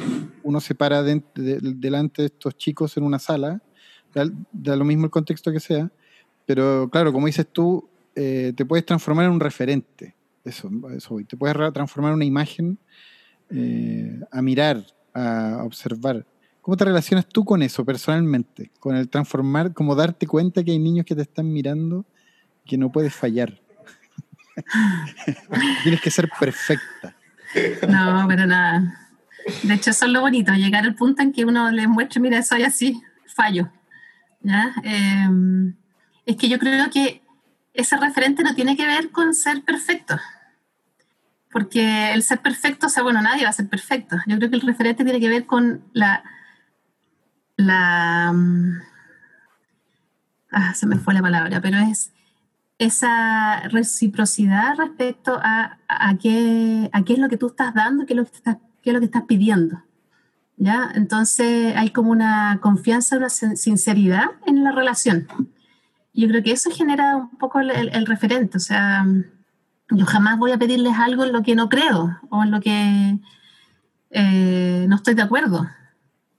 uno 0.43 0.61
se 0.61 0.75
para 0.75 1.03
delante 1.03 2.23
de 2.23 2.27
estos 2.27 2.57
chicos 2.57 2.97
en 2.97 3.05
una 3.05 3.19
sala, 3.19 3.63
da, 4.53 4.77
lo 4.77 4.85
mismo 4.85 5.05
el 5.05 5.11
contexto 5.11 5.53
que 5.53 5.61
sea, 5.61 5.91
pero 6.47 6.89
claro, 6.91 7.13
como 7.13 7.27
dices 7.27 7.47
tú, 7.53 7.89
eh, 8.15 8.53
te 8.57 8.65
puedes 8.65 8.87
transformar 8.87 9.27
en 9.27 9.33
un 9.33 9.41
referente, 9.41 10.15
eso, 10.45 10.71
eso 10.97 11.19
te 11.29 11.37
puedes 11.37 11.57
transformar 11.75 12.13
en 12.13 12.17
una 12.17 12.25
imagen 12.25 12.79
eh, 13.51 14.21
a 14.31 14.41
mirar, 14.41 14.87
a 15.13 15.63
observar. 15.65 16.25
¿Cómo 16.67 16.77
te 16.77 16.85
relacionas 16.85 17.29
tú 17.29 17.45
con 17.45 17.63
eso 17.63 17.85
personalmente? 17.85 18.73
Con 18.81 18.97
el 18.97 19.09
transformar, 19.09 19.73
como 19.73 19.95
darte 19.95 20.27
cuenta 20.27 20.65
que 20.65 20.73
hay 20.73 20.81
niños 20.81 21.07
que 21.07 21.15
te 21.15 21.23
están 21.23 21.53
mirando 21.53 22.05
que 22.65 22.77
no 22.77 22.91
puedes 22.91 23.15
fallar. 23.15 23.61
Tienes 25.85 26.01
que 26.01 26.11
ser 26.11 26.29
perfecta. 26.41 27.15
No, 27.89 28.25
pero 28.27 28.47
nada. 28.47 28.99
De 29.63 29.75
hecho, 29.75 29.91
eso 29.91 30.07
es 30.07 30.11
lo 30.11 30.23
bonito, 30.23 30.53
llegar 30.55 30.83
al 30.83 30.97
punto 30.97 31.23
en 31.23 31.33
que 31.33 31.45
uno 31.45 31.71
le 31.71 31.87
muestre, 31.87 32.21
mira, 32.21 32.43
soy 32.43 32.65
así, 32.65 33.01
fallo. 33.33 33.71
Em, 34.83 35.73
es 36.25 36.35
que 36.35 36.49
yo 36.49 36.59
creo 36.59 36.91
que 36.91 37.23
ese 37.75 37.97
referente 37.97 38.43
no 38.43 38.57
tiene 38.57 38.77
que 38.77 38.87
ver 38.87 39.13
con 39.13 39.35
ser 39.35 39.63
perfecto. 39.63 40.19
Porque 41.53 42.13
el 42.13 42.25
ser 42.25 42.41
perfecto, 42.41 42.89
o 42.89 42.91
sea, 42.91 43.05
bueno, 43.05 43.23
nadie 43.23 43.45
va 43.45 43.51
a 43.51 43.53
ser 43.53 43.69
perfecto. 43.69 44.17
Yo 44.27 44.37
creo 44.39 44.51
que 44.51 44.57
el 44.57 44.63
referente 44.63 45.05
tiene 45.05 45.21
que 45.21 45.29
ver 45.29 45.47
con 45.47 45.85
la 45.93 46.25
la... 47.57 48.33
Mm, 48.33 48.81
ah, 50.51 50.75
se 50.75 50.87
me 50.87 50.97
fue 50.97 51.15
la 51.15 51.23
palabra, 51.23 51.61
pero 51.61 51.79
es 51.79 52.13
esa 52.79 53.63
reciprocidad 53.69 54.77
respecto 54.77 55.39
a, 55.43 55.79
a, 55.89 56.19
qué, 56.19 56.91
a 56.93 57.03
qué 57.03 57.15
es 57.15 57.19
lo 57.19 57.29
que 57.29 57.39
tú 57.39 57.47
estás 57.47 57.75
dando, 57.75 58.07
qué 58.07 58.13
es 58.13 58.17
lo 58.19 58.25
que 58.25 58.37
estás, 58.37 58.57
qué 58.83 58.91
es 58.91 58.95
lo 58.95 59.01
que 59.01 59.07
estás 59.07 59.23
pidiendo. 59.23 59.83
¿ya? 60.57 60.91
Entonces 60.95 61.75
hay 61.77 61.91
como 61.91 62.11
una 62.11 62.59
confianza, 62.61 63.17
una 63.17 63.29
sinceridad 63.29 64.31
en 64.47 64.65
la 64.65 64.73
relación. 64.73 65.29
Yo 66.15 66.29
creo 66.29 66.43
que 66.43 66.53
eso 66.53 66.71
genera 66.71 67.17
un 67.17 67.37
poco 67.37 67.61
el, 67.61 68.07
referente, 68.07 68.57
o 68.57 68.61
sea, 68.61 69.07
yo 69.91 70.07
jamás 70.07 70.39
voy 70.39 70.53
a 70.53 70.59
pedirles 70.59 70.95
algo 70.99 71.25
en 71.25 71.33
lo 71.33 71.43
que 71.43 71.55
no 71.55 71.69
creo 71.69 72.19
o 72.31 72.43
en 72.43 72.51
lo 72.51 72.61
que 72.61 73.19
eh, 74.11 74.87
no 74.89 74.97
estoy 74.97 75.15
de 75.15 75.23
acuerdo. 75.23 75.69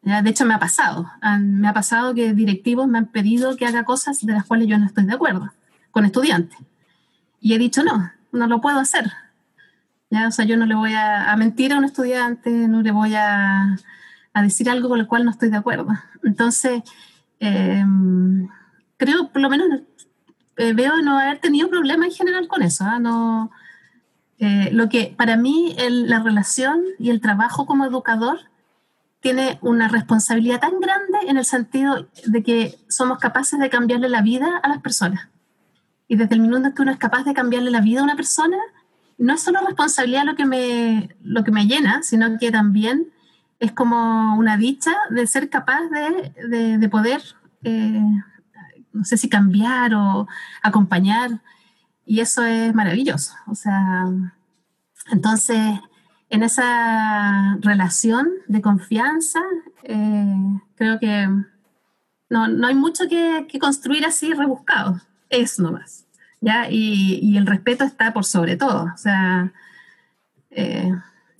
De 0.08 0.30
hecho, 0.30 0.46
me 0.46 0.54
ha 0.54 0.60
pasado. 0.60 1.12
Me 1.38 1.68
ha 1.68 1.74
pasado 1.74 2.16
que 2.16 2.34
directivos 2.34 2.88
me 2.88 2.98
han 2.98 3.08
pedido 3.08 3.58
que 3.58 3.66
haga 3.66 3.84
cosas 3.84 4.26
de 4.26 4.32
las 4.32 4.46
cuales 4.46 4.68
yo 4.70 4.78
no 4.78 4.86
estoy 4.86 5.04
de 5.04 5.14
acuerdo 5.14 5.52
con 5.92 6.06
estudiantes. 6.06 6.58
Y 7.42 7.54
he 7.54 7.58
dicho, 7.58 7.84
no, 7.84 8.10
no 8.32 8.48
lo 8.48 8.62
puedo 8.62 8.80
hacer. 8.80 9.12
¿Ya? 10.10 10.30
O 10.30 10.32
sea, 10.32 10.46
yo 10.46 10.56
no 10.56 10.66
le 10.66 10.76
voy 10.76 10.94
a, 10.94 11.36
mentir 11.38 11.74
a 11.74 11.78
un 11.78 11.84
estudiante, 11.84 12.50
no 12.50 12.82
le 12.82 12.92
voy 12.92 13.16
a, 13.16 13.78
decir 14.42 14.70
algo 14.70 14.88
con 14.88 15.00
el 15.02 15.08
cual 15.08 15.26
no 15.26 15.32
estoy 15.32 15.50
de 15.50 15.58
acuerdo. 15.58 15.90
Entonces, 16.24 16.84
em, 17.40 18.48
creo, 18.96 19.28
por 19.28 19.42
lo 19.42 19.50
menos, 19.50 19.68
eh, 20.56 20.72
veo 20.72 21.02
no 21.02 21.20
haber 21.20 21.40
tenido 21.40 21.70
problema 21.70 22.06
en 22.06 22.14
general 22.14 22.48
con 22.48 22.62
eso. 22.62 22.86
¿ah? 22.86 23.00
No, 23.00 23.52
eh, 24.40 24.70
lo 24.72 24.88
que 24.88 25.14
para 25.18 25.36
mí 25.36 25.76
la 25.90 26.20
relación 26.20 26.82
y 26.98 27.10
el 27.10 27.20
trabajo 27.20 27.66
como 27.66 27.84
educador 27.86 28.40
tiene 29.28 29.60
una 29.62 29.90
responsabilidad 29.90 30.62
tan 30.62 30.80
grande 30.80 31.18
en 31.28 31.36
el 31.36 31.44
sentido 31.44 32.08
de 32.28 32.44
que 32.44 32.80
somos 32.88 33.18
capaces 33.18 33.60
de 33.60 33.70
cambiarle 33.70 34.08
la 34.08 34.22
vida 34.22 34.48
a 34.64 34.70
las 34.70 34.82
personas. 34.82 35.28
Y 36.08 36.16
desde 36.16 36.36
el 36.36 36.40
minuto 36.40 36.66
en 36.66 36.74
que 36.74 36.82
uno 36.82 36.94
es 36.94 36.98
capaz 36.98 37.26
de 37.26 37.34
cambiarle 37.34 37.70
la 37.70 37.82
vida 37.82 38.00
a 38.00 38.04
una 38.06 38.16
persona, 38.16 38.56
no 39.18 39.34
es 39.34 39.42
solo 39.42 39.60
responsabilidad 39.66 40.24
lo 40.24 40.38
que 40.38 40.46
me, 40.46 41.14
lo 41.22 41.44
que 41.44 41.52
me 41.52 41.66
llena, 41.66 42.04
sino 42.04 42.38
que 42.40 42.52
también 42.52 43.12
es 43.60 43.74
como 43.74 44.38
una 44.38 44.56
dicha 44.56 44.96
de 45.10 45.28
ser 45.28 45.50
capaz 45.50 45.82
de, 45.90 46.78
de, 46.78 46.88
poder, 46.88 47.22
eh, 47.64 48.02
no 48.94 49.04
sé 49.04 49.18
si 49.18 49.28
cambiar 49.28 49.94
o 49.94 50.26
acompañar. 50.62 51.42
Y 52.06 52.22
eso 52.22 52.46
es 52.46 52.74
maravilloso. 52.74 53.34
O 53.46 53.56
sea, 53.56 54.06
entonces 55.12 55.82
en 56.30 56.44
esa 56.44 57.58
relación 57.62 58.30
de 58.48 58.62
confianza, 58.62 59.42
eh, 59.84 60.60
creo 60.76 61.00
que 61.00 61.28
no, 62.30 62.48
no, 62.48 62.68
hay 62.68 62.76
mucho 62.76 63.06
que, 63.08 63.48
construir 63.60 64.06
así 64.06 64.34
rebuscado, 64.34 65.00
es 65.30 65.60
nomás. 65.60 66.06
¿ya? 66.42 66.70
Y, 66.70 67.20
y, 67.22 67.38
el 67.38 67.46
respeto 67.48 67.84
está 67.84 68.14
por 68.14 68.26
sobre 68.26 68.58
todo. 68.58 68.92
O 68.94 68.98
sea, 68.98 69.54
eh, 70.52 70.92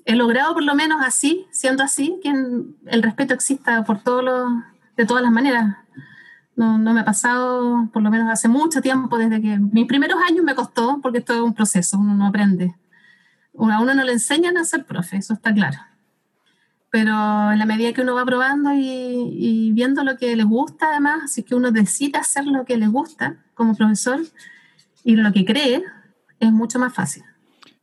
he 0.06 0.16
logrado 0.16 0.54
por 0.54 0.64
lo 0.64 0.74
menos 0.76 1.02
así, 1.06 1.46
siendo 1.52 1.84
así, 1.84 2.20
que 2.24 2.30
el 2.30 3.04
respeto 3.04 3.34
exista 3.34 3.84
por 3.84 4.02
todos 4.02 4.24
los, 4.24 4.52
de 4.96 5.06
todas 5.06 5.24
las 5.24 5.32
maneras. 5.32 5.76
No, 6.56 6.78
no, 6.80 6.94
me 6.94 7.02
ha 7.02 7.06
pasado, 7.06 7.90
por 7.94 8.02
lo 8.02 8.10
menos 8.10 8.30
hace 8.32 8.48
mucho 8.48 8.82
tiempo, 8.82 9.18
desde 9.18 9.42
que 9.42 9.60
mis 9.60 9.86
primeros 9.86 10.18
años 10.28 10.44
me 10.44 10.56
costó, 10.56 11.00
porque 11.02 11.20
esto 11.20 11.34
es 11.34 11.42
un 11.42 11.54
proceso, 11.54 12.00
uno 12.00 12.16
no 12.16 12.26
aprende 12.26 12.76
a 13.60 13.82
uno 13.82 13.94
no 13.94 14.04
le 14.04 14.14
enseñan 14.14 14.58
a 14.58 14.66
ser 14.66 14.86
profe, 14.86 15.18
eso 15.18 15.34
está 15.34 15.54
claro. 15.54 15.78
Pero 16.90 17.12
en 17.52 17.60
la 17.60 17.66
medida 17.66 17.94
que 17.94 18.02
uno 18.02 18.16
va 18.16 18.26
probando 18.26 18.72
y, 18.74 19.72
viendo 19.74 20.04
lo 20.04 20.18
que 20.18 20.36
le 20.36 20.44
gusta, 20.44 20.92
además, 20.92 21.22
así 21.26 21.44
que 21.44 21.56
uno 21.56 21.72
decide 21.72 22.18
hacer 22.18 22.46
lo 22.46 22.66
que 22.66 22.78
le 22.78 22.88
gusta 22.88 23.44
como 23.54 23.76
profesor 23.76 24.22
y 25.04 25.16
lo 25.16 25.32
que 25.34 25.44
cree, 25.44 25.84
es 26.40 26.52
mucho 26.52 26.80
más 26.80 26.94
fácil. 26.94 27.24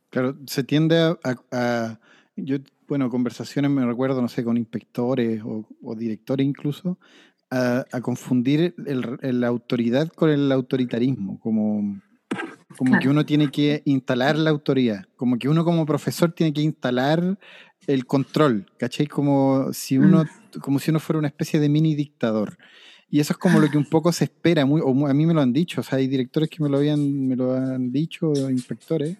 Claro, 0.09 0.37
se 0.47 0.63
tiende 0.63 1.17
a, 1.23 1.99
yo, 2.35 2.57
bueno, 2.87 3.09
conversaciones 3.09 3.69
me 3.69 3.85
recuerdo, 3.85 4.21
no 4.21 4.27
sé, 4.27 4.43
con 4.43 4.57
inspectores 4.57 5.41
o, 5.43 5.95
directores 5.95 6.45
incluso, 6.45 6.97
a, 7.51 7.85
confundir 8.01 8.73
la 8.77 9.47
autoridad 9.47 10.09
con 10.09 10.29
el 10.29 10.51
autoritarismo, 10.51 11.39
como 11.39 12.01
como 12.77 12.99
que 12.99 13.09
uno 13.09 13.25
tiene 13.25 13.49
que 13.51 13.81
instalar 13.85 14.37
la 14.37 14.49
autoridad, 14.49 15.05
como 15.15 15.37
que 15.37 15.49
uno 15.49 15.63
como 15.63 15.85
profesor 15.85 16.31
tiene 16.31 16.53
que 16.53 16.61
instalar 16.61 17.37
el 17.87 18.05
control, 18.05 18.65
¿cachai? 18.77 19.07
Como 19.07 19.71
si 19.73 19.97
uno, 19.97 20.23
mm. 20.23 20.59
como 20.59 20.79
si 20.79 20.91
uno 20.91 20.99
fuera 20.99 21.19
una 21.19 21.27
especie 21.27 21.59
de 21.59 21.69
mini 21.69 21.95
dictador. 21.95 22.57
Y 23.09 23.19
eso 23.19 23.33
es 23.33 23.37
como 23.37 23.59
lo 23.59 23.69
que 23.69 23.77
un 23.77 23.85
poco 23.85 24.11
se 24.11 24.25
espera, 24.25 24.65
muy, 24.65 24.81
o 24.83 25.07
a 25.07 25.13
mí 25.13 25.25
me 25.25 25.33
lo 25.33 25.41
han 25.41 25.53
dicho, 25.53 25.81
o 25.81 25.83
sea, 25.83 25.99
hay 25.99 26.07
directores 26.07 26.49
que 26.49 26.61
me 26.63 26.69
lo, 26.69 26.77
habían, 26.77 27.27
me 27.27 27.35
lo 27.35 27.53
han 27.53 27.91
dicho, 27.91 28.33
inspectores, 28.49 29.17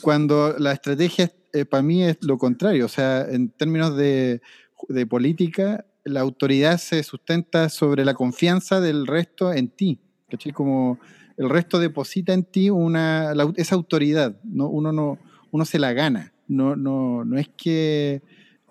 cuando 0.00 0.54
la 0.58 0.72
estrategia 0.72 1.30
eh, 1.52 1.64
para 1.64 1.82
mí 1.82 2.04
es 2.04 2.18
lo 2.22 2.38
contrario, 2.38 2.86
o 2.86 2.88
sea, 2.88 3.26
en 3.28 3.50
términos 3.50 3.96
de, 3.96 4.40
de 4.88 5.06
política, 5.06 5.84
la 6.04 6.20
autoridad 6.20 6.78
se 6.78 7.02
sustenta 7.02 7.68
sobre 7.68 8.04
la 8.04 8.14
confianza 8.14 8.80
del 8.80 9.06
resto 9.06 9.52
en 9.52 9.68
ti, 9.68 9.98
¿cachai? 10.30 10.52
Como 10.52 10.98
el 11.36 11.50
resto 11.50 11.78
deposita 11.78 12.32
en 12.32 12.44
ti 12.44 12.70
una, 12.70 13.34
esa 13.56 13.74
autoridad, 13.74 14.36
¿no? 14.44 14.68
Uno, 14.68 14.92
no, 14.92 15.18
uno 15.50 15.64
se 15.64 15.78
la 15.78 15.92
gana, 15.92 16.32
no, 16.48 16.76
no, 16.76 17.24
no 17.24 17.38
es 17.38 17.48
que 17.56 18.22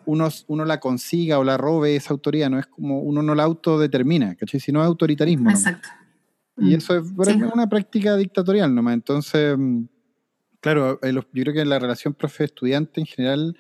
uno, 0.06 0.30
uno 0.48 0.66
la 0.66 0.80
consiga 0.80 1.40
o 1.40 1.44
la 1.44 1.58
robe 1.58 1.96
esa 1.96 2.14
autoridad, 2.14 2.50
no 2.50 2.60
es 2.60 2.68
como 2.68 3.00
uno 3.00 3.22
no 3.22 3.36
la 3.36 3.44
autodetermina, 3.44 4.36
¿cachai? 4.36 4.60
Sino 4.60 4.82
es 4.82 4.88
autoritarismo. 4.88 5.50
Exacto. 5.50 5.90
Y 6.58 6.66
mm. 6.66 6.78
eso 6.78 6.98
es 6.98 7.06
una 7.54 7.68
práctica 7.68 8.16
dictatorial 8.16 8.74
nomás. 8.74 8.94
Entonces, 8.94 9.58
mm, 9.58 9.86
claro, 10.60 11.00
eh, 11.02 11.14
yo 11.14 11.44
creo 11.44 11.54
que 11.54 11.66
la 11.66 11.80
relación 11.80 12.14
profe-estudiante 12.14 13.00
en 13.00 13.08
general, 13.08 13.58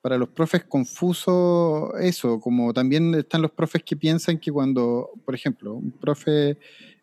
para 0.00 0.18
los 0.18 0.30
profes 0.30 0.64
confuso 0.64 1.96
eso, 1.98 2.40
como 2.40 2.72
también 2.72 3.14
están 3.14 3.42
los 3.42 3.52
profes 3.52 3.82
que 3.84 3.96
piensan 3.96 4.38
que 4.38 4.50
cuando, 4.50 5.10
por 5.24 5.34
ejemplo, 5.34 5.74
un 5.74 5.92
profe 5.92 6.58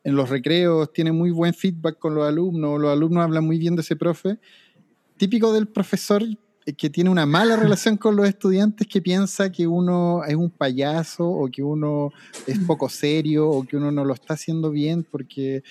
en 0.09 0.15
los 0.15 0.29
recreos 0.29 0.91
tiene 0.91 1.11
muy 1.11 1.31
buen 1.31 1.53
feedback 1.53 1.99
con 1.99 2.15
los 2.15 2.27
alumnos, 2.27 2.79
los 2.79 2.91
alumnos 2.91 3.23
hablan 3.23 3.45
muy 3.45 3.57
bien 3.57 3.75
de 3.75 3.81
ese 3.81 3.95
profe. 3.95 4.39
Típico 5.17 5.53
del 5.53 5.67
profesor 5.67 6.23
que 6.77 6.89
tiene 6.89 7.09
una 7.09 7.25
mala 7.25 7.55
relación 7.57 7.95
con 7.97 8.15
los 8.15 8.27
estudiantes 8.27 8.87
que 8.87 9.01
piensa 9.01 9.51
que 9.51 9.67
uno 9.67 10.23
es 10.25 10.35
un 10.35 10.49
payaso 10.49 11.27
o 11.27 11.49
que 11.49 11.61
uno 11.61 12.11
es 12.47 12.57
poco 12.59 12.89
serio 12.89 13.47
o 13.49 13.63
que 13.63 13.77
uno 13.77 13.91
no 13.91 14.03
lo 14.03 14.13
está 14.13 14.33
haciendo 14.33 14.71
bien 14.71 15.03
porque, 15.03 15.63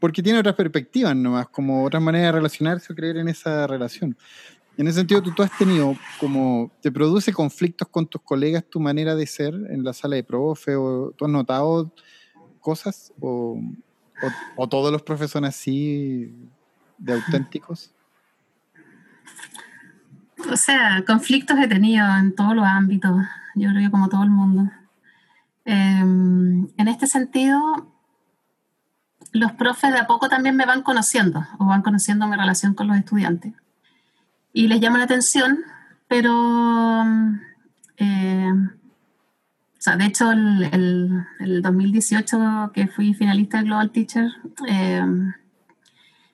porque 0.00 0.22
tiene 0.22 0.40
otras 0.40 0.56
perspectivas 0.56 1.14
nomás, 1.14 1.48
como 1.48 1.84
otras 1.84 2.02
maneras 2.02 2.28
de 2.28 2.32
relacionarse 2.32 2.92
o 2.92 2.96
creer 2.96 3.18
en 3.18 3.28
esa 3.28 3.66
relación. 3.66 4.16
En 4.76 4.88
ese 4.88 5.00
sentido, 5.00 5.22
tú, 5.22 5.32
tú 5.32 5.42
has 5.42 5.56
tenido 5.56 5.94
como, 6.18 6.72
¿te 6.80 6.90
produce 6.90 7.32
conflictos 7.32 7.86
con 7.88 8.06
tus 8.06 8.22
colegas 8.22 8.64
tu 8.64 8.80
manera 8.80 9.14
de 9.14 9.26
ser 9.26 9.54
en 9.54 9.84
la 9.84 9.92
sala 9.92 10.16
de 10.16 10.24
profe 10.24 10.74
o 10.74 11.12
tú 11.16 11.26
has 11.26 11.30
notado 11.30 11.92
cosas? 12.62 13.12
O, 13.20 13.60
¿O, 14.56 14.68
todos 14.68 14.92
los 14.92 15.02
profes 15.02 15.30
son 15.30 15.44
así 15.44 16.34
de 16.98 17.12
auténticos? 17.12 17.90
O 20.50 20.56
sea, 20.56 21.04
conflictos 21.06 21.58
he 21.58 21.68
tenido 21.68 22.06
en 22.16 22.34
todos 22.34 22.54
los 22.54 22.64
ámbitos, 22.64 23.12
yo 23.54 23.70
creo 23.70 23.82
que 23.82 23.90
como 23.90 24.08
todo 24.08 24.22
el 24.22 24.30
mundo. 24.30 24.70
Em, 25.64 26.68
en 26.76 26.88
este 26.88 27.06
sentido, 27.06 27.92
los 29.32 29.52
profes 29.52 29.92
de 29.92 29.98
a 29.98 30.06
poco 30.06 30.28
también 30.28 30.56
me 30.56 30.66
van 30.66 30.82
conociendo 30.82 31.46
o 31.58 31.66
van 31.66 31.82
conociendo 31.82 32.26
mi 32.26 32.36
relación 32.36 32.74
con 32.74 32.88
los 32.88 32.96
estudiantes. 32.96 33.54
Y 34.52 34.68
les 34.68 34.80
llama 34.80 34.98
la 34.98 35.04
atención, 35.04 35.60
pero, 36.08 37.04
eh, 37.96 38.52
o 38.52 38.81
sea, 39.82 39.96
de 39.96 40.04
hecho, 40.06 40.30
el, 40.30 41.24
el, 41.40 41.62
2018 41.62 42.70
que 42.72 42.86
fui 42.86 43.14
finalista 43.14 43.58
del 43.58 43.66
Global 43.66 43.90
Teacher, 43.90 44.30
eh, 44.68 45.04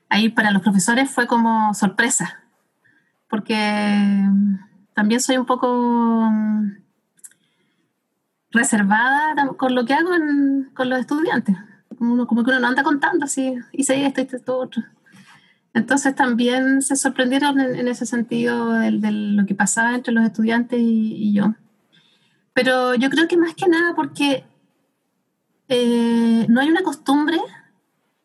ahí 0.09 0.29
para 0.29 0.51
los 0.51 0.63
profesores 0.63 1.11
fue 1.11 1.27
como 1.27 1.73
sorpresa, 1.75 2.43
porque 3.29 4.23
también 4.95 5.21
soy 5.21 5.39
un 5.39 5.47
poco 5.47 6.31
reservada 8.51 9.49
con 9.57 9.75
lo 9.75 9.85
que 9.85 9.95
hago 9.95 10.11
con 10.75 10.89
los 10.89 11.01
estudiantes 11.01 11.57
como, 11.99 12.27
como 12.27 12.45
que 12.45 12.51
uno 12.51 12.61
no 12.61 12.69
anda 12.69 12.83
contando 12.83 13.25
así, 13.25 13.55
hice 13.73 14.07
esto, 14.07 14.21
hice 14.21 14.37
esto, 14.37 14.59
otro. 14.59 14.83
Entonces 15.75 16.15
también 16.15 16.81
se 16.83 16.97
sorprendieron 16.97 17.61
en, 17.61 17.89
ese 17.89 18.07
sentido 18.07 18.73
de, 18.73 18.91
lo 19.13 19.47
que 19.47 19.55
pasaba 19.55 19.95
entre 19.95 20.15
los 20.15 20.25
estudiantes 20.25 20.79
y, 20.81 21.33
yo. 21.33 21.55
Pero 22.59 22.97
yo 22.97 23.09
creo 23.09 23.29
que 23.29 23.37
más 23.37 23.55
que 23.55 23.69
nada 23.69 23.95
porque 23.95 24.45
eh, 25.69 26.45
no 26.49 26.61
hay 26.61 26.69
una 26.69 26.83
costumbre 26.83 27.39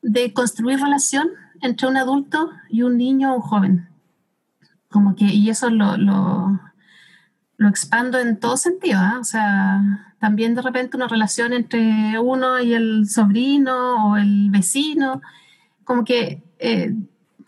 de 0.02 0.34
construir 0.34 0.80
relación 0.80 1.30
entre 1.62 1.88
un 1.88 1.98
adulto 1.98 2.50
y 2.68 2.82
un 2.82 2.98
niño 2.98 3.32
o 3.32 3.36
un 3.36 3.42
joven. 3.42 3.90
Como 4.90 5.16
que, 5.16 5.26
y 5.26 5.52
eso 5.52 5.70
lo, 5.70 5.98
lo, 5.98 6.60
expando 7.70 8.18
en 8.18 8.40
todo 8.40 8.58
sentido, 8.58 8.98
¿ah? 9.00 9.20
o 9.22 9.24
sea, 9.24 10.16
también 10.20 10.56
de 10.56 10.64
repente 10.64 10.98
una 10.98 11.08
relación 11.08 11.54
entre 11.54 12.18
uno 12.18 12.60
y 12.60 12.74
el 12.74 13.08
sobrino 13.08 14.10
o 14.10 14.18
el 14.18 14.50
vecino, 14.50 15.22
como 15.84 16.04
que 16.04 16.42
eh, 16.58 16.92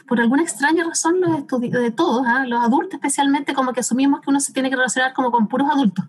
por 0.07 0.21
alguna 0.21 0.43
extraña 0.43 0.83
razón 0.83 1.19
los 1.19 1.47
de 1.59 1.89
todos, 1.89 2.27
¿ah? 2.27 2.45
los 2.45 2.63
adultos 2.63 2.93
especialmente, 2.93 3.55
como 3.55 3.73
que 3.73 3.79
asumimos 3.79 4.21
que 4.21 4.29
uno 4.29 4.39
se 4.39 4.53
tiene 4.53 4.69
que 4.69 4.75
relacionar 4.75 5.13
como 5.13 5.31
con 5.31 5.47
puros 5.47 5.67
adultos. 5.67 6.05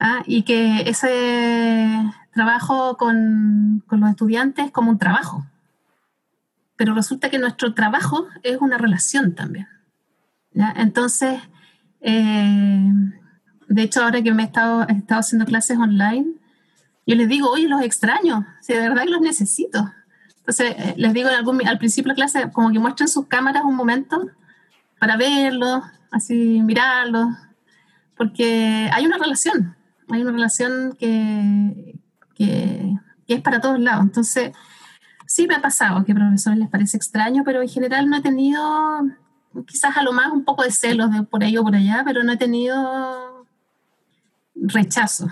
¿Ah? 0.00 0.22
Y 0.26 0.42
que 0.42 0.82
ese 0.88 2.12
trabajo 2.32 2.96
con, 2.96 3.82
con, 3.86 4.00
los 4.00 4.10
estudiantes 4.10 4.66
es 4.66 4.72
como 4.72 4.90
un 4.90 4.98
trabajo. 4.98 5.46
Pero 6.76 6.94
resulta 6.94 7.30
que 7.30 7.38
nuestro 7.38 7.74
trabajo 7.74 8.26
es 8.42 8.58
una 8.58 8.78
relación 8.78 9.34
también. 9.34 9.68
¿ya? 10.52 10.72
Entonces, 10.76 11.40
eh, 12.00 12.92
de 13.68 13.82
hecho, 13.82 14.04
ahora 14.04 14.22
que 14.22 14.32
me 14.32 14.42
he 14.42 14.46
estado, 14.46 14.86
he 14.88 14.92
estado 14.92 15.20
haciendo 15.20 15.46
clases 15.46 15.78
online, 15.78 16.26
yo 17.06 17.14
les 17.14 17.28
digo, 17.28 17.50
oye, 17.50 17.68
los 17.68 17.82
extraño, 17.82 18.46
si 18.60 18.74
de 18.74 18.80
verdad 18.80 19.04
los 19.06 19.20
necesito. 19.20 19.92
Entonces, 20.38 20.74
eh, 20.78 20.94
les 20.96 21.12
digo 21.12 21.28
algún, 21.28 21.66
al 21.66 21.78
principio 21.78 22.12
de 22.12 22.20
la 22.20 22.26
clase, 22.26 22.50
como 22.52 22.70
que 22.70 22.78
muestren 22.78 23.08
sus 23.08 23.26
cámaras 23.26 23.64
un 23.64 23.74
momento 23.74 24.30
para 24.98 25.16
verlos, 25.16 25.82
así 26.10 26.60
mirarlos, 26.62 27.28
porque 28.16 28.88
hay 28.92 29.06
una 29.06 29.18
relación, 29.18 29.76
hay 30.10 30.22
una 30.22 30.32
relación 30.32 30.96
que, 30.98 31.98
que, 32.34 32.94
es 33.26 33.40
para 33.40 33.60
todos 33.60 33.80
lados. 33.80 34.04
Entonces, 34.04 34.52
sí 35.26 35.46
me 35.46 35.54
ha 35.54 35.60
pasado 35.60 36.04
que 36.04 36.12
a 36.12 36.14
profesores 36.14 36.58
les 36.58 36.68
parece 36.68 36.96
extraño, 36.96 37.42
pero 37.44 37.62
en 37.62 37.68
general 37.68 38.08
no 38.08 38.16
he 38.16 38.22
tenido, 38.22 38.62
quizás 39.66 39.96
a 39.96 40.02
lo 40.02 40.12
más 40.12 40.32
un 40.32 40.44
poco 40.44 40.62
de 40.62 40.70
celos 40.70 41.10
de 41.10 41.22
por 41.22 41.42
ahí 41.42 41.56
o 41.56 41.64
por 41.64 41.74
allá, 41.74 42.02
pero 42.04 42.22
no 42.22 42.32
he 42.32 42.36
tenido 42.36 43.46
rechazo. 44.54 45.28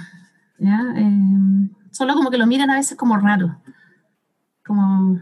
Eh, 0.59 1.71
solo 1.91 2.15
como 2.15 2.31
que 2.31 2.39
lo 2.39 2.47
miran 2.47 2.71
a 2.71 2.77
veces 2.77 2.97
como 2.97 3.17
raro. 3.17 3.61
Como, 4.65 5.21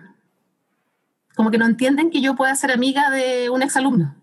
como 1.35 1.51
que 1.51 1.59
no 1.59 1.67
entienden 1.67 2.11
que 2.11 2.21
yo 2.21 2.37
pueda 2.37 2.55
ser 2.55 2.71
amiga 2.71 3.11
de 3.11 3.51
un 3.51 3.63
exalumno. 3.63 4.15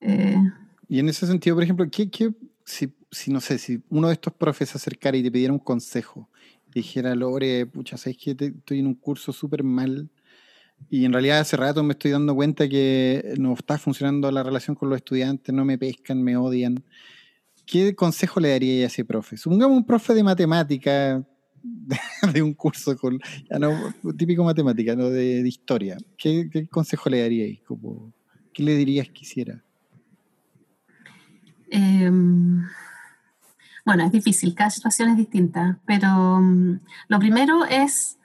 Eh, 0.00 0.40
y 0.88 1.00
en 1.00 1.08
ese 1.08 1.26
sentido, 1.26 1.56
por 1.56 1.64
ejemplo, 1.64 1.86
¿qué, 1.90 2.08
qué 2.08 2.32
si, 2.64 2.94
si, 3.10 3.30
no 3.30 3.40
sé, 3.40 3.58
si 3.58 3.82
uno 3.88 4.08
de 4.08 4.14
estos 4.14 4.32
profes 4.32 4.70
se 4.70 4.78
acercara 4.78 5.16
y 5.16 5.22
te 5.22 5.30
pidiera 5.30 5.52
un 5.52 5.58
consejo, 5.58 6.28
dijera, 6.72 7.14
Lore, 7.14 7.66
pucha, 7.66 7.96
¿sabes 7.96 8.18
que 8.18 8.30
estoy 8.32 8.80
en 8.80 8.86
un 8.86 8.94
curso 8.94 9.32
súper 9.32 9.62
mal? 9.62 10.08
Y 10.90 11.04
en 11.04 11.12
realidad 11.12 11.40
hace 11.40 11.56
rato 11.56 11.82
me 11.82 11.92
estoy 11.92 12.12
dando 12.12 12.34
cuenta 12.34 12.68
que 12.68 13.34
no 13.38 13.54
está 13.54 13.78
funcionando 13.78 14.30
la 14.30 14.42
relación 14.42 14.76
con 14.76 14.88
los 14.90 14.98
estudiantes, 14.98 15.54
no 15.54 15.64
me 15.64 15.78
pescan, 15.78 16.22
me 16.22 16.36
odian. 16.36 16.84
¿qué 17.68 17.94
consejo 17.94 18.40
le 18.40 18.50
daría 18.50 18.84
a 18.84 18.86
ese 18.86 19.04
profe? 19.04 19.36
Supongamos 19.36 19.76
un 19.76 19.84
profe 19.84 20.14
de 20.14 20.22
matemática, 20.22 21.24
de, 22.32 22.42
un 22.42 22.54
curso 22.54 22.96
con, 22.96 23.20
ya 23.50 23.58
no, 23.58 23.94
típico 24.16 24.42
matemática, 24.42 24.96
no 24.96 25.10
de, 25.10 25.46
historia. 25.46 25.98
¿Qué, 26.16 26.66
consejo 26.70 27.10
le 27.10 27.20
daríais? 27.20 27.60
¿Qué 28.52 28.62
le 28.62 28.74
dirías 28.74 29.08
que 29.08 29.20
hiciera? 29.20 29.62
Em, 31.70 32.64
bueno, 33.88 34.04
es 34.04 34.12
difícil, 34.12 34.54
cada 34.54 34.68
situación 34.68 35.08
es 35.08 35.16
distinta, 35.16 35.78
pero 35.86 36.42
mm, 36.42 36.80
lo 37.08 37.18
primero 37.18 37.64
es 37.64 38.18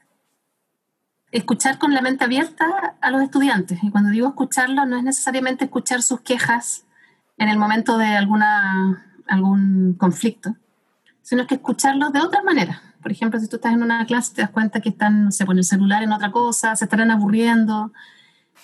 escuchar 1.32 1.80
con 1.80 1.94
la 1.94 2.02
mente 2.02 2.26
abierta 2.26 2.98
a 3.00 3.10
los 3.12 3.22
estudiantes. 3.22 3.82
Y 3.82 3.90
cuando 3.90 4.10
digo 4.10 4.28
escucharlo, 4.28 4.86
no 4.86 4.98
es 4.98 5.06
necesariamente 5.06 5.64
escuchar 5.64 6.02
sus 6.02 6.20
quejas 6.20 6.84
en 7.38 7.48
el 7.48 7.58
momento 7.58 7.98
de 7.98 8.08
alguna 8.08 9.06
algún 9.26 9.94
conflicto, 9.94 10.58
sino 11.22 11.48
que 11.48 11.56
escucharlos 11.56 12.12
de 12.12 12.20
otra 12.20 12.44
manera. 12.44 12.82
Por 13.02 13.14
ejemplo, 13.14 13.40
si 13.40 13.48
tú 13.48 13.56
estás 13.56 13.72
en 13.72 13.84
una 13.84 14.06
clase 14.06 14.36
te 14.36 14.42
das 14.42 14.52
cuenta 14.52 14.82
que 14.82 14.90
están, 14.90 15.24
no 15.24 15.32
sé, 15.32 15.46
con 15.46 15.58
el 15.58 15.64
celular 15.64 16.04
en 16.04 16.12
otra 16.12 16.34
cosa, 16.34 16.76
se 16.76 16.84
estarán 16.84 17.10
aburriendo, 17.10 17.94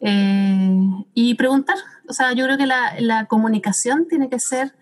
eh, 0.02 1.06
y 1.14 1.36
preguntar. 1.36 1.78
O 2.10 2.12
sea, 2.12 2.34
yo 2.34 2.44
creo 2.44 2.58
que 2.58 2.66
la 2.66 3.26
comunicación 3.30 4.06
tiene 4.10 4.30
que 4.30 4.40
ser 4.40 4.74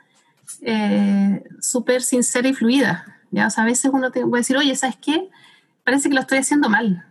eh, 0.62 1.44
súper 1.60 2.02
sincera 2.02 2.48
y 2.48 2.54
fluida. 2.54 3.06
¿ya? 3.32 3.48
O 3.48 3.50
sea, 3.50 3.64
a 3.64 3.68
veces 3.68 3.92
uno 3.94 4.12
te 4.12 4.26
puede 4.26 4.42
decir, 4.42 4.58
oye, 4.58 4.76
¿sabes 4.76 4.98
qué? 4.98 5.30
Parece 5.84 6.10
que 6.10 6.16
lo 6.16 6.22
estoy 6.22 6.40
haciendo 6.40 6.70
mal. 6.70 7.06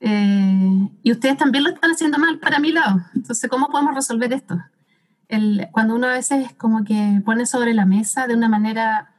Eh, 0.00 0.88
y 1.02 1.12
ustedes 1.12 1.36
también 1.36 1.64
lo 1.64 1.70
están 1.70 1.90
haciendo 1.90 2.18
mal 2.18 2.38
para 2.38 2.58
mi 2.58 2.72
lado. 2.72 3.00
Entonces, 3.14 3.48
¿cómo 3.50 3.68
podemos 3.68 3.94
resolver 3.94 4.32
esto? 4.32 4.60
cuando 5.72 5.96
uno 5.96 6.06
a 6.06 6.12
veces 6.12 6.52
como 6.56 6.84
que 6.84 7.20
pone 7.24 7.46
sobre 7.46 7.74
la 7.74 7.84
mesa 7.84 8.28
de 8.28 8.34
una 8.34 8.48
manera 8.48 9.12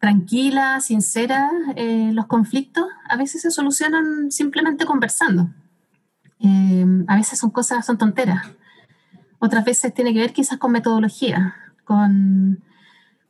tranquila, 0.00 0.80
sincera, 0.80 1.50
eh, 1.76 2.10
los 2.12 2.26
conflictos 2.26 2.86
a 3.08 3.16
veces 3.16 3.42
se 3.42 3.50
solucionan 3.50 4.30
simplemente 4.30 4.84
conversando. 4.86 5.50
Eh, 6.40 7.04
a 7.08 7.16
veces 7.16 7.38
son 7.38 7.50
cosas, 7.50 7.84
son 7.84 7.98
tonteras. 7.98 8.46
Otras 9.38 9.64
veces 9.64 9.94
tiene 9.94 10.12
que 10.12 10.20
ver 10.20 10.32
quizás 10.32 10.58
con 10.58 10.72
metodología, 10.72 11.54
con, 11.88 12.62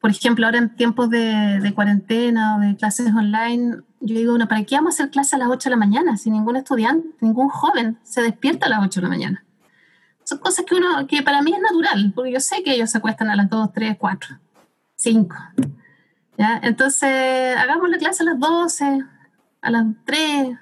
por 0.00 0.11
ejemplo, 0.11 0.44
ahora 0.44 0.59
en 0.59 0.74
tiempos 0.74 1.09
de, 1.09 1.61
de 1.61 1.74
cuarentena 1.74 2.56
o 2.56 2.61
de 2.61 2.76
clases 2.76 3.14
online, 3.14 3.76
yo 4.00 4.14
digo, 4.14 4.32
bueno, 4.32 4.48
¿para 4.48 4.64
qué 4.64 4.74
vamos 4.74 4.94
a 4.94 5.02
hacer 5.02 5.11
clases 5.11 5.34
a 5.34 5.38
las 5.38 5.48
8 5.48 5.68
de 5.68 5.70
la 5.70 5.76
mañana 5.76 6.16
si 6.16 6.30
ningún 6.30 6.56
estudiante, 6.56 7.09
ningún 7.20 7.48
joven 7.48 7.98
se 8.02 8.20
despierta 8.22 8.66
a 8.66 8.68
las 8.68 8.84
8 8.84 9.00
de 9.00 9.04
la 9.04 9.09
mañana? 9.09 9.44
son 10.28 10.38
cosas 10.40 10.66
que 10.66 10.74
uno, 10.74 11.06
que 11.06 11.22
para 11.22 11.40
mí 11.40 11.54
es 11.54 11.61
natural, 11.61 12.12
porque 12.14 12.32
yo 12.32 12.40
sé 12.40 12.62
que 12.62 12.74
ellos 12.74 12.90
se 12.90 12.98
acuestan 12.98 13.30
a 13.30 13.36
las 13.36 13.48
2, 13.48 13.72
3, 13.72 13.96
4, 13.98 14.38
5. 14.96 15.36
¿ya? 16.36 16.61
Entonces, 16.62 17.56
hagamos 17.56 17.88
la 17.88 17.96
clase 17.96 18.24
a 18.24 18.26
las 18.26 18.38
12, 18.38 19.04
a 19.62 19.70
las 19.70 19.86
3. 20.04 20.59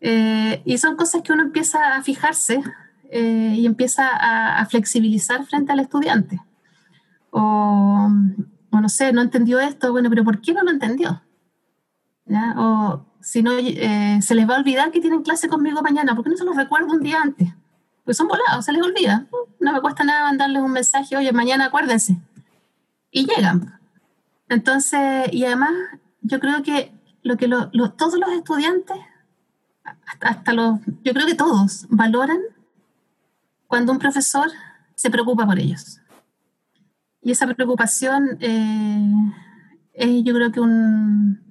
Eh, 0.00 0.62
y 0.64 0.78
son 0.78 0.96
cosas 0.96 1.22
que 1.22 1.32
uno 1.32 1.44
empieza 1.44 1.94
a 1.94 2.02
fijarse 2.02 2.64
eh, 3.12 3.54
y 3.56 3.64
empieza 3.64 4.08
a, 4.10 4.66
flexibilizar 4.66 5.46
frente 5.46 5.70
al 5.70 5.78
estudiante. 5.78 6.40
O, 7.36 8.08
no 8.70 8.88
sé, 8.88 9.12
no 9.12 9.22
entendió 9.22 9.60
esto, 9.60 9.92
bueno, 9.92 10.08
pero 10.10 10.24
¿por 10.24 10.40
qué 10.40 10.52
no 10.52 10.62
lo 10.62 10.70
entendió? 10.70 11.22
¿Ya? 12.26 12.54
O 12.56 13.04
si 13.20 13.42
no, 13.42 13.52
eh, 13.52 14.18
se 14.20 14.34
les 14.34 14.48
va 14.48 14.56
a 14.56 14.58
olvidar 14.58 14.90
que 14.90 15.00
tienen 15.00 15.22
clase 15.22 15.48
conmigo 15.48 15.82
mañana, 15.82 16.14
¿por 16.14 16.24
qué 16.24 16.30
no 16.30 16.36
se 16.36 16.44
los 16.44 16.56
recuerdo 16.56 16.92
un 16.92 17.00
día 17.00 17.20
antes? 17.22 17.52
pues 18.04 18.16
son 18.16 18.28
volados, 18.28 18.64
se 18.64 18.72
les 18.72 18.82
olvida. 18.82 19.26
No 19.58 19.72
me 19.72 19.80
cuesta 19.80 20.04
nada 20.04 20.24
mandarles 20.24 20.62
un 20.62 20.72
mensaje, 20.72 21.16
oye, 21.16 21.32
mañana 21.32 21.66
acuérdense. 21.66 22.20
Y 23.10 23.26
llegan. 23.26 23.80
Entonces, 24.48 25.32
y 25.32 25.44
además, 25.44 25.72
yo 26.20 26.38
creo 26.38 26.62
que 26.62 26.92
lo 27.22 27.36
que 27.36 27.48
todos 27.48 28.18
los 28.18 28.30
estudiantes, 28.30 28.96
hasta, 30.20 30.52
los, 30.52 30.80
yo 31.02 31.12
creo 31.14 31.26
que 31.26 31.34
todos, 31.34 31.86
valoran 31.88 32.38
cuando 33.66 33.92
un 33.92 33.98
profesor 33.98 34.50
se 34.94 35.10
preocupa 35.10 35.46
por 35.46 35.58
ellos. 35.58 36.00
Y 37.24 37.32
esa 37.32 37.46
preocupación 37.46 38.36
eh, 38.40 39.12
es, 39.94 40.24
yo 40.24 40.34
creo 40.34 40.52
que 40.52 40.60
un, 40.60 41.42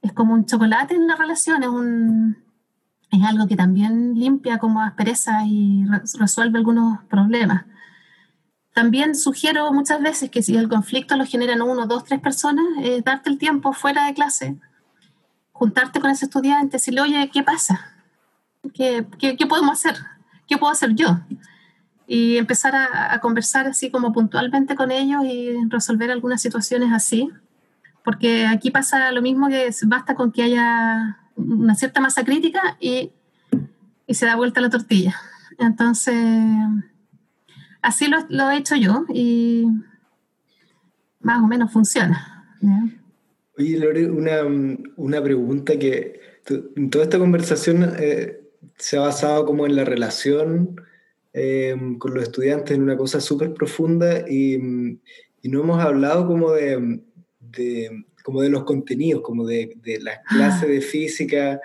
es 0.00 0.12
como 0.12 0.34
un 0.34 0.46
chocolate 0.46 0.94
en 0.94 1.06
la 1.06 1.16
relación, 1.16 2.36
es 3.10 3.24
algo 3.24 3.48
que 3.48 3.56
también 3.56 4.14
limpia 4.14 4.58
como 4.58 4.80
asperezas 4.80 5.44
y 5.46 5.84
resuelve 6.18 6.58
algunos 6.58 7.02
problemas. 7.04 7.64
También 8.72 9.16
sugiero 9.16 9.72
muchas 9.72 10.00
veces 10.00 10.30
que 10.30 10.42
si 10.42 10.56
el 10.56 10.68
conflicto 10.68 11.16
lo 11.16 11.26
generan 11.26 11.60
uno, 11.60 11.86
dos, 11.86 12.04
tres 12.04 12.20
personas, 12.20 12.64
eh, 12.80 13.02
darte 13.04 13.30
el 13.30 13.38
tiempo 13.38 13.72
fuera 13.72 14.06
de 14.06 14.14
clase, 14.14 14.56
juntarte 15.50 16.00
con 16.00 16.10
ese 16.10 16.26
estudiante, 16.26 16.76
decirle, 16.76 17.00
oye, 17.00 17.30
¿qué 17.32 17.42
pasa? 17.42 17.94
¿Qué, 18.72 19.06
qué, 19.18 19.46
podemos 19.46 19.72
hacer? 19.72 20.00
¿Qué 20.46 20.56
puedo 20.56 20.72
hacer 20.72 20.94
yo? 20.94 21.18
Y 22.12 22.38
empezar 22.38 22.74
a, 22.74 23.14
a, 23.14 23.20
conversar 23.20 23.68
así 23.68 23.88
como 23.88 24.12
puntualmente 24.12 24.74
con 24.74 24.90
ellos 24.90 25.22
y 25.24 25.52
resolver 25.68 26.10
algunas 26.10 26.42
situaciones 26.42 26.92
así. 26.92 27.30
Porque 28.04 28.46
aquí 28.46 28.72
pasa 28.72 29.12
lo 29.12 29.22
mismo 29.22 29.48
que 29.48 29.70
basta 29.86 30.16
con 30.16 30.32
que 30.32 30.42
haya 30.42 31.20
una 31.36 31.76
cierta 31.76 32.00
masa 32.00 32.24
crítica 32.24 32.76
y, 32.80 33.12
y 34.08 34.14
se 34.14 34.26
da 34.26 34.34
vuelta 34.34 34.60
la 34.60 34.70
tortilla. 34.70 35.14
Entonces, 35.58 36.16
así 37.80 38.08
lo, 38.08 38.18
lo, 38.28 38.50
he 38.50 38.56
hecho 38.56 38.74
yo 38.74 39.04
y 39.12 39.66
más 41.20 41.42
o 41.42 41.46
menos 41.46 41.72
funciona. 41.72 42.56
Oye, 43.56 43.78
Lore, 43.78 44.10
una, 44.10 44.42
una, 44.96 45.22
pregunta 45.22 45.78
que 45.78 46.20
en 46.48 46.90
toda 46.90 47.04
esta 47.04 47.18
conversación 47.18 47.94
eh, 47.98 48.40
se 48.76 48.96
ha 48.96 49.00
basado 49.00 49.44
como 49.44 49.66
en 49.66 49.76
la 49.76 49.84
relación 49.84 50.80
eh, 51.32 51.76
con 51.98 52.14
los 52.14 52.24
estudiantes 52.24 52.76
en 52.76 52.82
una 52.82 52.96
cosa 52.96 53.20
súper 53.20 53.54
profunda 53.54 54.24
y, 54.28 54.54
y, 55.42 55.48
no 55.48 55.60
hemos 55.60 55.82
hablado 55.82 56.26
como 56.26 56.52
de, 56.52 57.00
de, 57.38 58.04
como 58.24 58.42
de 58.42 58.50
los 58.50 58.64
contenidos, 58.64 59.22
como 59.22 59.46
de, 59.46 59.72
de 59.82 60.00
las 60.00 60.18
clases 60.28 60.68
de 60.68 60.80
física, 60.80 61.60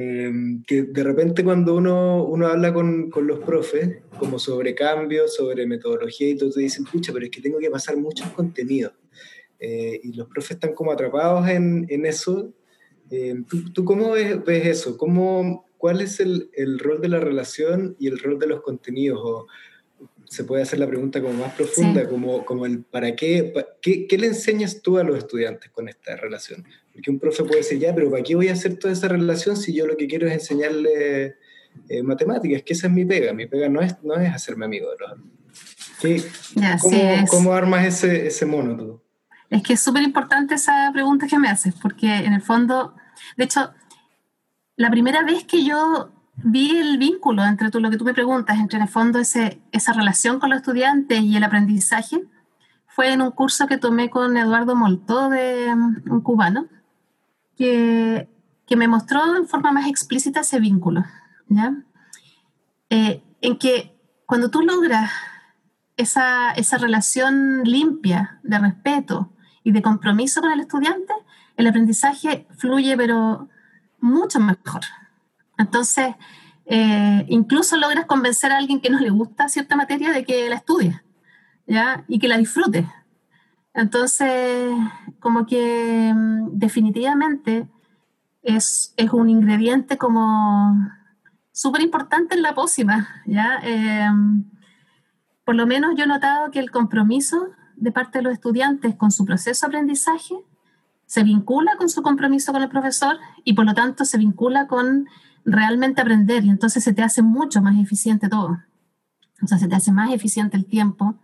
Em, 0.00 0.62
que 0.62 0.84
de 0.84 1.02
repente 1.02 1.42
cuando 1.42 1.74
uno, 1.74 2.24
uno 2.24 2.46
habla 2.46 2.72
con, 2.72 3.10
con, 3.10 3.26
los 3.26 3.40
profes, 3.40 3.96
como 4.16 4.38
sobre 4.38 4.72
cambios, 4.72 5.34
sobre 5.34 5.66
metodología 5.66 6.28
y 6.28 6.36
todo, 6.36 6.52
te 6.52 6.60
dicen, 6.60 6.84
pucha, 6.84 7.12
pero 7.12 7.24
es 7.24 7.32
que 7.32 7.40
tengo 7.40 7.58
que 7.58 7.68
pasar 7.68 7.96
muchos 7.96 8.28
contenidos. 8.28 8.92
Eh, 9.58 9.98
y 10.04 10.12
los 10.12 10.28
profes 10.28 10.52
están 10.52 10.72
como 10.72 10.92
atrapados 10.92 11.48
en, 11.48 11.84
en 11.88 12.06
eso. 12.06 12.54
Em, 13.10 13.44
¿tú, 13.44 13.72
¿tú, 13.72 13.84
cómo 13.84 14.12
ves, 14.12 14.44
ves, 14.44 14.66
eso? 14.68 14.96
¿Cómo, 14.96 15.66
¿Cuál 15.78 16.00
es 16.00 16.20
el, 16.20 16.50
el, 16.54 16.78
rol 16.78 17.00
de 17.00 17.08
la 17.08 17.20
relación 17.20 17.96
y 17.98 18.08
el 18.08 18.18
rol 18.18 18.38
de 18.38 18.48
los 18.48 18.60
contenidos? 18.60 19.20
O, 19.22 19.46
se 20.28 20.44
puede 20.44 20.62
hacer 20.62 20.78
la 20.78 20.86
pregunta 20.86 21.22
como 21.22 21.34
más 21.34 21.54
profunda, 21.54 22.02
sí. 22.02 22.06
como, 22.06 22.44
como 22.44 22.66
el 22.66 22.84
para 22.84 23.16
qué, 23.16 23.52
qué, 23.80 24.06
qué, 24.06 24.18
le 24.18 24.26
enseñas 24.26 24.82
tú 24.82 24.98
a 24.98 25.04
los 25.04 25.16
estudiantes 25.16 25.70
con 25.70 25.88
esta 25.88 26.16
relación. 26.16 26.66
Porque 26.92 27.10
un 27.10 27.18
profe 27.18 27.44
puede 27.44 27.60
decir, 27.60 27.78
ya, 27.78 27.94
pero 27.94 28.10
¿para 28.10 28.22
qué 28.22 28.34
voy 28.34 28.48
a 28.48 28.52
hacer 28.52 28.78
toda 28.78 28.92
esa 28.92 29.08
relación 29.08 29.56
si 29.56 29.74
yo 29.74 29.86
lo 29.86 29.96
que 29.96 30.06
quiero 30.06 30.26
es 30.26 30.34
enseñarle 30.34 31.36
eh, 31.88 32.02
matemáticas? 32.02 32.62
Que 32.62 32.74
esa 32.74 32.88
es 32.88 32.92
mi 32.92 33.06
pega, 33.06 33.32
mi 33.32 33.46
pega 33.46 33.68
no 33.68 33.80
es, 33.80 33.94
no 34.02 34.14
es 34.16 34.32
hacerme 34.32 34.66
amigo 34.66 34.90
de 34.90 34.96
los 34.98 35.18
¿Qué, 36.00 36.22
cómo, 36.80 37.26
¿Cómo, 37.28 37.52
armas 37.54 37.84
ese, 37.84 38.28
ese 38.28 38.46
mono 38.46 38.76
tú? 38.76 39.02
Es 39.50 39.62
que 39.62 39.72
es 39.72 39.80
súper 39.80 40.02
importante 40.02 40.54
esa 40.54 40.90
pregunta 40.92 41.26
que 41.26 41.38
me 41.38 41.48
haces, 41.48 41.74
porque 41.80 42.06
en 42.06 42.34
el 42.34 42.42
fondo, 42.42 42.94
de 43.36 43.44
hecho, 43.44 43.72
la 44.78 44.90
primera 44.90 45.24
vez 45.24 45.44
que 45.44 45.64
yo 45.64 46.12
vi 46.36 46.70
el 46.76 46.98
vínculo 46.98 47.44
entre 47.44 47.68
tú, 47.70 47.80
lo 47.80 47.90
que 47.90 47.98
tú 47.98 48.04
me 48.04 48.14
preguntas, 48.14 48.58
entre 48.58 48.76
en 48.76 48.84
el 48.84 48.88
fondo 48.88 49.18
ese, 49.18 49.60
esa 49.72 49.92
relación 49.92 50.38
con 50.38 50.50
los 50.50 50.60
estudiantes 50.60 51.20
y 51.20 51.36
el 51.36 51.42
aprendizaje, 51.42 52.22
fue 52.86 53.12
en 53.12 53.20
un 53.20 53.32
curso 53.32 53.66
que 53.66 53.76
tomé 53.76 54.08
con 54.08 54.36
Eduardo 54.36 54.76
Moltó, 54.76 55.30
de, 55.30 55.72
um, 55.72 55.96
un 56.08 56.20
cubano, 56.20 56.68
que, 57.56 58.28
que, 58.66 58.76
me 58.76 58.86
mostró 58.86 59.36
en 59.36 59.48
forma 59.48 59.72
más 59.72 59.88
explícita 59.88 60.40
ese 60.40 60.60
vínculo. 60.60 61.04
¿ya? 61.48 61.74
Eh, 62.88 63.20
en 63.40 63.58
que 63.58 63.98
cuando 64.26 64.48
tú 64.48 64.62
logras 64.62 65.10
esa, 65.96 66.52
esa 66.52 66.78
relación 66.78 67.64
limpia 67.64 68.38
de 68.44 68.60
respeto 68.60 69.32
y 69.64 69.72
de 69.72 69.82
compromiso 69.82 70.40
con 70.40 70.52
el 70.52 70.60
estudiante, 70.60 71.14
el 71.56 71.66
aprendizaje 71.66 72.46
fluye 72.56 72.96
pero 72.96 73.48
mucho 74.00 74.40
mejor. 74.40 74.82
Entonces, 75.56 76.14
eh, 76.66 77.24
incluso 77.28 77.76
logras 77.76 78.06
convencer 78.06 78.52
a 78.52 78.58
alguien 78.58 78.80
que 78.80 78.90
no 78.90 79.00
le 79.00 79.10
gusta 79.10 79.48
cierta 79.48 79.76
materia 79.76 80.12
de 80.12 80.24
que 80.24 80.48
la 80.48 80.56
estudie, 80.56 81.00
¿ya? 81.66 82.04
Y 82.08 82.18
que 82.18 82.28
la 82.28 82.36
disfrute. 82.36 82.86
Entonces, 83.74 84.72
como 85.20 85.46
que 85.46 86.12
mm, 86.14 86.58
definitivamente 86.58 87.68
es, 88.42 88.92
es, 88.96 89.10
un 89.12 89.30
ingrediente 89.30 89.98
como 89.98 90.76
súper 91.52 91.82
importante 91.82 92.34
en 92.34 92.42
la 92.42 92.54
pócima, 92.54 93.08
¿ya? 93.26 93.60
Eh, 93.62 94.10
por 95.44 95.54
lo 95.54 95.66
menos 95.66 95.94
yo 95.96 96.04
he 96.04 96.06
notado 96.06 96.50
que 96.50 96.58
el 96.58 96.70
compromiso 96.70 97.48
de 97.76 97.92
parte 97.92 98.18
de 98.18 98.24
los 98.24 98.34
estudiantes 98.34 98.94
con 98.96 99.10
su 99.10 99.24
proceso 99.24 99.66
de 99.66 99.70
aprendizaje 99.70 100.34
se 101.08 101.22
vincula 101.22 101.76
con 101.78 101.88
su 101.88 102.02
compromiso 102.02 102.52
con 102.52 102.62
el 102.62 102.68
profesor 102.68 103.18
y 103.42 103.54
por 103.54 103.64
lo 103.64 103.72
tanto 103.72 104.04
se 104.04 104.18
vincula 104.18 104.66
con 104.66 105.08
realmente 105.42 106.02
aprender 106.02 106.44
y 106.44 106.50
entonces 106.50 106.84
se 106.84 106.92
te 106.92 107.02
hace 107.02 107.22
mucho 107.22 107.62
más 107.62 107.78
eficiente 107.80 108.28
todo. 108.28 108.58
O 109.42 109.46
sea, 109.46 109.56
se 109.56 109.68
te 109.68 109.74
hace 109.74 109.90
más 109.90 110.12
eficiente 110.12 110.58
el 110.58 110.66
tiempo. 110.66 111.14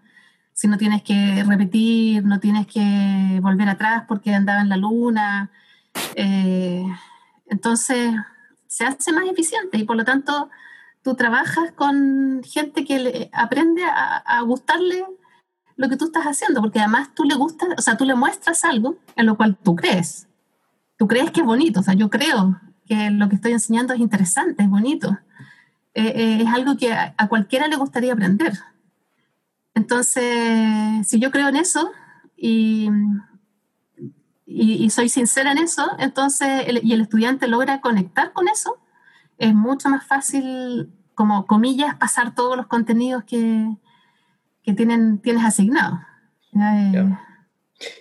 Si 0.54 0.68
no 0.68 0.78
tienes 0.78 1.02
que 1.02 1.44
repetir, 1.44 2.24
no 2.24 2.40
tienes 2.40 2.66
que 2.66 3.38
volver 3.42 3.68
atrás 3.68 4.04
porque 4.08 4.34
andaba 4.34 4.62
en 4.62 4.70
la 4.70 4.78
luna. 4.78 5.50
Eh, 6.14 6.86
entonces, 7.48 8.14
se 8.66 8.86
hace 8.86 9.12
más 9.12 9.28
eficiente 9.28 9.76
y 9.76 9.84
por 9.84 9.96
lo 9.96 10.04
tanto 10.06 10.48
tú 11.02 11.14
trabajas 11.14 11.72
con 11.72 12.40
gente 12.42 12.86
que 12.86 12.98
le 13.00 13.30
aprende 13.34 13.84
a, 13.84 14.16
a, 14.16 14.40
gustarle 14.40 15.04
lo 15.76 15.88
que 15.88 15.96
tú 15.96 16.06
estás 16.06 16.24
haciendo, 16.24 16.60
porque 16.60 16.78
además 16.78 17.14
tú 17.14 17.24
le 17.24 17.34
gustas, 17.34 17.68
o 17.76 17.82
sea, 17.82 17.96
tú 17.96 18.04
le 18.04 18.14
muestras 18.14 18.64
algo 18.64 18.96
en 19.16 19.26
lo 19.26 19.36
cual 19.36 19.56
tú 19.56 19.74
crees. 19.74 20.28
Tú 20.96 21.08
crees 21.08 21.30
que 21.30 21.40
es 21.40 21.46
bonito, 21.46 21.80
o 21.80 21.82
sea, 21.82 21.94
yo 21.94 22.10
creo 22.10 22.60
que 22.86 23.10
lo 23.10 23.28
que 23.28 23.36
estoy 23.36 23.52
enseñando 23.52 23.94
es 23.94 24.00
interesante, 24.00 24.62
es 24.62 24.68
bonito. 24.68 25.18
Eh, 25.94 26.12
eh, 26.14 26.42
es 26.42 26.48
algo 26.48 26.76
que 26.76 26.92
a, 26.92 27.14
cualquiera 27.28 27.66
le 27.66 27.76
gustaría 27.76 28.12
aprender. 28.12 28.52
Entonces, 29.74 31.06
si 31.06 31.18
yo 31.18 31.30
creo 31.30 31.48
en 31.48 31.56
eso 31.56 31.90
y, 32.36 32.88
y, 34.46 34.84
y 34.84 34.90
soy 34.90 35.08
sincera 35.08 35.52
en 35.52 35.58
eso, 35.58 35.90
entonces, 35.98 36.64
y 36.82 36.92
el 36.92 37.00
estudiante 37.00 37.48
logra 37.48 37.80
conectar 37.80 38.32
con 38.32 38.46
eso, 38.48 38.78
es 39.38 39.54
mucho 39.54 39.88
más 39.88 40.06
fácil, 40.06 40.92
como 41.14 41.46
comillas, 41.46 41.96
pasar 41.96 42.34
todos 42.34 42.56
los 42.56 42.66
contenidos 42.66 43.24
que, 43.24 43.76
que 44.64 44.72
tienen, 44.72 45.18
tienes 45.18 45.44
asignados. 45.44 46.00
Eh, 46.54 47.04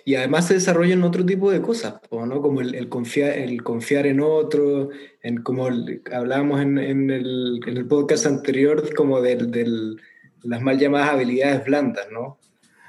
y 0.04 0.14
además 0.14 0.46
se 0.46 0.54
desarrollan 0.54 1.02
otro 1.02 1.26
tipo 1.26 1.50
de 1.50 1.60
cosas, 1.60 1.94
¿no? 2.10 2.40
como 2.40 2.60
el, 2.60 2.74
el, 2.74 2.88
confiar, 2.88 3.32
el 3.32 3.62
confiar 3.62 4.06
en 4.06 4.20
otro, 4.20 4.90
en 5.22 5.42
como 5.42 5.68
el, 5.68 6.02
hablábamos 6.12 6.60
en, 6.60 6.78
en, 6.78 7.10
el, 7.10 7.60
en, 7.66 7.76
el, 7.76 7.86
podcast 7.86 8.26
anterior, 8.26 8.94
como 8.94 9.20
de 9.20 9.36
del, 9.36 10.00
las 10.42 10.62
mal 10.62 10.78
llamadas 10.78 11.10
habilidades 11.10 11.64
blandas, 11.64 12.06
¿no? 12.12 12.38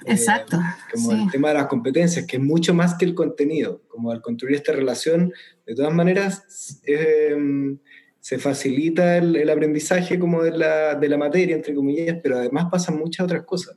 Exacto. 0.05 0.57
Eh, 0.57 0.93
como 0.93 1.11
sí. 1.11 1.21
el 1.23 1.31
tema 1.31 1.47
de 1.49 1.55
las 1.55 1.67
competencias, 1.67 2.25
que 2.27 2.37
es 2.37 2.43
mucho 2.43 2.73
más 2.73 2.95
que 2.95 3.05
el 3.05 3.15
contenido, 3.15 3.81
como 3.87 4.11
al 4.11 4.21
construir 4.21 4.55
esta 4.55 4.71
relación, 4.71 5.33
de 5.65 5.75
todas 5.75 5.93
maneras, 5.93 6.79
eh, 6.85 7.35
se 8.25 8.39
facilita 8.39 9.17
el, 9.17 9.47
aprendizaje 9.51 10.17
como 10.17 10.41
de 10.41 10.49
la, 10.49 10.95
de 10.95 11.09
la 11.09 11.15
materia, 11.15 11.55
entre 11.55 11.75
comillas, 11.75 12.17
pero 12.23 12.37
además 12.37 12.65
pasan 12.71 12.97
muchas 12.97 13.23
otras 13.23 13.43
cosas. 13.43 13.75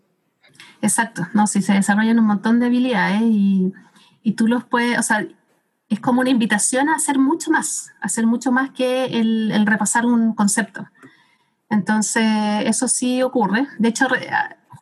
Exacto, 0.80 1.28
no, 1.34 1.46
sí, 1.46 1.60
se 1.60 1.74
desarrollan 1.74 2.18
un 2.18 2.24
montón 2.24 2.58
de 2.58 2.64
habilidades 2.64 3.20
y, 3.20 3.74
y 4.22 4.32
tú 4.32 4.46
los 4.46 4.64
puedes, 4.64 4.98
o 4.98 5.02
sea, 5.02 5.28
es 5.90 6.00
como 6.00 6.22
una 6.22 6.30
invitación 6.30 6.88
a 6.88 6.94
hacer 6.94 7.18
mucho 7.18 7.50
más, 7.50 7.92
hacer 8.00 8.26
mucho 8.26 8.50
más 8.50 8.70
que 8.70 9.20
el, 9.20 9.66
repasar 9.66 10.06
un 10.06 10.32
concepto. 10.32 10.88
Entonces, 11.68 12.24
eso 12.64 12.88
sí 12.88 13.22
ocurre. 13.22 13.66
De 13.78 13.90
hecho, 13.90 14.06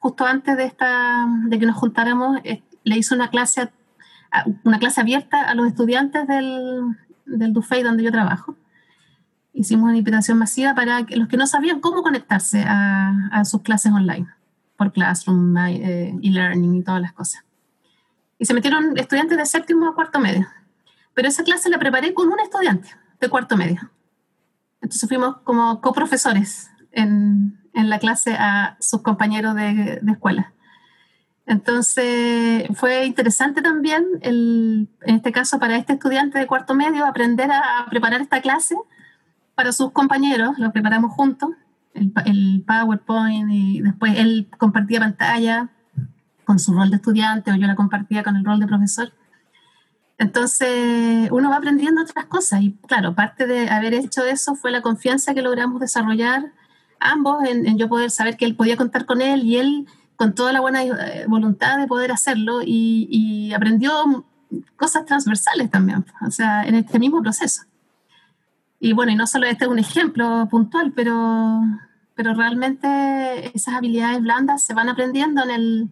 justo 0.00 0.26
antes 0.26 0.56
de, 0.56 0.64
esta, 0.64 1.26
de 1.48 1.58
que 1.58 1.66
nos 1.66 1.74
juntáramos, 1.74 2.38
le 2.84 2.96
hice 2.96 3.16
una 3.16 3.30
clase, 3.30 3.68
una 4.62 4.78
clase 4.78 5.00
abierta 5.00 5.40
a 5.40 5.56
los 5.56 5.66
estudiantes 5.66 6.28
del, 6.28 6.96
del 7.24 7.52
DUFEI 7.52 7.82
donde 7.82 8.04
yo 8.04 8.12
trabajo. 8.12 8.54
Hicimos 9.56 9.88
una 9.88 9.96
invitación 9.96 10.36
masiva 10.36 10.74
para 10.74 11.00
los 11.08 11.28
que 11.28 11.38
no 11.38 11.46
sabían 11.46 11.80
cómo 11.80 12.02
conectarse 12.02 12.62
a, 12.68 13.42
sus 13.46 13.62
clases 13.62 13.90
online 13.90 14.28
por 14.76 14.92
Classroom, 14.92 15.56
eh, 15.56 16.14
e-learning 16.22 16.74
y 16.74 16.82
todas 16.82 17.00
las 17.00 17.14
cosas. 17.14 17.42
Y 18.38 18.44
se 18.44 18.52
metieron 18.52 18.98
estudiantes 18.98 19.38
de 19.38 19.46
séptimo 19.46 19.88
a 19.88 19.94
cuarto 19.94 20.20
medio. 20.20 20.46
Pero 21.14 21.28
esa 21.28 21.42
clase 21.42 21.70
la 21.70 21.78
preparé 21.78 22.12
con 22.12 22.28
un 22.28 22.38
estudiante 22.38 22.90
de 23.18 23.28
cuarto 23.30 23.56
medio. 23.56 23.90
Entonces 24.82 25.08
fuimos 25.08 25.38
como 25.38 25.80
coprofesores 25.80 26.70
en, 26.92 27.58
la 27.72 27.98
clase 27.98 28.36
a 28.38 28.76
sus 28.78 29.00
compañeros 29.00 29.54
de, 29.54 30.02
escuela. 30.06 30.52
Entonces 31.46 32.66
fue 32.74 33.06
interesante 33.06 33.62
también, 33.62 34.04
en 34.20 34.90
este 35.06 35.32
caso 35.32 35.58
para 35.58 35.78
este 35.78 35.94
estudiante 35.94 36.38
de 36.38 36.46
cuarto 36.46 36.74
medio, 36.74 37.06
aprender 37.06 37.50
a 37.50 37.86
preparar 37.88 38.20
esta 38.20 38.42
clase 38.42 38.76
para 39.56 39.72
sus 39.72 39.90
compañeros, 39.90 40.58
lo 40.58 40.70
preparamos 40.70 41.12
juntos, 41.12 41.50
el, 41.94 42.12
el 42.26 42.64
PowerPoint, 42.64 43.50
y 43.50 43.80
después 43.80 44.12
él 44.16 44.48
compartía 44.58 45.00
pantalla 45.00 45.70
con 46.44 46.58
su 46.60 46.72
rol 46.72 46.90
de 46.90 46.96
estudiante 46.96 47.50
o 47.50 47.56
yo 47.56 47.66
la 47.66 47.74
compartía 47.74 48.22
con 48.22 48.36
el 48.36 48.44
rol 48.44 48.60
de 48.60 48.66
profesor. 48.66 49.12
Entonces, 50.18 51.28
uno 51.30 51.50
va 51.50 51.56
aprendiendo 51.56 52.02
otras 52.02 52.26
cosas 52.26 52.62
y 52.62 52.72
claro, 52.86 53.14
parte 53.14 53.46
de 53.46 53.68
haber 53.68 53.94
hecho 53.94 54.24
eso 54.24 54.54
fue 54.54 54.70
la 54.70 54.82
confianza 54.82 55.34
que 55.34 55.42
logramos 55.42 55.80
desarrollar 55.80 56.52
ambos 57.00 57.44
en, 57.44 57.76
yo 57.76 57.88
poder 57.88 58.10
saber 58.10 58.36
que 58.36 58.44
él 58.44 58.56
podía 58.56 58.76
contar 58.76 59.04
con 59.04 59.20
él 59.20 59.42
y 59.44 59.56
él 59.56 59.86
con 60.16 60.34
toda 60.34 60.52
la 60.52 60.60
buena 60.60 60.84
eh, 60.84 61.26
voluntad 61.28 61.78
de 61.78 61.86
poder 61.86 62.12
hacerlo 62.12 62.62
y, 62.62 63.08
y 63.10 63.52
aprendió 63.52 64.24
cosas 64.76 65.04
transversales 65.04 65.70
también, 65.70 66.04
o 66.26 66.30
sea, 66.30 66.62
en 66.64 66.74
este 66.76 66.98
mismo 66.98 67.20
proceso. 67.22 67.62
Y 68.78 68.92
bueno, 68.92 69.12
y 69.12 69.14
no 69.14 69.26
solo 69.26 69.46
este 69.46 69.64
es 69.64 69.70
un 69.70 69.78
ejemplo 69.78 70.46
puntual, 70.50 70.92
pero, 70.94 71.62
pero 72.14 72.34
realmente 72.34 73.56
esas 73.56 73.74
habilidades 73.74 74.20
blandas 74.20 74.62
se 74.62 74.74
van 74.74 74.88
aprendiendo 74.88 75.42
en 75.42 75.50
el... 75.50 75.90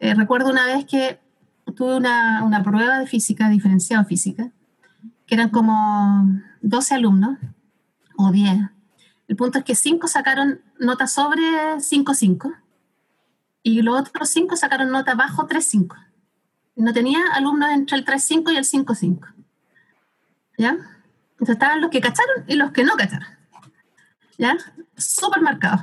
Eh, 0.00 0.14
recuerdo 0.14 0.50
una 0.50 0.66
vez 0.66 0.84
que 0.84 1.20
tuve 1.76 1.96
una, 1.96 2.42
una 2.42 2.62
prueba 2.62 2.98
de 2.98 3.06
física, 3.06 3.48
diferenciado 3.48 4.04
física, 4.04 4.50
que 5.26 5.34
eran 5.34 5.50
como 5.50 6.28
12 6.60 6.94
alumnos 6.94 7.38
o 8.16 8.30
10. 8.30 8.70
El 9.28 9.36
punto 9.36 9.58
es 9.58 9.64
que 9.64 9.74
5 9.74 10.06
sacaron 10.08 10.60
nota 10.78 11.06
sobre 11.06 11.42
5-5 11.76 12.54
y 13.62 13.82
los 13.82 14.00
otros 14.00 14.28
5 14.28 14.56
sacaron 14.56 14.90
nota 14.90 15.14
bajo 15.14 15.46
3-5. 15.46 15.96
No 16.76 16.92
tenía 16.92 17.20
alumnos 17.32 17.70
entre 17.70 17.96
el 17.96 18.04
3-5 18.04 18.52
y 18.52 18.56
el 18.56 18.64
5-5. 18.64 19.34
¿Ya? 20.58 20.76
Entonces 21.42 21.56
estaban 21.56 21.80
los 21.80 21.90
que 21.90 22.00
cacharon 22.00 22.44
y 22.46 22.54
los 22.54 22.70
que 22.70 22.84
no 22.84 22.94
cacharon. 22.94 23.26
¿Ya? 24.38 24.56
Súper 24.96 25.42
marcados. 25.42 25.80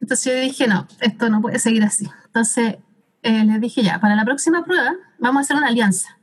Entonces 0.00 0.32
yo 0.32 0.40
dije, 0.40 0.66
no, 0.66 0.88
esto 1.00 1.28
no 1.28 1.42
puede 1.42 1.58
seguir 1.58 1.84
así. 1.84 2.08
Entonces 2.24 2.78
eh, 3.20 3.44
les 3.44 3.60
dije, 3.60 3.82
ya, 3.82 4.00
para 4.00 4.16
la 4.16 4.24
próxima 4.24 4.64
prueba 4.64 4.94
vamos 5.18 5.36
a 5.36 5.42
hacer 5.42 5.56
una 5.58 5.66
alianza. 5.66 6.18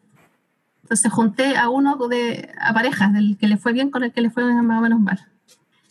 Entonces 0.81 1.11
junté 1.11 1.55
a 1.55 1.69
uno 1.69 1.97
de, 2.07 2.51
a 2.59 2.73
parejas, 2.73 3.13
del 3.13 3.37
que 3.37 3.47
le 3.47 3.57
fue 3.57 3.73
bien 3.73 3.91
con 3.91 4.03
el 4.03 4.11
que 4.11 4.21
le 4.21 4.31
fue 4.31 4.43
más 4.43 4.79
o 4.79 4.81
menos 4.81 4.99
mal. 4.99 5.23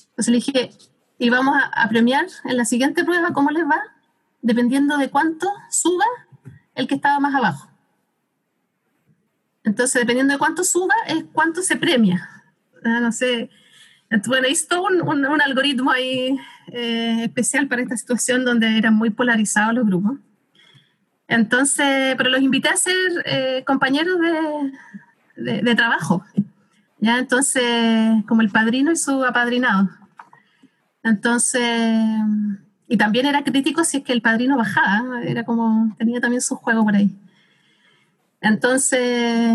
Entonces 0.08 0.32
le 0.32 0.38
dije, 0.38 0.70
y 1.18 1.30
vamos 1.30 1.56
a, 1.56 1.66
a 1.66 1.88
premiar 1.88 2.26
en 2.46 2.56
la 2.56 2.64
siguiente 2.64 3.04
prueba 3.04 3.32
cómo 3.32 3.52
les 3.52 3.62
va, 3.62 3.80
dependiendo 4.42 4.98
de 4.98 5.08
cuánto 5.08 5.48
suba 5.70 6.04
el 6.74 6.88
que 6.88 6.96
estaba 6.96 7.20
más 7.20 7.32
abajo. 7.32 7.70
Entonces, 9.62 10.00
dependiendo 10.00 10.32
de 10.32 10.38
cuánto 10.38 10.64
suba, 10.64 10.94
es 11.06 11.26
cuánto 11.32 11.62
se 11.62 11.76
premia. 11.76 12.39
Ah, 12.84 13.00
no 13.00 13.12
sé. 13.12 13.50
Bueno, 14.26 14.48
hizo 14.48 14.82
un, 14.82 15.02
un, 15.02 15.40
algoritmo 15.40 15.92
ahí 15.92 16.36
eh, 16.72 17.24
especial 17.24 17.68
para 17.68 17.82
esta 17.82 17.96
situación 17.96 18.44
donde 18.44 18.76
eran 18.76 18.94
muy 18.94 19.10
polarizados 19.10 19.74
los 19.74 19.86
grupos. 19.86 20.18
Entonces, 21.28 22.16
pero 22.16 22.28
los 22.28 22.42
invité 22.42 22.70
a 22.70 22.76
ser 22.76 22.96
eh, 23.24 23.62
compañeros 23.64 24.18
de, 25.36 25.62
de, 25.62 25.74
trabajo. 25.76 26.24
¿ya? 26.98 27.18
Entonces, 27.18 27.62
como 28.26 28.42
el 28.42 28.50
padrino 28.50 28.90
y 28.90 28.96
su 28.96 29.24
apadrinado. 29.24 29.88
Entonces, 31.04 31.62
y 32.88 32.96
también 32.96 33.26
era 33.26 33.44
crítico 33.44 33.84
si 33.84 33.98
es 33.98 34.02
que 34.02 34.12
el 34.12 34.22
padrino 34.22 34.56
bajaba, 34.56 35.22
era 35.22 35.44
como, 35.44 35.94
tenía 35.96 36.20
también 36.20 36.40
su 36.40 36.56
juego 36.56 36.84
por 36.84 36.96
ahí. 36.96 37.16
Entonces, 38.40 39.52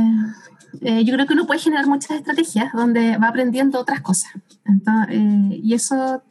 eh, 0.82 1.04
yo 1.04 1.14
creo 1.14 1.26
que 1.26 1.34
uno 1.34 1.48
puede 1.48 1.60
generar 1.60 1.88
muchas 1.88 2.18
estrategias 2.18 2.72
donde 2.74 3.18
va 3.18 3.28
aprendiendo 3.28 3.80
otras 3.80 4.02
cosas. 4.02 4.32
Eh, 5.10 5.60
y 5.64 5.74
eso, 5.74 6.24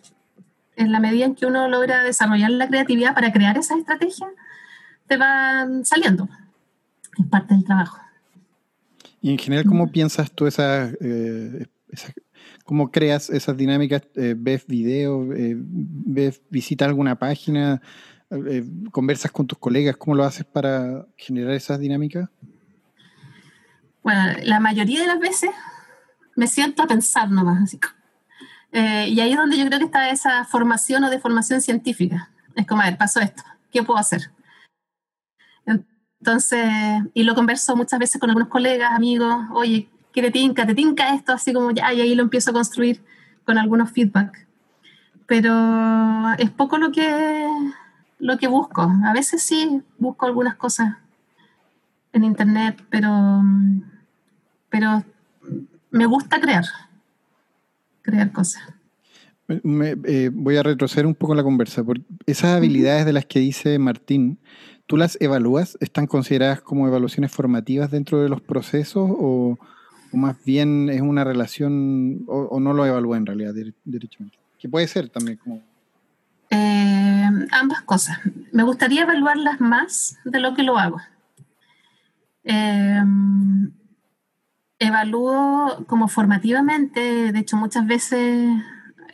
en 0.76 0.92
la 0.92 1.00
medida 1.00 1.24
en 1.24 1.34
que 1.34 1.46
uno 1.46 1.68
logra 1.68 2.02
desarrollar 2.02 2.50
la 2.50 2.68
creatividad 2.68 3.14
para 3.14 3.32
crear 3.32 3.56
esas 3.56 3.78
estrategias, 3.78 4.30
te 5.06 5.16
van 5.16 5.84
saliendo. 5.84 6.28
Es 7.18 7.26
parte 7.26 7.54
del 7.54 7.64
trabajo. 7.64 7.98
Y 9.20 9.30
en 9.30 9.38
general, 9.38 9.64
¿cómo 9.66 9.90
piensas 9.90 10.30
tú 10.30 10.46
esas, 10.46 10.94
eh, 11.00 11.66
cómo 12.64 12.90
creas 12.90 13.30
esas 13.30 13.56
dinámicas? 13.56 14.02
¿Ves 14.14 14.66
videos? 14.66 15.26
¿Ves, 15.28 16.42
visitas 16.50 16.88
alguna 16.88 17.18
página? 17.18 17.80
¿Conversas 18.90 19.30
con 19.30 19.46
tus 19.46 19.58
colegas? 19.58 19.96
¿Cómo 19.96 20.14
lo 20.14 20.24
haces 20.24 20.44
para 20.44 21.06
generar 21.16 21.54
esas 21.54 21.78
dinámicas? 21.78 22.28
Bueno, 24.04 24.34
la 24.42 24.60
mayoría 24.60 25.00
de 25.00 25.06
las 25.06 25.18
veces 25.18 25.50
me 26.36 26.46
siento 26.46 26.82
a 26.82 26.86
pensar 26.86 27.30
nomás, 27.30 27.62
así. 27.62 27.80
Eh, 28.70 29.08
y 29.08 29.18
ahí 29.18 29.32
es 29.32 29.38
donde 29.38 29.56
yo 29.56 29.64
creo 29.66 29.78
que 29.78 29.86
está 29.86 30.10
esa 30.10 30.44
formación 30.44 31.02
o 31.04 31.10
deformación 31.10 31.62
científica. 31.62 32.30
Es 32.54 32.66
como, 32.66 32.82
a 32.82 32.84
ver, 32.84 32.98
pasó 32.98 33.20
esto, 33.20 33.42
¿qué 33.72 33.82
puedo 33.82 33.98
hacer? 33.98 34.30
Entonces, 35.66 36.66
y 37.14 37.22
lo 37.22 37.34
converso 37.34 37.76
muchas 37.76 37.98
veces 37.98 38.20
con 38.20 38.30
algunos 38.30 38.48
colegas, 38.48 38.92
amigos, 38.92 39.46
oye, 39.52 39.88
¿qué 40.12 40.22
te 40.22 40.30
tinca? 40.30 40.66
¿Te 40.66 40.74
tinca 40.74 41.14
esto? 41.14 41.32
Así 41.32 41.52
como 41.52 41.70
ya, 41.70 41.92
y 41.92 42.00
ahí 42.00 42.14
lo 42.14 42.22
empiezo 42.22 42.50
a 42.50 42.54
construir 42.54 43.02
con 43.44 43.58
algunos 43.58 43.90
feedback. 43.90 44.46
Pero 45.26 46.32
es 46.38 46.50
poco 46.50 46.76
lo 46.78 46.92
que, 46.92 47.46
lo 48.18 48.36
que 48.38 48.48
busco. 48.48 48.90
A 49.04 49.12
veces 49.14 49.42
sí 49.42 49.82
busco 49.98 50.26
algunas 50.26 50.56
cosas 50.56 50.96
en 52.12 52.24
internet, 52.24 52.82
pero 52.90 53.42
pero 54.74 55.04
me 55.92 56.04
gusta 56.04 56.40
crear, 56.40 56.64
crear 58.02 58.32
cosas. 58.32 58.60
Eh, 59.46 60.30
voy 60.32 60.56
a 60.56 60.64
retroceder 60.64 61.06
un 61.06 61.14
poco 61.14 61.36
la 61.36 61.44
conversa. 61.44 61.84
Porque 61.84 62.02
esas 62.26 62.56
habilidades 62.56 63.06
de 63.06 63.12
las 63.12 63.24
que 63.24 63.38
dice 63.38 63.78
Martín, 63.78 64.40
¿tú 64.86 64.96
las 64.96 65.16
evalúas? 65.20 65.78
¿Están 65.80 66.08
consideradas 66.08 66.60
como 66.60 66.88
evaluaciones 66.88 67.30
formativas 67.30 67.92
dentro 67.92 68.20
de 68.20 68.28
los 68.28 68.40
procesos 68.40 69.08
o, 69.16 69.56
más 70.12 70.44
bien 70.44 70.88
es 70.90 71.02
una 71.02 71.22
relación 71.22 72.24
o, 72.26 72.58
no 72.58 72.72
lo 72.72 72.84
evalúa 72.84 73.16
en 73.16 73.26
realidad 73.26 73.54
derechamente? 73.84 74.36
Que 74.58 74.68
puede 74.68 74.88
ser 74.88 75.08
también 75.08 75.36
como... 75.36 75.62
Eh, 76.50 77.30
ambas 77.52 77.82
cosas. 77.82 78.18
Me 78.50 78.64
gustaría 78.64 79.02
evaluarlas 79.02 79.60
más 79.60 80.18
de 80.24 80.40
lo 80.40 80.52
que 80.54 80.64
lo 80.64 80.78
hago. 80.78 81.00
Eh, 82.42 83.00
evalúo 84.78 85.84
como 85.86 86.08
formativamente, 86.08 87.32
de 87.32 87.38
hecho 87.38 87.56
muchas 87.56 87.86
veces 87.86 88.62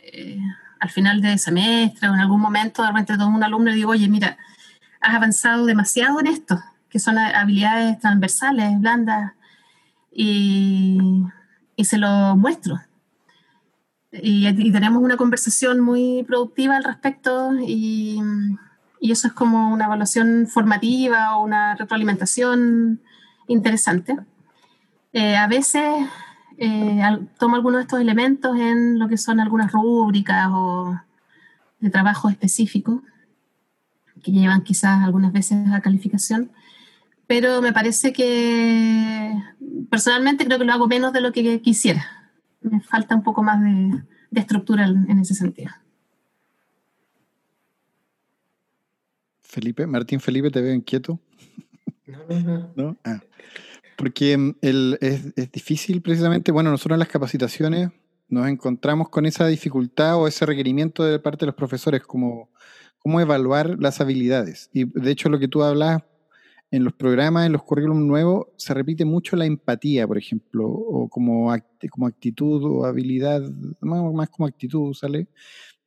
eh, 0.03 0.39
al 0.79 0.89
final 0.89 1.21
de 1.21 1.37
semestre 1.37 2.09
o 2.09 2.13
en 2.13 2.19
algún 2.19 2.41
momento 2.41 2.81
de 2.81 2.89
repente 2.89 3.17
todo 3.17 3.27
un 3.27 3.43
alumno 3.43 3.71
y 3.71 3.75
digo, 3.75 3.91
oye, 3.91 4.07
mira, 4.09 4.37
has 4.99 5.15
avanzado 5.15 5.65
demasiado 5.65 6.19
en 6.19 6.27
esto, 6.27 6.61
que 6.89 6.99
son 6.99 7.17
habilidades 7.17 7.99
transversales, 7.99 8.79
blandas, 8.79 9.33
y, 10.11 11.23
y 11.75 11.85
se 11.85 11.97
lo 11.97 12.35
muestro. 12.35 12.79
Y, 14.11 14.47
y, 14.47 14.71
tenemos 14.73 15.01
una 15.01 15.15
conversación 15.15 15.79
muy 15.79 16.23
productiva 16.27 16.75
al 16.75 16.83
respecto 16.83 17.53
y, 17.65 18.19
y 18.99 19.11
eso 19.11 19.27
es 19.27 19.33
como 19.33 19.71
una 19.71 19.85
evaluación 19.85 20.47
formativa 20.47 21.37
o 21.37 21.45
una 21.45 21.75
retroalimentación 21.75 23.01
interesante. 23.47 24.17
Eh, 25.13 25.35
a 25.35 25.47
veces 25.47 25.83
eh, 26.57 27.01
tomo 27.37 27.55
algunos 27.55 27.79
de 27.79 27.81
estos 27.83 27.99
elementos 27.99 28.57
en 28.57 28.97
lo 28.97 29.07
que 29.09 29.17
son 29.17 29.39
algunas 29.39 29.71
rúbricas 29.71 30.47
o 30.51 30.99
de 31.79 31.89
trabajo 31.89 32.29
específico, 32.29 33.03
que 34.23 34.31
llevan 34.31 34.61
quizás 34.63 35.03
algunas 35.03 35.33
veces 35.33 35.71
a 35.71 35.81
calificación, 35.81 36.51
pero 37.27 37.61
me 37.61 37.73
parece 37.73 38.13
que 38.13 39.33
personalmente 39.89 40.45
creo 40.45 40.59
que 40.59 40.65
lo 40.65 40.73
hago 40.73 40.87
menos 40.87 41.11
de 41.11 41.21
lo 41.21 41.31
que 41.31 41.61
quisiera. 41.61 42.05
Me 42.61 42.79
falta 42.81 43.15
un 43.15 43.23
poco 43.23 43.41
más 43.41 43.59
de, 43.61 44.03
estructura 44.39 44.85
en, 44.85 45.19
ese 45.19 45.33
sentido. 45.33 45.71
Felipe, 49.41 49.87
Martín 49.87 50.19
Felipe, 50.19 50.51
te 50.51 50.61
veo 50.61 50.73
inquieto. 50.73 51.19
No, 52.05 52.19
no, 52.29 52.41
no. 52.41 52.73
¿No? 52.75 52.97
Ah. 53.03 53.19
Porque 53.97 54.37
mm, 54.37 54.55
el, 54.61 54.97
es, 55.01 55.51
difícil 55.51 56.01
precisamente, 56.01 56.51
bueno, 56.51 56.71
nosotros 56.71 56.95
en 56.95 56.99
las 56.99 57.07
capacitaciones 57.07 57.89
nos 58.29 58.47
encontramos 58.47 59.09
con 59.09 59.25
esa 59.25 59.47
dificultad 59.47 60.17
o 60.17 60.27
ese 60.27 60.45
requerimiento 60.45 61.03
de 61.03 61.19
parte 61.19 61.41
de 61.41 61.47
los 61.47 61.55
profesores, 61.55 62.01
como 62.01 62.49
cómo 62.97 63.19
evaluar 63.19 63.77
las 63.79 63.99
habilidades. 63.99 64.69
Y 64.73 64.85
de 64.85 65.11
hecho 65.11 65.29
lo 65.29 65.39
que 65.39 65.47
tú 65.47 65.63
hablas 65.63 66.03
en 66.71 66.85
los 66.85 66.93
programas, 66.93 67.45
en 67.45 67.51
los 67.51 67.63
currículums 67.63 68.01
nuevos, 68.01 68.47
se 68.55 68.73
repite 68.73 69.03
mucho 69.03 69.35
la 69.35 69.45
empatía, 69.45 70.07
por 70.07 70.17
ejemplo, 70.17 70.67
o 70.67 71.09
como, 71.09 71.53
como 71.89 72.07
actitud 72.07 72.63
o 72.63 72.85
habilidad, 72.85 73.41
más 73.81 74.29
como 74.29 74.47
actitud, 74.47 74.93
¿sale? 74.93 75.27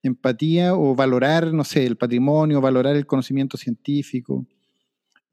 Empatía 0.02 0.74
o 0.74 0.94
valorar, 0.94 1.54
no 1.54 1.64
sé, 1.64 1.86
el 1.86 1.96
patrimonio, 1.96 2.60
valorar 2.60 2.96
el 2.96 3.06
conocimiento 3.06 3.56
científico. 3.56 4.46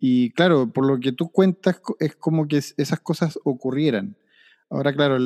Y 0.03 0.31
claro, 0.31 0.67
por 0.67 0.87
lo 0.87 0.99
que 0.99 1.11
tú 1.11 1.29
cuentas, 1.29 1.79
es 1.99 2.15
como 2.15 2.47
que 2.47 2.57
esas 2.57 2.99
cosas 3.01 3.37
ocurrieran. 3.43 4.17
Ahora, 4.67 4.95
claro, 4.95 5.19